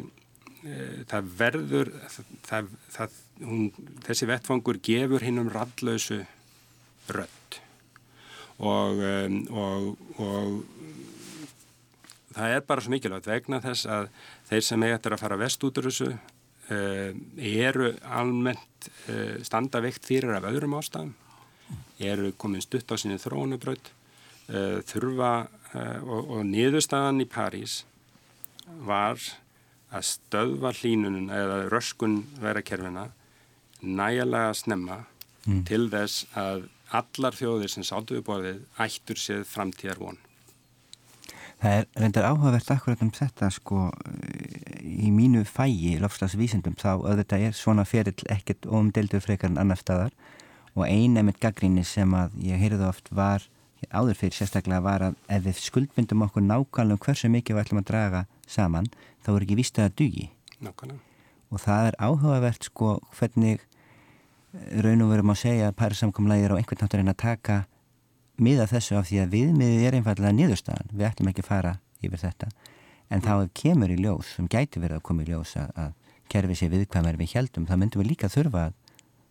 það 1.12 1.34
verður, 1.40 1.94
það, 2.48 2.72
það, 2.98 3.20
hún, 3.44 3.68
þessi 4.08 4.30
vettfangur 4.30 4.82
gefur 4.84 5.26
hinn 5.26 5.42
um 5.44 5.52
rallausu 5.54 6.22
rödd 7.14 7.60
og, 8.64 9.02
og, 9.52 9.88
og 10.24 10.62
það 12.34 12.56
er 12.56 12.64
bara 12.68 12.84
svo 12.84 12.94
mikilvægt 12.94 13.30
vegna 13.30 13.60
þess 13.64 13.88
að 13.90 14.08
þeir 14.50 14.68
sem 14.68 14.86
eiga 14.86 14.98
eftir 14.98 15.16
að 15.16 15.24
fara 15.24 15.40
vest 15.42 15.66
út 15.68 15.82
úr 15.82 15.90
þessu 15.90 16.10
uh, 16.14 17.10
eru 17.38 17.92
almennt 18.08 18.90
uh, 19.10 19.42
standa 19.46 19.82
veikt 19.84 20.08
fyrir 20.08 20.36
af 20.38 20.48
öðrum 20.50 20.78
ástæðum 20.80 21.14
eru 22.04 22.34
komin 22.38 22.64
stutt 22.64 22.90
á 22.90 22.96
sinni 23.00 23.20
þróunubraut 23.22 23.92
uh, 24.50 24.80
þurfa 24.90 25.34
og, 25.74 26.30
og 26.38 26.44
niðurstaðan 26.50 27.24
í 27.24 27.30
París 27.30 27.82
var 28.88 29.20
að 29.94 30.06
stöðva 30.10 30.74
hlínunum 30.74 31.30
eða 31.34 31.64
röskun 31.72 32.24
verakerfina 32.42 33.10
nægilega 33.84 34.54
snemma 34.58 35.04
mm. 35.46 35.64
til 35.68 35.88
þess 35.92 36.26
að 36.40 36.68
allar 36.94 37.36
þjóðir 37.36 37.74
sem 37.74 37.86
sáttuðu 37.86 38.24
borðið 38.26 38.62
ættur 38.82 39.20
séð 39.20 39.44
framtíðar 39.50 40.02
von. 40.02 40.20
Það 41.64 41.78
er 41.80 41.86
reyndar 41.96 42.28
áhugavert 42.28 42.72
akkurat 42.74 43.02
um 43.06 43.12
þetta 43.16 43.50
sko 43.54 43.86
í 44.84 45.10
mínu 45.16 45.46
fægi 45.48 45.96
lofslagsvísindum 46.04 46.76
þá 46.80 46.90
auðvitað 46.98 47.48
er 47.48 47.58
svona 47.58 47.86
ferill 47.88 48.28
ekkert 48.34 48.68
óumdeldur 48.68 49.24
frekar 49.24 49.54
en 49.54 49.62
annar 49.62 49.80
staðar 49.80 50.12
og 50.74 50.88
eina 50.90 51.24
með 51.24 51.40
gaggríni 51.46 51.86
sem 51.88 52.12
að 52.18 52.36
ég 52.44 52.60
heyrði 52.60 52.90
oft 52.90 53.12
var 53.16 53.46
áður 53.92 54.20
fyrir 54.20 54.38
sérstaklega 54.38 54.84
var 54.86 55.08
að 55.10 55.18
ef 55.28 55.44
við 55.48 55.60
skuldbindum 55.66 56.24
okkur 56.28 56.46
nákvæmlega 56.46 56.98
um 56.98 57.04
hversu 57.04 57.32
mikið 57.34 57.58
við 57.58 57.64
ætlum 57.64 57.82
að 57.82 57.90
draga 57.90 58.24
saman 58.48 58.90
þá 59.26 59.34
er 59.34 59.46
ekki 59.46 59.60
vist 59.60 59.80
að 59.80 59.88
það 59.88 60.00
dugi. 60.02 60.26
Nákvæmlega. 60.64 61.00
Og 61.54 61.62
það 61.62 61.90
er 61.90 62.00
áhugavert 62.02 62.70
sko 62.70 62.96
hvernig 63.18 63.62
raun 64.54 65.02
og 65.02 65.14
verum 65.14 65.34
að 65.34 65.42
segja 65.42 65.70
að 65.70 65.78
pærisamkomlæðir 65.82 66.54
á 66.54 66.60
einhvern 66.60 66.84
náttúrulega 66.84 67.16
að 67.16 67.24
taka 67.24 67.58
miða 68.42 68.68
þessu 68.70 68.98
af 68.98 69.10
því 69.10 69.20
að 69.24 69.34
viðmiðið 69.34 69.88
er 69.88 69.98
einfallega 69.98 70.36
niðurstaðan, 70.38 70.94
við 70.94 71.10
ætlum 71.10 71.30
ekki 71.32 71.44
að 71.44 71.50
fara 71.50 71.74
yfir 72.04 72.22
þetta, 72.22 72.50
en 73.14 73.24
þá 73.24 73.34
ef 73.36 73.52
kemur 73.58 73.94
í 73.94 73.98
ljós, 74.02 74.34
sem 74.38 74.50
gæti 74.50 74.82
verið 74.82 75.00
að 75.00 75.06
koma 75.10 75.26
í 75.26 75.30
ljós 75.30 75.54
að, 75.62 75.70
að 75.78 75.92
kerfi 76.34 76.58
sér 76.58 76.74
viðkvæmar 76.74 77.20
við 77.20 77.36
heldum, 77.38 77.68
þá 77.70 77.76
myndum 77.78 78.04
við 78.04 78.12
líka 78.14 78.30
þurfa 78.34 78.68
að, 78.70 78.80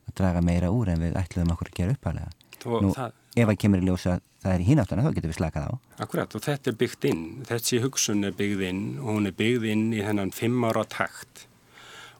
að 0.08 0.14
draga 0.20 0.44
meira 0.46 0.70
úr 0.74 0.92
en 0.92 1.02
við 1.02 1.18
ætlum 1.18 1.54
okkur 1.54 1.72
að 1.72 1.78
gera 1.80 1.96
uppálega. 1.96 2.41
Nú, 2.66 2.92
það... 2.96 3.14
ef 3.36 3.48
það 3.48 3.58
kemur 3.64 3.82
í 3.82 3.88
ljós 3.88 4.06
að 4.10 4.20
það 4.42 4.54
er 4.54 4.62
í 4.62 4.66
hínáttuna, 4.66 5.04
þá 5.04 5.16
getum 5.16 5.32
við 5.32 5.38
slakað 5.38 5.68
á. 5.68 5.72
Akkurat, 6.04 6.34
og 6.36 6.44
þetta 6.44 6.72
er 6.72 6.78
byggt 6.80 7.06
inn, 7.10 7.22
þessi 7.48 7.80
hugsun 7.82 8.26
er 8.28 8.34
byggð 8.38 8.64
inn 8.68 8.82
og 9.00 9.08
hún 9.12 9.30
er 9.30 9.36
byggð 9.38 9.68
inn 9.72 9.86
í 9.94 10.02
þennan 10.02 10.34
fimm 10.34 10.66
ára 10.66 10.84
takt. 10.90 11.46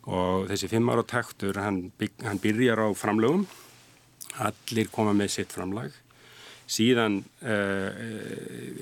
Og 0.07 0.49
þessi 0.51 0.71
fimm 0.71 0.91
ára 0.91 1.05
taktur 1.07 1.59
hann, 1.63 1.85
bygg, 1.99 2.23
hann 2.27 2.41
byrjar 2.43 2.83
á 2.83 2.89
framlögum. 2.99 3.45
Allir 4.43 4.91
koma 4.95 5.13
með 5.17 5.35
sitt 5.37 5.55
framlag. 5.55 5.95
Síðan 6.73 7.21
uh, 7.45 7.91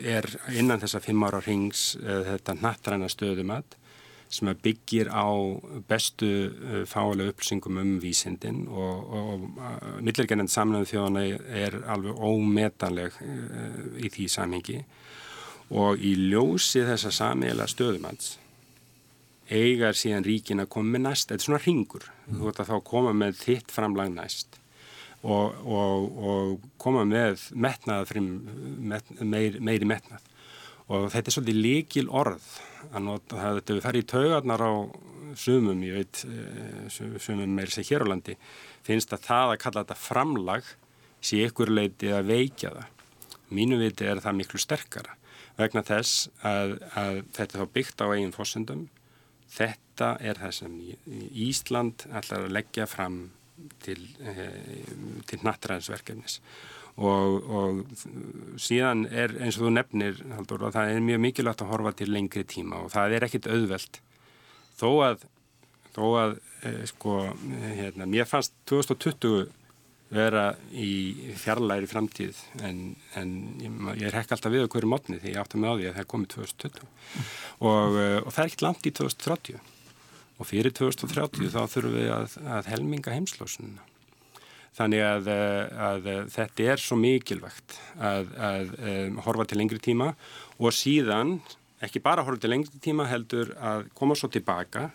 er 0.06 0.28
innan 0.54 0.80
þessa 0.80 1.00
fimm 1.02 1.24
ára 1.26 1.40
rings 1.42 1.94
uh, 1.98 2.20
þetta 2.28 2.54
nattræna 2.60 3.08
stöðumat 3.10 3.80
sem 4.30 4.50
byggir 4.62 5.10
á 5.10 5.26
bestu 5.90 6.28
uh, 6.48 6.82
fálega 6.86 7.32
upplýsingum 7.32 7.80
um 7.82 7.96
vísindin 8.02 8.62
og, 8.68 9.14
og 9.20 9.48
uh, 9.58 9.96
millergennend 10.06 10.52
samlega 10.52 10.86
þjóðana 10.92 11.24
er 11.64 11.80
alveg 11.90 12.14
ómetanleg 12.14 13.18
uh, 13.24 13.80
í 13.98 14.12
því 14.12 14.28
samhengi. 14.30 14.78
Og 15.70 16.02
í 16.02 16.14
ljósi 16.30 16.82
þessa 16.86 17.12
samíla 17.14 17.66
stöðumanns 17.70 18.36
eigar 19.50 19.98
síðan 19.98 20.26
ríkin 20.26 20.62
að 20.62 20.70
koma 20.76 20.94
með 20.94 21.06
næst, 21.08 21.28
þetta 21.28 21.42
er 21.42 21.46
svona 21.48 21.62
ringur, 21.64 22.06
mm. 22.06 22.38
þú 22.38 22.46
veit 22.46 22.60
að 22.62 22.70
þá 22.70 22.76
koma 22.86 23.14
með 23.18 23.38
þitt 23.40 23.74
framlag 23.74 24.12
næst 24.14 24.60
og, 25.26 25.56
og, 25.66 26.18
og 26.30 26.68
koma 26.80 27.04
með 27.08 27.48
metnað 27.52 28.14
met, 28.16 29.10
meir, 29.20 29.58
meiri 29.60 29.88
metnað. 29.88 30.22
Og 30.90 31.10
þetta 31.12 31.30
er 31.30 31.34
svolítið 31.34 31.60
líkil 31.66 32.06
orð 32.08 32.46
að 32.90 33.04
nota, 33.06 33.36
það 33.36 33.60
hefur 33.60 33.84
farið 33.84 34.04
í 34.04 34.10
taugarnar 34.12 34.64
á 34.64 34.72
sumum, 35.38 35.82
ég 35.86 35.98
veit 36.00 36.22
eh, 36.26 37.18
sumum 37.22 37.54
meir 37.54 37.70
sem 37.70 37.86
hér 37.86 38.06
á 38.06 38.10
landi 38.10 38.36
finnst 38.86 39.12
að 39.14 39.26
það 39.28 39.54
að 39.54 39.60
kalla 39.64 39.84
þetta 39.84 39.98
framlag 40.00 40.70
sé 41.20 41.42
ykkur 41.46 41.70
leiti 41.70 42.10
að 42.14 42.30
veikja 42.32 42.72
það. 42.74 42.88
Mínu 43.50 43.80
viti 43.80 44.06
er 44.06 44.22
það 44.22 44.38
miklu 44.38 44.60
sterkara 44.62 45.16
vegna 45.58 45.82
þess 45.84 46.30
að, 46.46 46.78
að 46.96 47.20
þetta 47.36 47.60
þá 47.60 47.74
byggt 47.74 48.02
á 48.02 48.06
eigin 48.14 48.34
fórsendum 48.34 48.86
þetta 49.50 50.14
er 50.22 50.40
það 50.40 50.56
sem 50.60 50.76
Ísland 51.48 52.06
ætlar 52.08 52.46
að 52.46 52.54
leggja 52.56 52.86
fram 52.88 53.22
til, 53.84 53.98
eh, 54.24 54.86
til 55.28 55.40
nattræðinsverkefnis 55.44 56.40
og, 56.96 57.50
og 57.50 58.58
síðan 58.60 59.06
er 59.08 59.36
eins 59.38 59.58
og 59.58 59.68
þú 59.68 59.74
nefnir 59.76 60.22
Haldur, 60.36 60.66
það 60.74 60.94
er 60.94 61.04
mjög 61.04 61.22
mikilvægt 61.26 61.64
að 61.64 61.72
horfa 61.74 61.94
til 61.98 62.10
lengri 62.12 62.44
tíma 62.48 62.82
og 62.84 62.90
það 62.94 63.16
er 63.16 63.28
ekkit 63.28 63.48
auðvelt. 63.50 64.00
Þó 64.80 64.90
að, 65.06 65.24
þó 65.94 66.04
að 66.24 66.36
eh, 66.66 66.84
sko, 66.90 67.16
hérna, 67.78 68.08
mér 68.10 68.28
fannst 68.28 68.56
2020 68.70 69.48
vera 70.10 70.48
í 70.74 71.32
fjarlæri 71.38 71.86
framtíð 71.86 72.38
en, 72.66 72.80
en 73.18 73.28
ég 73.94 74.08
er 74.08 74.16
hekk 74.18 74.34
alltaf 74.34 74.50
við 74.50 74.64
okkur 74.66 74.86
í 74.86 74.90
mótni 74.90 75.20
því 75.22 75.36
ég 75.36 75.42
átti 75.42 75.60
með 75.60 75.70
á 75.70 75.74
því 75.78 75.86
að 75.86 75.92
það 75.94 76.02
er 76.02 76.08
komið 76.10 76.32
2020 76.34 76.80
og, 76.82 77.98
eh, 78.00 78.16
og 78.18 78.32
það 78.34 78.40
er 78.42 78.48
ekkit 78.50 78.64
langt 78.66 78.88
í 78.90 78.94
2030 78.98 79.60
og 80.40 80.48
fyrir 80.48 80.74
2030 80.74 81.52
þá 81.54 81.60
þurfum 81.62 81.94
við 81.94 82.10
að, 82.16 82.36
að 82.56 82.72
helminga 82.72 83.14
heimslósununa 83.14 83.86
Þannig 84.78 85.02
að, 85.02 85.28
eh, 85.32 85.80
að 85.90 86.06
eh, 86.08 86.20
þetta 86.30 86.68
er 86.72 86.80
svo 86.82 86.96
mikilvægt 87.00 87.74
að, 87.98 88.30
að 88.38 88.70
um, 88.78 89.18
horfa 89.26 89.48
til 89.50 89.58
lengri 89.58 89.80
tíma 89.82 90.12
og 90.60 90.74
síðan 90.76 91.40
ekki 91.82 92.02
bara 92.04 92.24
horfa 92.24 92.44
til 92.44 92.52
lengri 92.54 92.80
tíma 92.82 93.08
heldur 93.10 93.50
að 93.58 93.88
koma 93.98 94.16
svo 94.18 94.30
tilbaka 94.32 94.88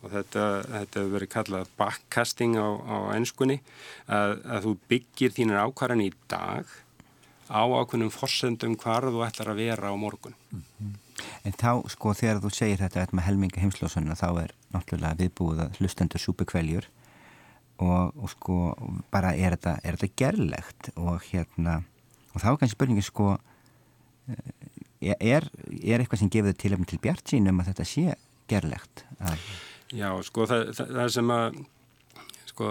og 0.00 0.12
þetta 0.14 0.44
hefur 0.72 1.10
verið 1.14 1.32
kallað 1.32 1.72
backcasting 1.78 2.56
á, 2.56 2.66
á 2.66 2.96
ennskunni 3.14 3.60
að, 4.08 4.38
að 4.48 4.66
þú 4.66 4.76
byggir 4.92 5.34
þínir 5.36 5.60
ákvarðan 5.66 6.06
í 6.06 6.12
dag 6.32 6.70
á 7.50 7.62
ákveðnum 7.62 8.12
forsendum 8.14 8.78
hvar 8.80 9.06
þú 9.10 9.24
ætlar 9.26 9.52
að 9.52 9.60
vera 9.60 9.92
á 9.92 9.94
morgun. 9.98 10.34
Mm 10.50 10.62
-hmm. 10.62 10.94
En 11.44 11.52
þá 11.52 11.88
sko 11.88 12.14
þegar 12.14 12.40
þú 12.40 12.50
segir 12.54 12.78
þetta 12.78 13.06
með 13.12 13.26
helminga 13.28 13.60
heimslósunna 13.60 14.14
þá 14.14 14.28
er 14.44 14.54
náttúrulega 14.72 15.18
viðbúið 15.20 15.62
að 15.64 15.78
hlustendur 15.78 16.20
súpekveljur 16.20 16.88
og, 17.80 18.16
og 18.16 18.32
sko 18.34 18.58
bara 19.12 19.32
er 19.36 19.56
þetta, 19.56 19.76
er 19.84 19.98
þetta 19.98 20.20
gerlegt? 20.22 20.90
Og 21.00 21.24
hérna 21.30 21.80
og 22.30 22.42
þá 22.42 22.50
er 22.52 22.60
kannski 22.60 22.76
spurningi 22.76 23.04
sko 23.04 23.32
eh, 24.30 25.14
er, 25.16 25.48
er 25.80 26.02
eitthvað 26.02 26.22
sem 26.22 26.32
gefur 26.32 26.56
til 26.56 26.76
til 26.84 27.02
bjart 27.02 27.32
sínum 27.32 27.62
að 27.62 27.72
þetta 27.72 27.88
sé 27.88 28.06
gerlegt? 28.50 29.04
Að... 29.18 29.48
Já 29.90 30.10
sko 30.26 30.46
það, 30.50 30.70
það, 30.76 30.94
það 30.98 31.12
sem 31.16 31.34
að 31.34 31.60
sko 32.50 32.70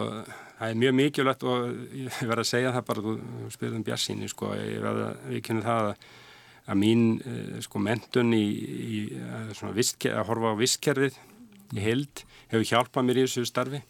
það 0.60 0.70
er 0.70 0.80
mjög 0.84 0.98
mikilvægt 1.00 1.46
og 1.50 1.70
ég 1.98 2.24
verði 2.30 2.46
að 2.46 2.52
segja 2.54 2.74
það 2.78 2.90
bara 2.92 3.06
þú 3.06 3.20
spyrðum 3.56 3.86
bjart 3.88 4.06
síni 4.06 4.32
sko 4.32 4.54
ég 4.60 4.82
verði 4.84 5.06
að 5.10 5.30
við 5.34 5.46
kynum 5.50 5.68
það 5.68 5.92
að 5.92 6.10
að 6.70 6.78
mín 6.78 7.06
eh, 7.26 7.62
sko 7.66 7.82
mentun 7.82 8.34
í, 8.38 8.46
í 8.46 9.00
að, 9.26 9.72
vistker, 9.74 10.18
að 10.20 10.28
horfa 10.30 10.54
á 10.54 10.60
visskerfið 10.60 11.18
í 11.74 11.82
held 11.84 12.24
hefur 12.52 12.68
hjálpað 12.72 13.08
mér 13.08 13.22
í 13.22 13.26
þessu 13.26 13.46
starfi 13.50 13.82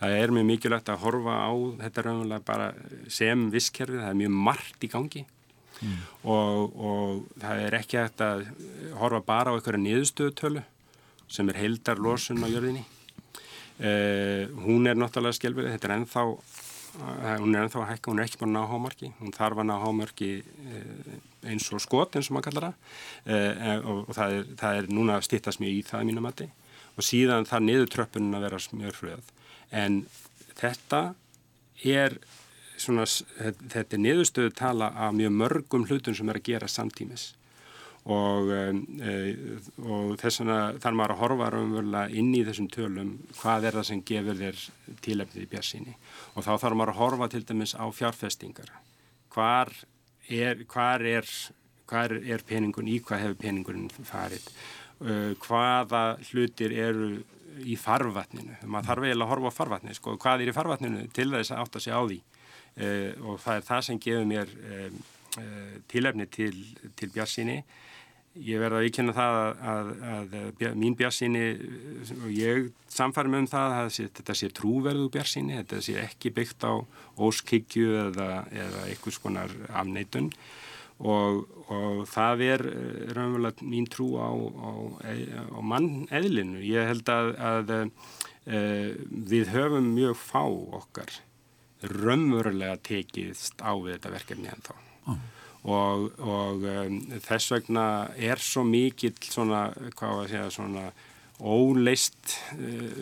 það 0.00 0.18
er 0.20 0.34
mjög 0.34 0.46
mikilvægt 0.50 0.90
að 0.92 1.02
horfa 1.04 1.38
á 1.48 1.52
þetta 1.84 2.04
raunverulega 2.04 2.46
bara 2.46 2.68
sem 3.12 3.48
visskerfi, 3.52 4.00
það 4.02 4.12
er 4.12 4.20
mjög 4.24 4.36
margt 4.48 4.86
í 4.86 4.92
gangi. 4.92 5.24
Mm. 5.76 5.96
og, 6.32 6.76
og 6.80 7.24
það 7.36 7.58
er 7.66 7.74
ekki 7.76 7.98
hægt 8.00 8.22
að 8.24 8.46
horfa 8.96 9.18
bara 9.26 9.52
á 9.52 9.54
einhverja 9.58 9.82
niðurstöðutölu 9.82 10.62
sem 11.28 11.50
er 11.52 11.58
heildar 11.60 12.00
losun 12.00 12.40
á 12.40 12.48
jörðinni. 12.48 12.86
Eh, 13.76 14.48
hún 14.64 14.88
er 14.88 14.96
náttúrulega 14.96 15.36
skjálfur, 15.36 15.68
þetta 15.68 15.90
er 15.90 15.94
ennþá 15.98 16.24
eh, 16.30 17.36
hún 17.42 17.52
er 17.52 17.66
ennþá 17.66 17.82
að 17.82 17.90
hækka, 17.90 18.12
hún 18.12 18.22
er 18.22 18.30
ekki 18.30 18.40
bara 18.40 18.54
ná 18.54 18.62
hámarki. 18.70 19.12
Hún 19.20 19.36
þarf 19.36 19.60
að 19.60 19.68
ná 19.68 19.74
hámarki 19.82 20.30
eh, 20.40 21.14
eins 21.52 21.68
og 21.76 21.84
skot 21.84 22.16
eins 22.16 22.30
og 22.30 22.38
maður 22.38 22.48
kallar 22.48 22.68
það. 22.70 22.96
Eh, 23.36 23.76
og, 23.92 24.14
það 24.16 24.38
er, 24.38 24.50
það 24.62 24.80
er 24.80 24.92
núna 24.96 25.18
að 25.18 25.28
stýttast 25.28 25.60
mjög 25.60 25.76
í 25.76 25.86
það 25.92 26.08
mínum 26.08 26.28
mati. 26.30 26.48
Og 26.96 27.04
síðan 27.04 27.48
það 27.48 27.68
niður 27.68 27.92
tröppunum 27.92 28.38
að 28.38 28.48
vera 28.48 28.62
mjög 28.80 29.02
hröð 29.02 29.32
en 29.70 30.04
þetta 30.56 31.02
er 31.84 32.18
svona, 32.80 33.06
þetta 33.06 33.96
er 33.96 34.02
niðurstöðu 34.02 34.52
tala 34.56 34.92
af 34.94 35.16
mjög 35.16 35.34
mörgum 35.40 35.88
hlutum 35.88 36.16
sem 36.16 36.30
er 36.30 36.40
að 36.40 36.48
gera 36.50 36.70
samtímis. 36.70 37.32
Og, 38.06 38.52
e, 38.54 39.14
og 39.82 40.12
þess 40.20 40.38
vegna 40.38 40.58
þarf 40.78 40.94
maður 40.94 41.14
að 41.16 41.22
horfa 41.24 41.48
raunverulega 41.50 42.20
inn 42.20 42.28
í 42.38 42.44
þessum 42.46 42.68
tölum 42.70 43.08
hvað 43.40 43.66
er 43.66 43.78
það 43.80 43.86
sem 43.88 44.02
gefur 44.06 44.38
þér 44.38 44.60
tílefnið 45.02 45.42
í 45.42 45.48
björnsíni 45.50 45.94
og 46.36 46.46
þá 46.46 46.52
þarf 46.52 46.78
maður 46.78 46.92
að 46.92 47.00
horfa 47.00 47.28
til 47.32 47.42
dæmis 47.48 47.74
á 47.74 47.84
fjárfestingar. 47.90 48.70
Hvar 49.34 49.72
er, 50.30 50.62
hvar 50.70 51.02
er, 51.02 51.26
hvar 51.90 52.14
er 52.14 52.46
peningun, 52.46 52.86
í 52.86 53.00
hvað 53.02 53.24
hefur 53.24 53.40
peningun 53.42 53.88
farið, 54.06 54.46
uh, 55.02 55.32
hvaða 55.42 56.04
hlutir 56.30 56.78
eru 56.78 57.10
í 57.64 57.76
farvatninu. 57.80 58.58
Maður 58.66 58.90
þarf 58.90 59.06
eiginlega 59.06 59.26
að 59.26 59.32
horfa 59.32 59.52
á 59.52 59.58
farvatni, 59.58 59.96
sko, 59.96 60.16
hvað 60.20 60.44
er 60.44 60.52
í 60.52 60.56
farvatninu 60.56 61.06
til 61.16 61.28
þess 61.32 61.54
að 61.54 61.62
átta 61.64 61.82
sig 61.82 61.96
á 61.96 62.02
því 62.02 62.20
uh, 62.20 63.10
og 63.30 63.42
það 63.42 63.58
er 63.58 63.66
það 63.70 63.84
sem 63.88 64.00
gefur 64.06 64.30
mér 64.30 64.54
uh, 64.60 64.86
uh, 65.40 65.74
tilefni 65.92 66.28
til, 66.32 66.54
til 66.98 67.12
bjassinni. 67.14 67.60
Ég 68.44 68.60
verða 68.60 68.82
að 68.82 68.84
vikina 68.84 69.14
það 69.16 69.38
að, 69.40 69.90
að, 70.12 70.34
að 70.36 70.74
mín 70.76 70.96
bjassinni 70.98 71.44
og 72.18 72.28
ég 72.36 72.66
samfærum 72.92 73.38
um 73.38 73.48
það 73.48 73.76
að 73.78 73.88
þetta 74.18 74.36
sé 74.36 74.50
trúverðu 74.52 75.08
bjassinni, 75.14 75.56
þetta 75.62 75.80
sé 75.86 75.96
ekki 76.02 76.34
byggt 76.36 76.66
á 76.68 76.84
óskikju 77.16 77.94
eða, 78.02 78.28
eða 78.52 78.84
einhvers 78.90 79.20
konar 79.22 79.56
afneitun 79.72 80.28
og, 80.96 81.42
og 81.68 82.02
það 82.08 82.42
er 82.46 82.66
eh, 82.70 83.12
raunverulega 83.16 83.68
mín 83.68 83.88
trú 83.92 84.14
á, 84.16 84.32
á, 84.32 84.70
á 85.52 85.60
mann-eðlinu. 85.60 86.62
Ég 86.64 86.88
held 86.88 87.12
að, 87.12 87.32
að 87.36 87.72
e, 87.76 88.60
við 89.28 89.52
höfum 89.52 89.90
mjög 89.92 90.16
fá 90.16 90.44
okkar 90.80 91.18
raunverulega 91.92 92.78
tekist 92.86 93.60
á 93.60 93.76
við 93.76 93.96
þetta 93.96 94.14
verkefni 94.14 94.52
en 94.52 94.64
þá. 94.64 94.74
Oh. 95.06 95.24
Og, 95.66 96.04
og 96.22 96.64
um, 96.70 96.98
þess 97.24 97.50
vegna 97.50 97.86
er 98.14 98.40
svo 98.42 98.62
mikill 98.66 99.16
svona, 99.18 99.66
hvað 99.98 100.20
að 100.22 100.28
segja, 100.30 100.50
svona 100.54 100.84
óleist 101.36 102.36
uh, 102.54 103.00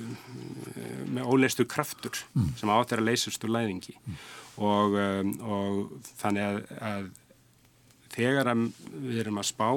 með 1.12 1.28
óleistu 1.28 1.66
kraftur 1.70 2.16
mm. 2.32 2.55
sem 2.59 2.72
átt 2.72 2.95
er 2.97 3.03
að 3.03 3.12
leysast 3.12 3.45
úr 3.47 3.53
læðingi 3.55 3.95
mm. 3.95 4.16
og, 4.64 4.97
um, 4.97 5.34
og 5.45 6.09
þannig 6.22 6.49
að, 6.49 6.59
að 6.88 7.12
þegar 8.15 8.51
við 8.55 9.21
erum 9.25 9.41
að 9.43 9.51
spá 9.51 9.69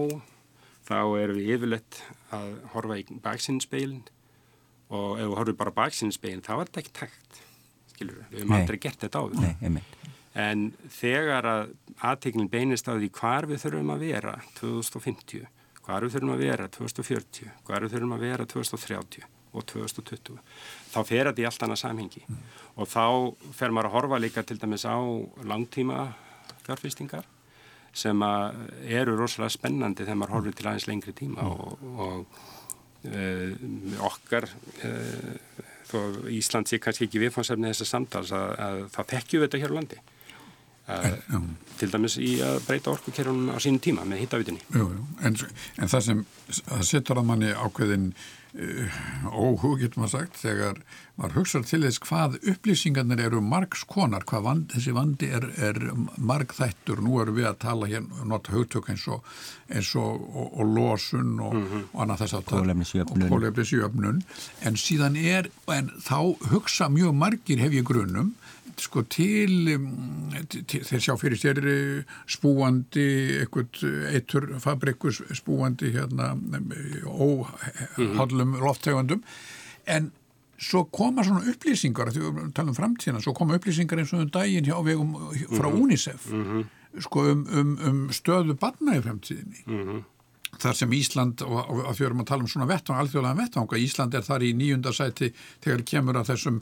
þá 0.88 1.00
erum 1.20 1.40
við 1.40 1.52
yfirleitt 1.58 2.00
að 2.36 2.54
horfa 2.74 3.00
í 3.02 3.06
baksinnspeilin 3.24 4.06
og 4.88 5.20
ef 5.20 5.26
við 5.26 5.38
horfum 5.42 5.60
bara 5.60 5.76
baksinnspeilin 5.76 6.46
þá 6.46 6.54
er 6.58 6.70
þetta 6.70 6.84
ekki 6.84 6.98
takt 7.02 7.42
skilur 7.94 8.20
við, 8.20 8.28
við 8.32 8.44
hefum 8.44 8.58
aldrei 8.60 8.80
gert 8.86 9.04
þetta 9.04 9.24
á 9.24 9.24
því 9.28 9.82
en 10.38 10.68
þegar 10.94 11.48
að 11.50 11.64
aðteglinn 12.06 12.52
beinist 12.52 12.88
á 12.88 12.94
því 12.94 13.10
hvar 13.18 13.48
við 13.50 13.64
þurfum 13.64 13.94
að 13.96 14.04
vera 14.06 14.36
2050, 14.60 15.48
hvar 15.82 16.06
við 16.06 16.14
þurfum 16.14 16.34
að 16.36 16.44
vera 16.46 16.68
2040, 16.76 17.56
hvar 17.66 17.86
við 17.86 17.96
þurfum 17.96 18.14
að 18.14 18.26
vera 18.28 18.46
2030 18.54 19.26
og 19.58 19.66
2020 19.72 20.38
þá 20.94 21.00
fer 21.08 21.30
þetta 21.32 21.42
í 21.42 21.48
allt 21.50 21.64
annað 21.66 21.82
samhengi. 21.82 22.22
Mm. 22.28 22.44
og 22.78 22.92
þá 22.92 23.06
fer 23.58 23.74
maður 23.74 23.90
að 23.90 23.96
horfa 23.98 24.22
líka 24.22 24.44
til 24.46 24.60
dæmis 24.62 24.86
á 24.86 24.98
langtíma 25.48 26.12
fjárfýstingar 26.68 27.26
sem 27.98 28.26
eru 28.86 29.16
rosalega 29.18 29.56
spennandi 29.56 30.06
þegar 30.06 30.20
maður 30.22 30.36
horfður 30.36 30.58
til 30.60 30.68
aðeins 30.70 30.88
lengri 30.90 31.16
tíma 31.18 31.44
mm. 31.44 31.50
og, 31.50 31.88
og 32.06 32.44
uh, 33.10 34.04
okkar 34.10 34.50
uh, 34.86 35.64
þó 35.88 35.98
Ísland 36.34 36.70
sé 36.70 36.82
kannski 36.84 37.08
ekki 37.08 37.24
viðfánsefni 37.24 37.72
þessar 37.72 37.92
samtals 37.94 38.34
að, 38.36 38.54
að 38.68 38.84
það 38.96 39.12
þekkju 39.14 39.44
þetta 39.46 39.62
hér 39.64 39.74
á 39.74 39.78
landi 39.78 40.00
uh, 40.88 41.38
til 41.80 41.92
dæmis 41.94 42.18
í 42.22 42.34
að 42.46 42.60
breyta 42.68 42.94
orkukerunum 42.94 43.54
á 43.56 43.58
sínum 43.64 43.82
tíma 43.84 44.06
með 44.08 44.26
hittavitinni. 44.26 44.64
En, 44.78 45.38
en 45.78 45.94
það 45.94 46.06
sem 46.10 46.26
það 46.58 46.84
setur 46.92 47.22
að 47.22 47.30
manni 47.32 47.54
ákveðin 47.54 48.12
óhug, 48.56 49.80
getur 49.82 50.02
maður 50.02 50.14
sagt, 50.14 50.40
þegar 50.42 50.80
maður 51.18 51.36
hugsaður 51.40 51.68
til 51.70 51.80
þess 51.84 52.02
hvað 52.06 52.38
upplýsingarnir 52.54 53.22
eru 53.26 53.42
margskonar, 53.44 54.26
hvað 54.30 54.46
vand, 54.48 54.66
þessi 54.74 54.94
vandi 54.96 55.30
er, 55.38 55.48
er 55.70 55.80
margþættur, 56.18 57.02
nú 57.04 57.20
eru 57.22 57.36
við 57.38 57.50
að 57.52 57.60
tala 57.66 57.90
hér, 57.92 58.06
nota 58.30 58.56
hugtök 58.56 58.92
eins 58.94 59.08
og, 59.12 59.26
eins 59.68 59.94
og, 60.00 60.28
og, 60.32 60.52
og 60.58 60.74
losun 60.78 61.40
og, 61.40 61.54
mm 61.54 61.66
-hmm. 61.68 61.88
og 61.94 62.02
annað 62.06 62.24
þess 62.24 62.38
að 62.40 62.46
pólefnisjöfnun, 63.30 64.22
en 64.62 64.76
síðan 64.76 65.18
er, 65.18 65.50
en 65.68 65.92
þá 66.00 66.20
hugsa 66.52 66.90
mjög 66.90 67.14
margir 67.14 67.60
hef 67.60 67.74
ég 67.74 67.84
grunum, 67.84 68.36
sko 68.82 69.04
til, 69.10 69.72
til 70.70 70.84
þeir 70.86 71.04
sjá 71.04 71.16
fyrir 71.20 71.40
sér 71.42 71.60
eh, 71.66 72.16
spúandi 72.30 73.08
eitthvað 73.42 73.84
eittur 74.12 74.48
fabrikus 74.64 75.22
spúandi 75.38 75.94
hérna 75.96 76.34
óhaldum 77.08 78.58
lofttegundum 78.62 79.24
en 79.88 80.12
svo 80.58 80.84
koma 80.90 81.26
svona 81.26 81.46
upplýsingar 81.52 82.12
þegar 82.14 82.34
við 82.34 82.52
talum 82.58 82.74
um 82.74 82.78
framtíðina, 82.78 83.22
svo 83.22 83.34
koma 83.38 83.58
upplýsingar 83.58 84.02
eins 84.02 84.14
og 84.14 84.26
um 84.26 84.34
daginn 84.34 84.66
hjá 84.66 84.78
vegum 84.86 85.16
frá 85.54 85.70
mhm. 85.70 85.82
UNICEF 85.82 86.30
mm 86.32 86.44
-hmm. 86.44 87.02
sko 87.02 87.26
um, 87.32 87.48
um, 87.54 87.78
um 87.88 88.00
stöðu 88.10 88.58
barna 88.58 88.98
í 88.98 89.02
framtíðinni 89.02 89.66
mm 89.66 89.84
-hmm 89.84 90.06
þar 90.62 90.78
sem 90.80 90.94
Ísland, 90.98 91.44
og 91.46 91.84
að 91.88 92.00
fjörum 92.00 92.24
að 92.24 92.30
tala 92.32 92.46
um 92.46 92.50
svona 92.52 92.68
vettvang, 92.70 93.00
alþjóðlega 93.02 93.40
vettvang, 93.42 93.76
Ísland 93.82 94.18
er 94.18 94.26
þar 94.26 94.46
í 94.48 94.52
nýjunda 94.58 94.94
sæti 94.96 95.32
þegar 95.64 95.84
kemur 95.92 96.20
að 96.20 96.32
þessum 96.32 96.60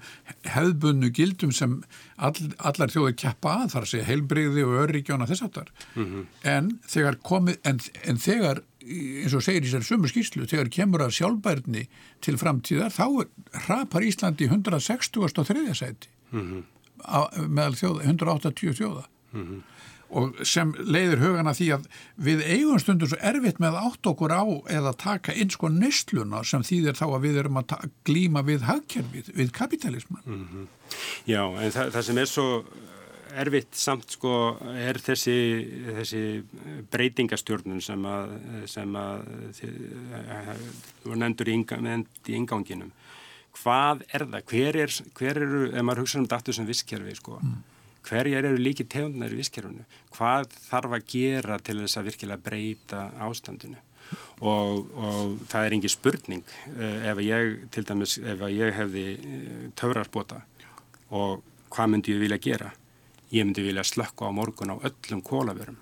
hefðbunnu 0.56 1.12
gildum 1.16 1.54
sem 1.56 1.78
all, 2.16 2.36
allar 2.58 2.94
þjóður 2.94 3.18
keppa 3.24 3.58
að, 3.62 3.68
þar 3.74 3.88
að 3.88 3.92
segja 3.94 4.08
heilbreyði 4.10 4.66
og 4.68 4.78
örríkjóna 4.84 5.30
þess 5.30 5.46
aftar. 5.48 5.72
Mm 5.96 6.06
-hmm. 6.06 6.26
En 6.56 6.72
þegar 6.96 7.20
komið, 7.24 7.60
en, 7.64 7.82
en 8.04 8.22
þegar, 8.22 8.64
eins 8.86 9.34
og 9.34 9.46
segir 9.46 9.66
í 9.66 9.72
sér 9.72 9.86
sumu 9.86 10.12
skýrslu, 10.12 10.48
þegar 10.50 10.72
kemur 10.74 11.06
að 11.06 11.16
sjálfbærni 11.20 11.88
til 12.22 12.38
framtíðar, 12.38 12.94
þá 12.94 13.26
rapar 13.68 14.06
Ísland 14.06 14.42
í 14.42 14.50
160. 14.52 15.24
og 15.24 15.48
3. 15.48 15.74
sæti 15.74 16.12
mm 16.32 16.42
-hmm. 16.42 17.48
meðal 17.48 17.76
þjóða, 17.76 18.04
180 18.04 18.78
þjóða. 18.82 19.08
Mm 19.36 19.48
-hmm 19.48 19.64
og 20.14 20.40
sem 20.46 20.72
leiðir 20.78 21.22
hugana 21.24 21.54
því 21.56 21.68
að 21.78 21.86
við 22.28 22.44
eigum 22.46 22.80
stundur 22.82 23.10
svo 23.10 23.20
erfitt 23.26 23.60
með 23.64 23.78
átt 23.80 24.10
okkur 24.12 24.34
á 24.36 24.44
eða 24.78 24.94
taka 25.02 25.34
inn 25.34 25.52
sko 25.54 25.70
nesluna 25.74 26.44
sem 26.46 26.66
þýðir 26.66 27.00
þá 27.00 27.06
að 27.08 27.22
við 27.26 27.40
erum 27.42 27.62
að 27.62 27.76
glíma 28.08 28.46
við 28.46 28.68
hagkerfið, 28.70 29.32
við 29.36 29.54
kapitalisman. 29.56 30.24
Mm 30.26 30.48
-hmm. 30.52 30.68
Já, 31.26 31.42
en 31.62 31.72
það, 31.72 31.92
það 31.96 32.06
sem 32.10 32.18
er 32.18 32.30
svo 32.30 32.50
erfitt 33.36 33.76
samt 33.76 34.12
sko 34.16 34.58
er 34.80 34.98
þessi, 35.02 35.38
þessi 36.00 36.22
breytingastjórnun 36.92 37.82
sem 37.82 38.06
að, 38.06 38.36
sem 38.66 38.96
að 38.96 39.26
þú 41.04 41.16
nefndur 41.16 41.52
í, 41.52 41.58
í 42.30 42.36
inganginum. 42.36 42.92
Hvað 43.56 44.04
er 44.14 44.28
það? 44.28 44.42
Hver, 44.52 44.76
er, 44.76 44.92
hver 45.16 45.38
eru, 45.42 45.62
ef 45.72 45.84
maður 45.84 46.04
hugsa 46.04 46.20
um 46.20 46.28
datu 46.28 46.54
sem 46.54 46.68
visskerfi 46.68 47.16
sko, 47.16 47.40
mm 47.42 47.75
hverjar 48.06 48.48
eru 48.52 48.62
líki 48.62 48.86
tegundunar 48.90 49.34
í 49.34 49.40
visskerfunu, 49.40 49.86
hvað 50.16 50.54
þarf 50.68 50.96
að 50.98 51.08
gera 51.12 51.60
til 51.60 51.80
þess 51.82 52.00
að 52.00 52.10
virkilega 52.12 52.46
breyta 52.46 53.04
ástandinu 53.26 53.82
og, 54.46 54.92
og 55.00 55.38
það 55.50 55.68
er 55.68 55.76
engi 55.78 55.92
spurning 55.92 56.44
uh, 56.76 57.08
ef 57.12 57.22
ég, 57.26 57.56
til 57.74 57.86
dæmis, 57.88 58.18
ef 58.20 58.44
ég 58.54 58.76
hefði 58.78 59.06
uh, 59.16 59.64
töfrarbota 59.80 60.44
og 61.16 61.42
hvað 61.74 61.92
myndi 61.92 62.14
ég 62.16 62.22
vilja 62.22 62.42
gera? 62.42 62.70
Ég 63.34 63.48
myndi 63.48 63.66
vilja 63.66 63.84
slökka 63.88 64.30
á 64.30 64.32
morgun 64.32 64.74
á 64.74 64.76
öllum 64.78 65.22
kólaförum. 65.26 65.78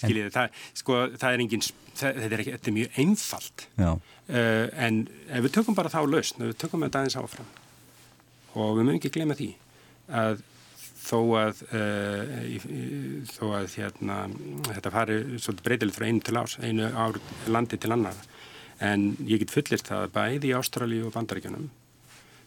Skiljiði, 0.00 0.30
það, 0.34 0.60
sko, 0.78 0.98
það 1.14 1.34
er 1.34 1.42
engin, 1.44 1.64
það, 1.94 2.20
þetta 2.22 2.34
er 2.34 2.42
ekki, 2.42 2.54
þetta 2.56 2.70
er 2.70 2.76
mjög 2.76 3.00
einfalt 3.02 3.66
uh, 3.78 3.96
en 4.86 5.02
ef 5.30 5.44
við 5.46 5.56
tökum 5.56 5.78
bara 5.78 5.92
þá 5.92 6.00
lausn, 6.04 6.42
ef 6.42 6.52
við 6.52 6.60
tökum 6.64 6.86
þetta 6.86 7.02
aðeins 7.02 7.18
áfram 7.20 7.50
og 8.58 8.72
við 8.76 8.86
mögum 8.88 8.98
ekki 8.98 9.12
glema 9.14 9.36
því 9.38 9.52
að 10.10 10.40
þó 11.00 11.18
að, 11.40 11.64
uh, 11.74 13.26
þó 13.30 13.44
að 13.58 13.76
hérna, 13.78 14.20
þetta 14.68 14.94
fari 14.94 15.18
svolítið 15.36 15.66
breytilegt 15.66 15.98
frá 15.98 16.06
einu 16.08 16.24
til 16.26 16.38
ás, 16.40 16.56
einu 16.60 16.90
ár 16.92 17.20
landi 17.48 17.80
til 17.80 17.92
annar. 17.96 18.16
En 18.80 19.12
ég 19.28 19.42
get 19.42 19.52
fullist 19.52 19.90
það 19.90 20.12
bæði 20.14 20.50
í 20.50 20.56
Ástralíu 20.56 21.08
og 21.08 21.14
Bandaríkjunum 21.16 21.68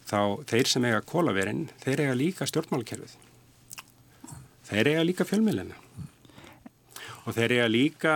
þá 0.07 0.43
þeir 0.49 0.69
sem 0.69 0.85
eiga 0.87 1.01
kólaverinn, 1.07 1.67
þeir 1.83 2.05
eiga 2.05 2.17
líka 2.17 2.47
stjórnmálakerfið. 2.49 3.15
Þeir 4.67 4.89
eiga 4.93 5.05
líka 5.07 5.27
fjölmiðlina. 5.27 5.77
Og 7.23 7.35
þeir 7.37 7.57
eiga 7.57 7.69
líka 7.71 8.15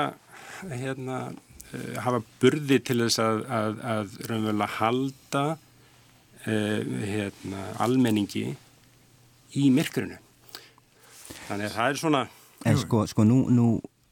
hérna, 0.68 1.22
uh, 1.32 1.96
hafa 2.04 2.22
burði 2.42 2.82
til 2.84 3.00
þess 3.06 3.22
að, 3.24 3.44
að, 3.60 3.82
að 3.96 4.16
raunverulega 4.32 4.78
halda 4.78 5.46
uh, 5.56 6.96
hérna, 7.08 7.68
almenningi 7.84 8.48
í 9.58 9.68
myrkurinu. 9.74 10.20
Þannig 11.48 11.70
að 11.70 11.76
það 11.78 11.92
er 11.92 12.02
svona... 12.02 12.24
En 12.68 12.80
sko, 12.82 13.04
sko 13.08 13.24
nú, 13.28 13.42
nú 13.54 13.68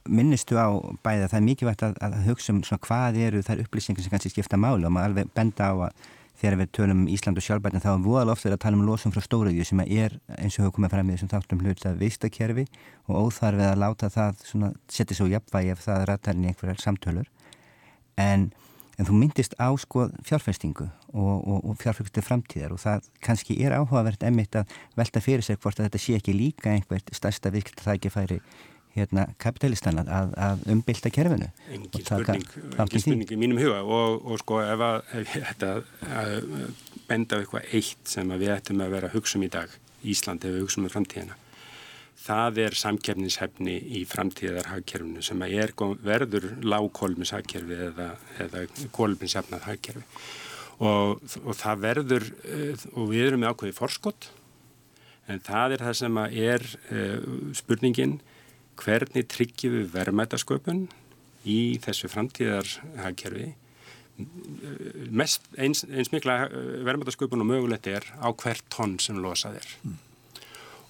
minnistu 0.06 0.58
á 0.60 0.70
bæða 1.04 1.32
það 1.32 1.40
er 1.40 1.46
mikilvægt 1.48 1.84
að, 1.88 1.96
að 2.06 2.20
hugsa 2.28 2.54
um 2.54 2.62
svona 2.66 2.84
hvað 2.86 3.18
eru 3.26 3.42
þær 3.46 3.64
upplýsingar 3.66 4.06
sem 4.06 4.14
kannski 4.14 4.32
skipta 4.34 4.60
máli. 4.60 4.86
Og 4.86 4.94
maður 4.94 5.12
alveg 5.12 5.34
benda 5.36 5.72
á 5.72 5.74
að 5.88 6.06
þegar 6.36 6.60
við 6.60 6.72
tölum 6.76 7.04
um 7.04 7.12
Ísland 7.12 7.40
og 7.40 7.46
sjálfbætna 7.46 7.82
þá 7.84 7.90
er 7.94 8.04
voðal 8.04 8.34
ofta 8.34 8.52
að 8.52 8.60
tala 8.66 8.78
um 8.78 8.86
losum 8.86 9.14
frá 9.16 9.24
stóriðju 9.24 9.66
sem 9.70 9.82
er 9.86 10.18
eins 10.36 10.58
og 10.58 10.66
hefur 10.66 10.76
komið 10.78 10.96
fram 10.96 11.10
í 11.10 11.16
þessum 11.16 11.32
þáttum 11.32 11.64
hlut 11.64 11.86
að 11.88 12.02
vistakerfi 12.04 12.66
og 13.08 13.22
óþarfið 13.24 13.70
að 13.70 13.82
láta 13.82 14.12
það 14.12 14.44
setja 14.92 15.18
svo 15.18 15.30
jafnvægi 15.32 15.72
ef 15.74 15.86
það 15.86 16.06
rættar 16.12 16.42
í 16.42 16.50
einhverjar 16.52 16.84
samtölur. 16.84 17.30
En 18.20 18.50
en 19.00 19.08
þú 19.08 19.18
myndist 19.20 19.56
á 19.60 19.70
sko 19.80 20.08
fjárfestingu 20.26 20.88
og, 21.14 21.36
og, 21.40 21.60
og 21.72 21.80
fjárfestingu 21.82 22.26
framtíðar 22.26 22.76
og 22.76 22.82
það 22.84 23.10
kannski 23.26 23.58
er 23.64 23.76
áhugavert 23.78 24.24
emitt 24.28 24.56
að 24.60 24.72
velta 24.98 25.24
fyrir 25.24 25.46
sig 25.46 25.60
hvort 25.60 25.80
að 25.80 25.90
þetta 25.90 26.04
sé 26.06 26.18
ekki 26.20 26.36
líka 26.36 26.72
einhvert 26.74 27.12
stærsta 27.16 27.52
vikt 27.54 27.84
það 27.84 28.00
ekki 28.00 28.14
færi 28.14 28.40
hérna 28.96 29.28
kapitalistanna 29.42 30.06
að, 30.08 30.34
að 30.40 30.68
umbylta 30.72 31.12
kerfinu 31.12 31.50
Engin 31.68 32.06
spurning, 32.06 32.46
engin 32.80 33.04
spurning 33.04 33.34
í 33.36 33.40
mínum 33.40 33.60
huga. 33.60 33.82
Og, 33.84 34.22
og 34.24 34.40
sko 34.40 34.62
ef 34.64 34.84
að, 34.88 35.00
ef 35.20 35.34
ég 35.36 35.50
ætta 35.52 35.72
að 36.16 36.38
benda 37.10 37.36
á 37.36 37.40
eitthvað 37.42 37.74
eitt 37.76 38.14
sem 38.16 38.32
við 38.40 38.54
ættum 38.56 38.86
að 38.86 38.96
vera 38.96 39.12
að 39.12 39.18
hugsa 39.20 39.40
um 39.40 39.48
í 39.48 39.52
dag 39.52 39.74
Íslandi 40.06 40.48
ef 40.48 40.56
við 40.56 40.64
hugsa 40.64 40.82
um 40.82 40.88
framtíðina 40.94 41.36
það 42.26 42.62
er 42.64 42.78
samkefnishefni 42.80 43.76
í 44.00 44.02
framtíðarhagkerfinu 44.10 45.24
sem 45.26 45.44
er, 45.46 45.74
verður 46.06 46.48
lágkólmishagkerfi 46.66 47.78
eða, 47.90 48.10
eða 48.42 48.66
kólminsefnað 48.96 49.68
hagkerfi 49.70 50.06
og, 50.84 51.22
og 51.44 51.54
það 51.56 51.84
verður 51.84 52.26
eh, 52.50 52.86
og 52.96 53.12
við 53.12 53.28
erum 53.30 53.44
með 53.44 53.54
ákveði 53.54 53.78
forskott 53.78 54.30
en 55.32 55.42
það 55.46 55.76
er 55.76 55.84
það 55.88 56.00
sem 56.02 56.18
er 56.22 56.64
uh, 56.94 57.22
spurningin 57.58 58.20
hvernig 58.78 59.26
tryggjum 59.32 59.80
við 59.80 59.88
verðmætasköpun 59.96 60.84
í 61.50 61.60
þessu 61.82 62.12
framtíðarhagkerfi? 62.14 63.48
Mest 65.10 65.48
eins, 65.58 65.82
eins 65.90 66.12
mikla 66.14 66.44
eh, 66.46 66.84
verðmætasköpun 66.86 67.42
og 67.42 67.50
mögulegt 67.50 67.90
er 67.90 68.06
á 68.22 68.30
hvert 68.30 68.68
tonn 68.74 69.00
sem 69.02 69.18
losað 69.24 69.64
er. 69.64 69.72
Mm 69.82 69.98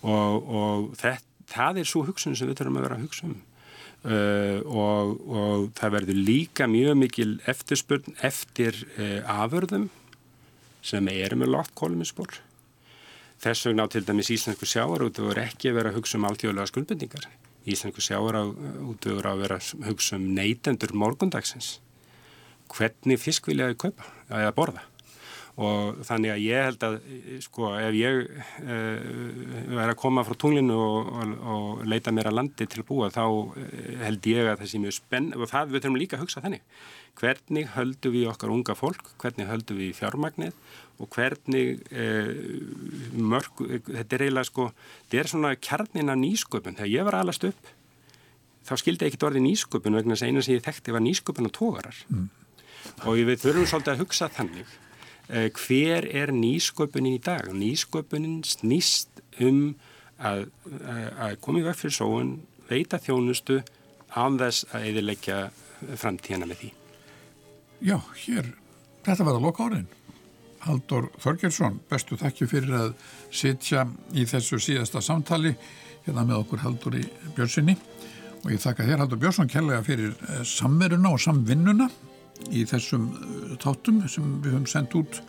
og, 0.06 0.48
og 0.62 0.88
það, 1.00 1.22
það 1.52 1.82
er 1.82 1.90
svo 1.90 2.06
hugsun 2.08 2.38
sem 2.38 2.50
við 2.50 2.62
þurfum 2.62 2.80
að 2.80 2.88
vera 2.88 2.98
að 3.00 3.06
hugsa 3.08 3.30
um. 3.30 3.38
Uh, 4.06 4.60
og, 4.70 5.14
og 5.34 5.62
það 5.80 5.96
verður 5.96 6.20
líka 6.28 6.68
mjög 6.70 7.00
mikil 7.02 7.32
eftirspurn 7.50 8.20
eftir 8.28 8.78
uh, 9.00 9.40
aförðum 9.42 9.88
sem 10.86 11.10
eru 11.10 11.40
með 11.42 11.56
látt 11.56 11.74
kóluminspor 11.74 12.36
þess 13.42 13.66
vegna 13.66 13.88
á 13.90 13.90
til 13.90 14.04
dæmis 14.06 14.30
Íslensku 14.36 14.70
sjáarútur 14.70 15.42
ekki 15.42 15.74
vera 15.74 15.90
að 15.90 15.98
hugsa 15.98 16.20
um 16.20 16.30
alltjóðlega 16.30 16.70
skuldbendingar 16.70 17.26
Íslensku 17.66 18.04
sjáarútur 18.06 19.26
að 19.26 19.42
vera 19.42 19.58
að 19.58 19.88
hugsa 19.88 20.20
um 20.20 20.28
neytendur 20.38 20.94
morgundagsins. 20.94 21.80
Hvernig 22.70 23.18
fisk 23.22 23.50
viljaði 23.50 23.78
kaupa 23.88 24.06
eða 24.30 24.54
borða 24.54 24.84
og 25.56 26.02
þannig 26.04 26.34
að 26.34 26.42
ég 26.44 26.66
held 26.68 26.82
að 26.84 26.96
sko 27.46 27.70
ef 27.80 27.96
ég 27.96 28.18
uh, 28.28 29.78
er 29.80 29.92
að 29.92 30.00
koma 30.02 30.26
frá 30.28 30.36
tunglinu 30.40 30.76
og, 30.76 31.12
og, 31.16 31.36
og 31.54 31.86
leita 31.88 32.12
mér 32.12 32.32
að 32.32 32.38
landi 32.42 32.68
til 32.68 32.82
að 32.84 32.90
búa 32.90 33.08
þá 33.14 33.24
eh, 33.62 33.94
held 34.04 34.28
ég 34.28 34.50
að 34.52 34.60
það 34.60 34.72
sé 34.72 34.82
mjög 34.84 34.98
spenn 34.98 35.30
og 35.38 35.48
það 35.52 35.72
við 35.72 35.86
þurfum 35.86 36.00
líka 36.02 36.20
að 36.20 36.26
hugsa 36.26 36.44
þannig. 36.44 36.66
Hvernig 37.16 37.72
höldum 37.72 38.16
við 38.18 38.28
okkar 38.34 38.52
unga 38.52 38.76
fólk? 38.76 39.14
Hvernig 39.22 39.48
höldum 39.48 39.80
við 39.80 39.96
fjármagnir 39.96 40.58
og 41.00 41.08
hvernig 41.16 41.86
uh, 41.92 42.30
mörg, 43.16 43.64
þetta 43.88 44.16
er 44.16 44.26
eiginlega 44.28 44.48
sko 44.48 44.70
þetta 44.76 45.22
er 45.22 45.32
svona 45.32 45.56
kjarnin 45.56 46.12
af 46.12 46.20
nýsköpun. 46.20 46.76
Þegar 46.76 46.92
ég 46.92 47.08
var 47.08 47.20
alast 47.24 47.48
upp 47.48 47.76
þá 48.66 48.74
skildi 48.82 49.06
ég 49.06 49.14
ekkit 49.14 49.28
orði 49.28 49.44
nýsköpun 49.46 50.00
vegna 50.00 50.16
þess 50.16 50.26
að 50.26 50.32
eina 50.32 50.44
sem 50.46 50.58
ég 50.58 50.66
þekkti 50.66 50.96
var 50.96 51.04
nýsköpun 51.06 51.50
og 51.50 51.54
tógarar 51.56 52.00
mm. 52.10 52.26
og 53.06 53.20
við 53.30 53.38
þurfum 53.44 53.70
svolítið 53.70 53.94
að 53.94 54.04
hugsa 54.04 54.30
þannig. 54.34 54.66
Eh, 54.66 54.85
hver 55.28 56.06
er 56.06 56.34
nýsköpunin 56.36 57.18
í 57.18 57.22
dag? 57.24 57.50
Nýsköpunin 57.54 58.44
snýst 58.46 59.24
um 59.42 59.76
að, 60.22 60.48
að 61.18 61.38
koma 61.44 61.62
í 61.62 61.66
veg 61.66 61.80
fyrir 61.80 61.96
sóun, 61.98 62.36
veita 62.70 63.00
þjónustu 63.02 63.62
án 64.16 64.40
þess 64.40 64.68
að 64.72 64.90
eðilegja 64.92 65.40
framtíðana 66.00 66.50
með 66.50 66.62
því. 66.62 66.72
Já, 67.86 67.98
hér, 68.24 68.52
þetta 69.06 69.28
var 69.28 69.38
að 69.40 69.48
loka 69.48 69.68
árin. 69.68 69.88
Haldur 70.66 71.12
Þorgjersson, 71.22 71.82
bestu 71.92 72.18
þakki 72.18 72.48
fyrir 72.50 72.78
að 72.78 72.94
sitja 73.34 73.84
í 74.18 74.24
þessu 74.30 74.58
síðasta 74.62 75.02
samtali 75.04 75.54
hérna 76.06 76.24
með 76.26 76.40
okkur 76.42 76.64
Haldur 76.64 76.98
í 76.98 77.04
Björnssoni 77.36 77.76
og 78.42 78.50
ég 78.54 78.62
þakka 78.64 78.88
þér 78.88 79.04
Haldur 79.04 79.22
Björnsson 79.22 79.52
kærlega 79.52 79.84
fyrir 79.86 80.16
eh, 80.16 80.42
samveruna 80.48 81.12
og 81.14 81.22
samvinnuna 81.22 81.90
í 82.52 82.66
þessum 82.70 83.10
eh, 83.12 83.54
tátum 83.62 84.02
sem 84.12 84.40
við 84.44 84.56
höfum 84.56 84.70
sendt 84.70 84.96
út 84.98 85.22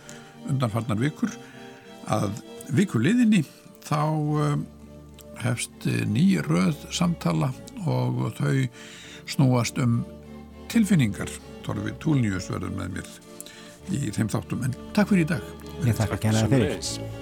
undanfarnar 0.47 1.01
vikur 1.01 1.33
að 2.13 2.41
vikuliðinni 2.77 3.43
þá 3.87 4.03
eh, 4.47 4.57
hefst 5.45 5.89
ný 6.09 6.29
röð 6.47 6.87
samtala 6.95 7.53
og 7.87 8.33
þau 8.39 8.67
snúast 9.29 9.79
um 9.83 10.01
tilfinningar. 10.73 11.31
Torfi 11.67 11.93
Túlnius 12.03 12.49
verður 12.51 12.75
með 12.79 12.99
mér 12.99 13.13
í 13.95 14.11
þeim 14.15 14.31
þáttum. 14.33 14.67
En 14.67 14.75
takk 14.97 15.13
fyrir 15.13 15.27
í 15.27 15.31
dag. 15.35 15.55
Ég 15.85 15.99
þakka 15.99 16.21
kærlega 16.29 16.51
fyrir. 16.51 16.75
Sömuleiðis. 16.77 17.16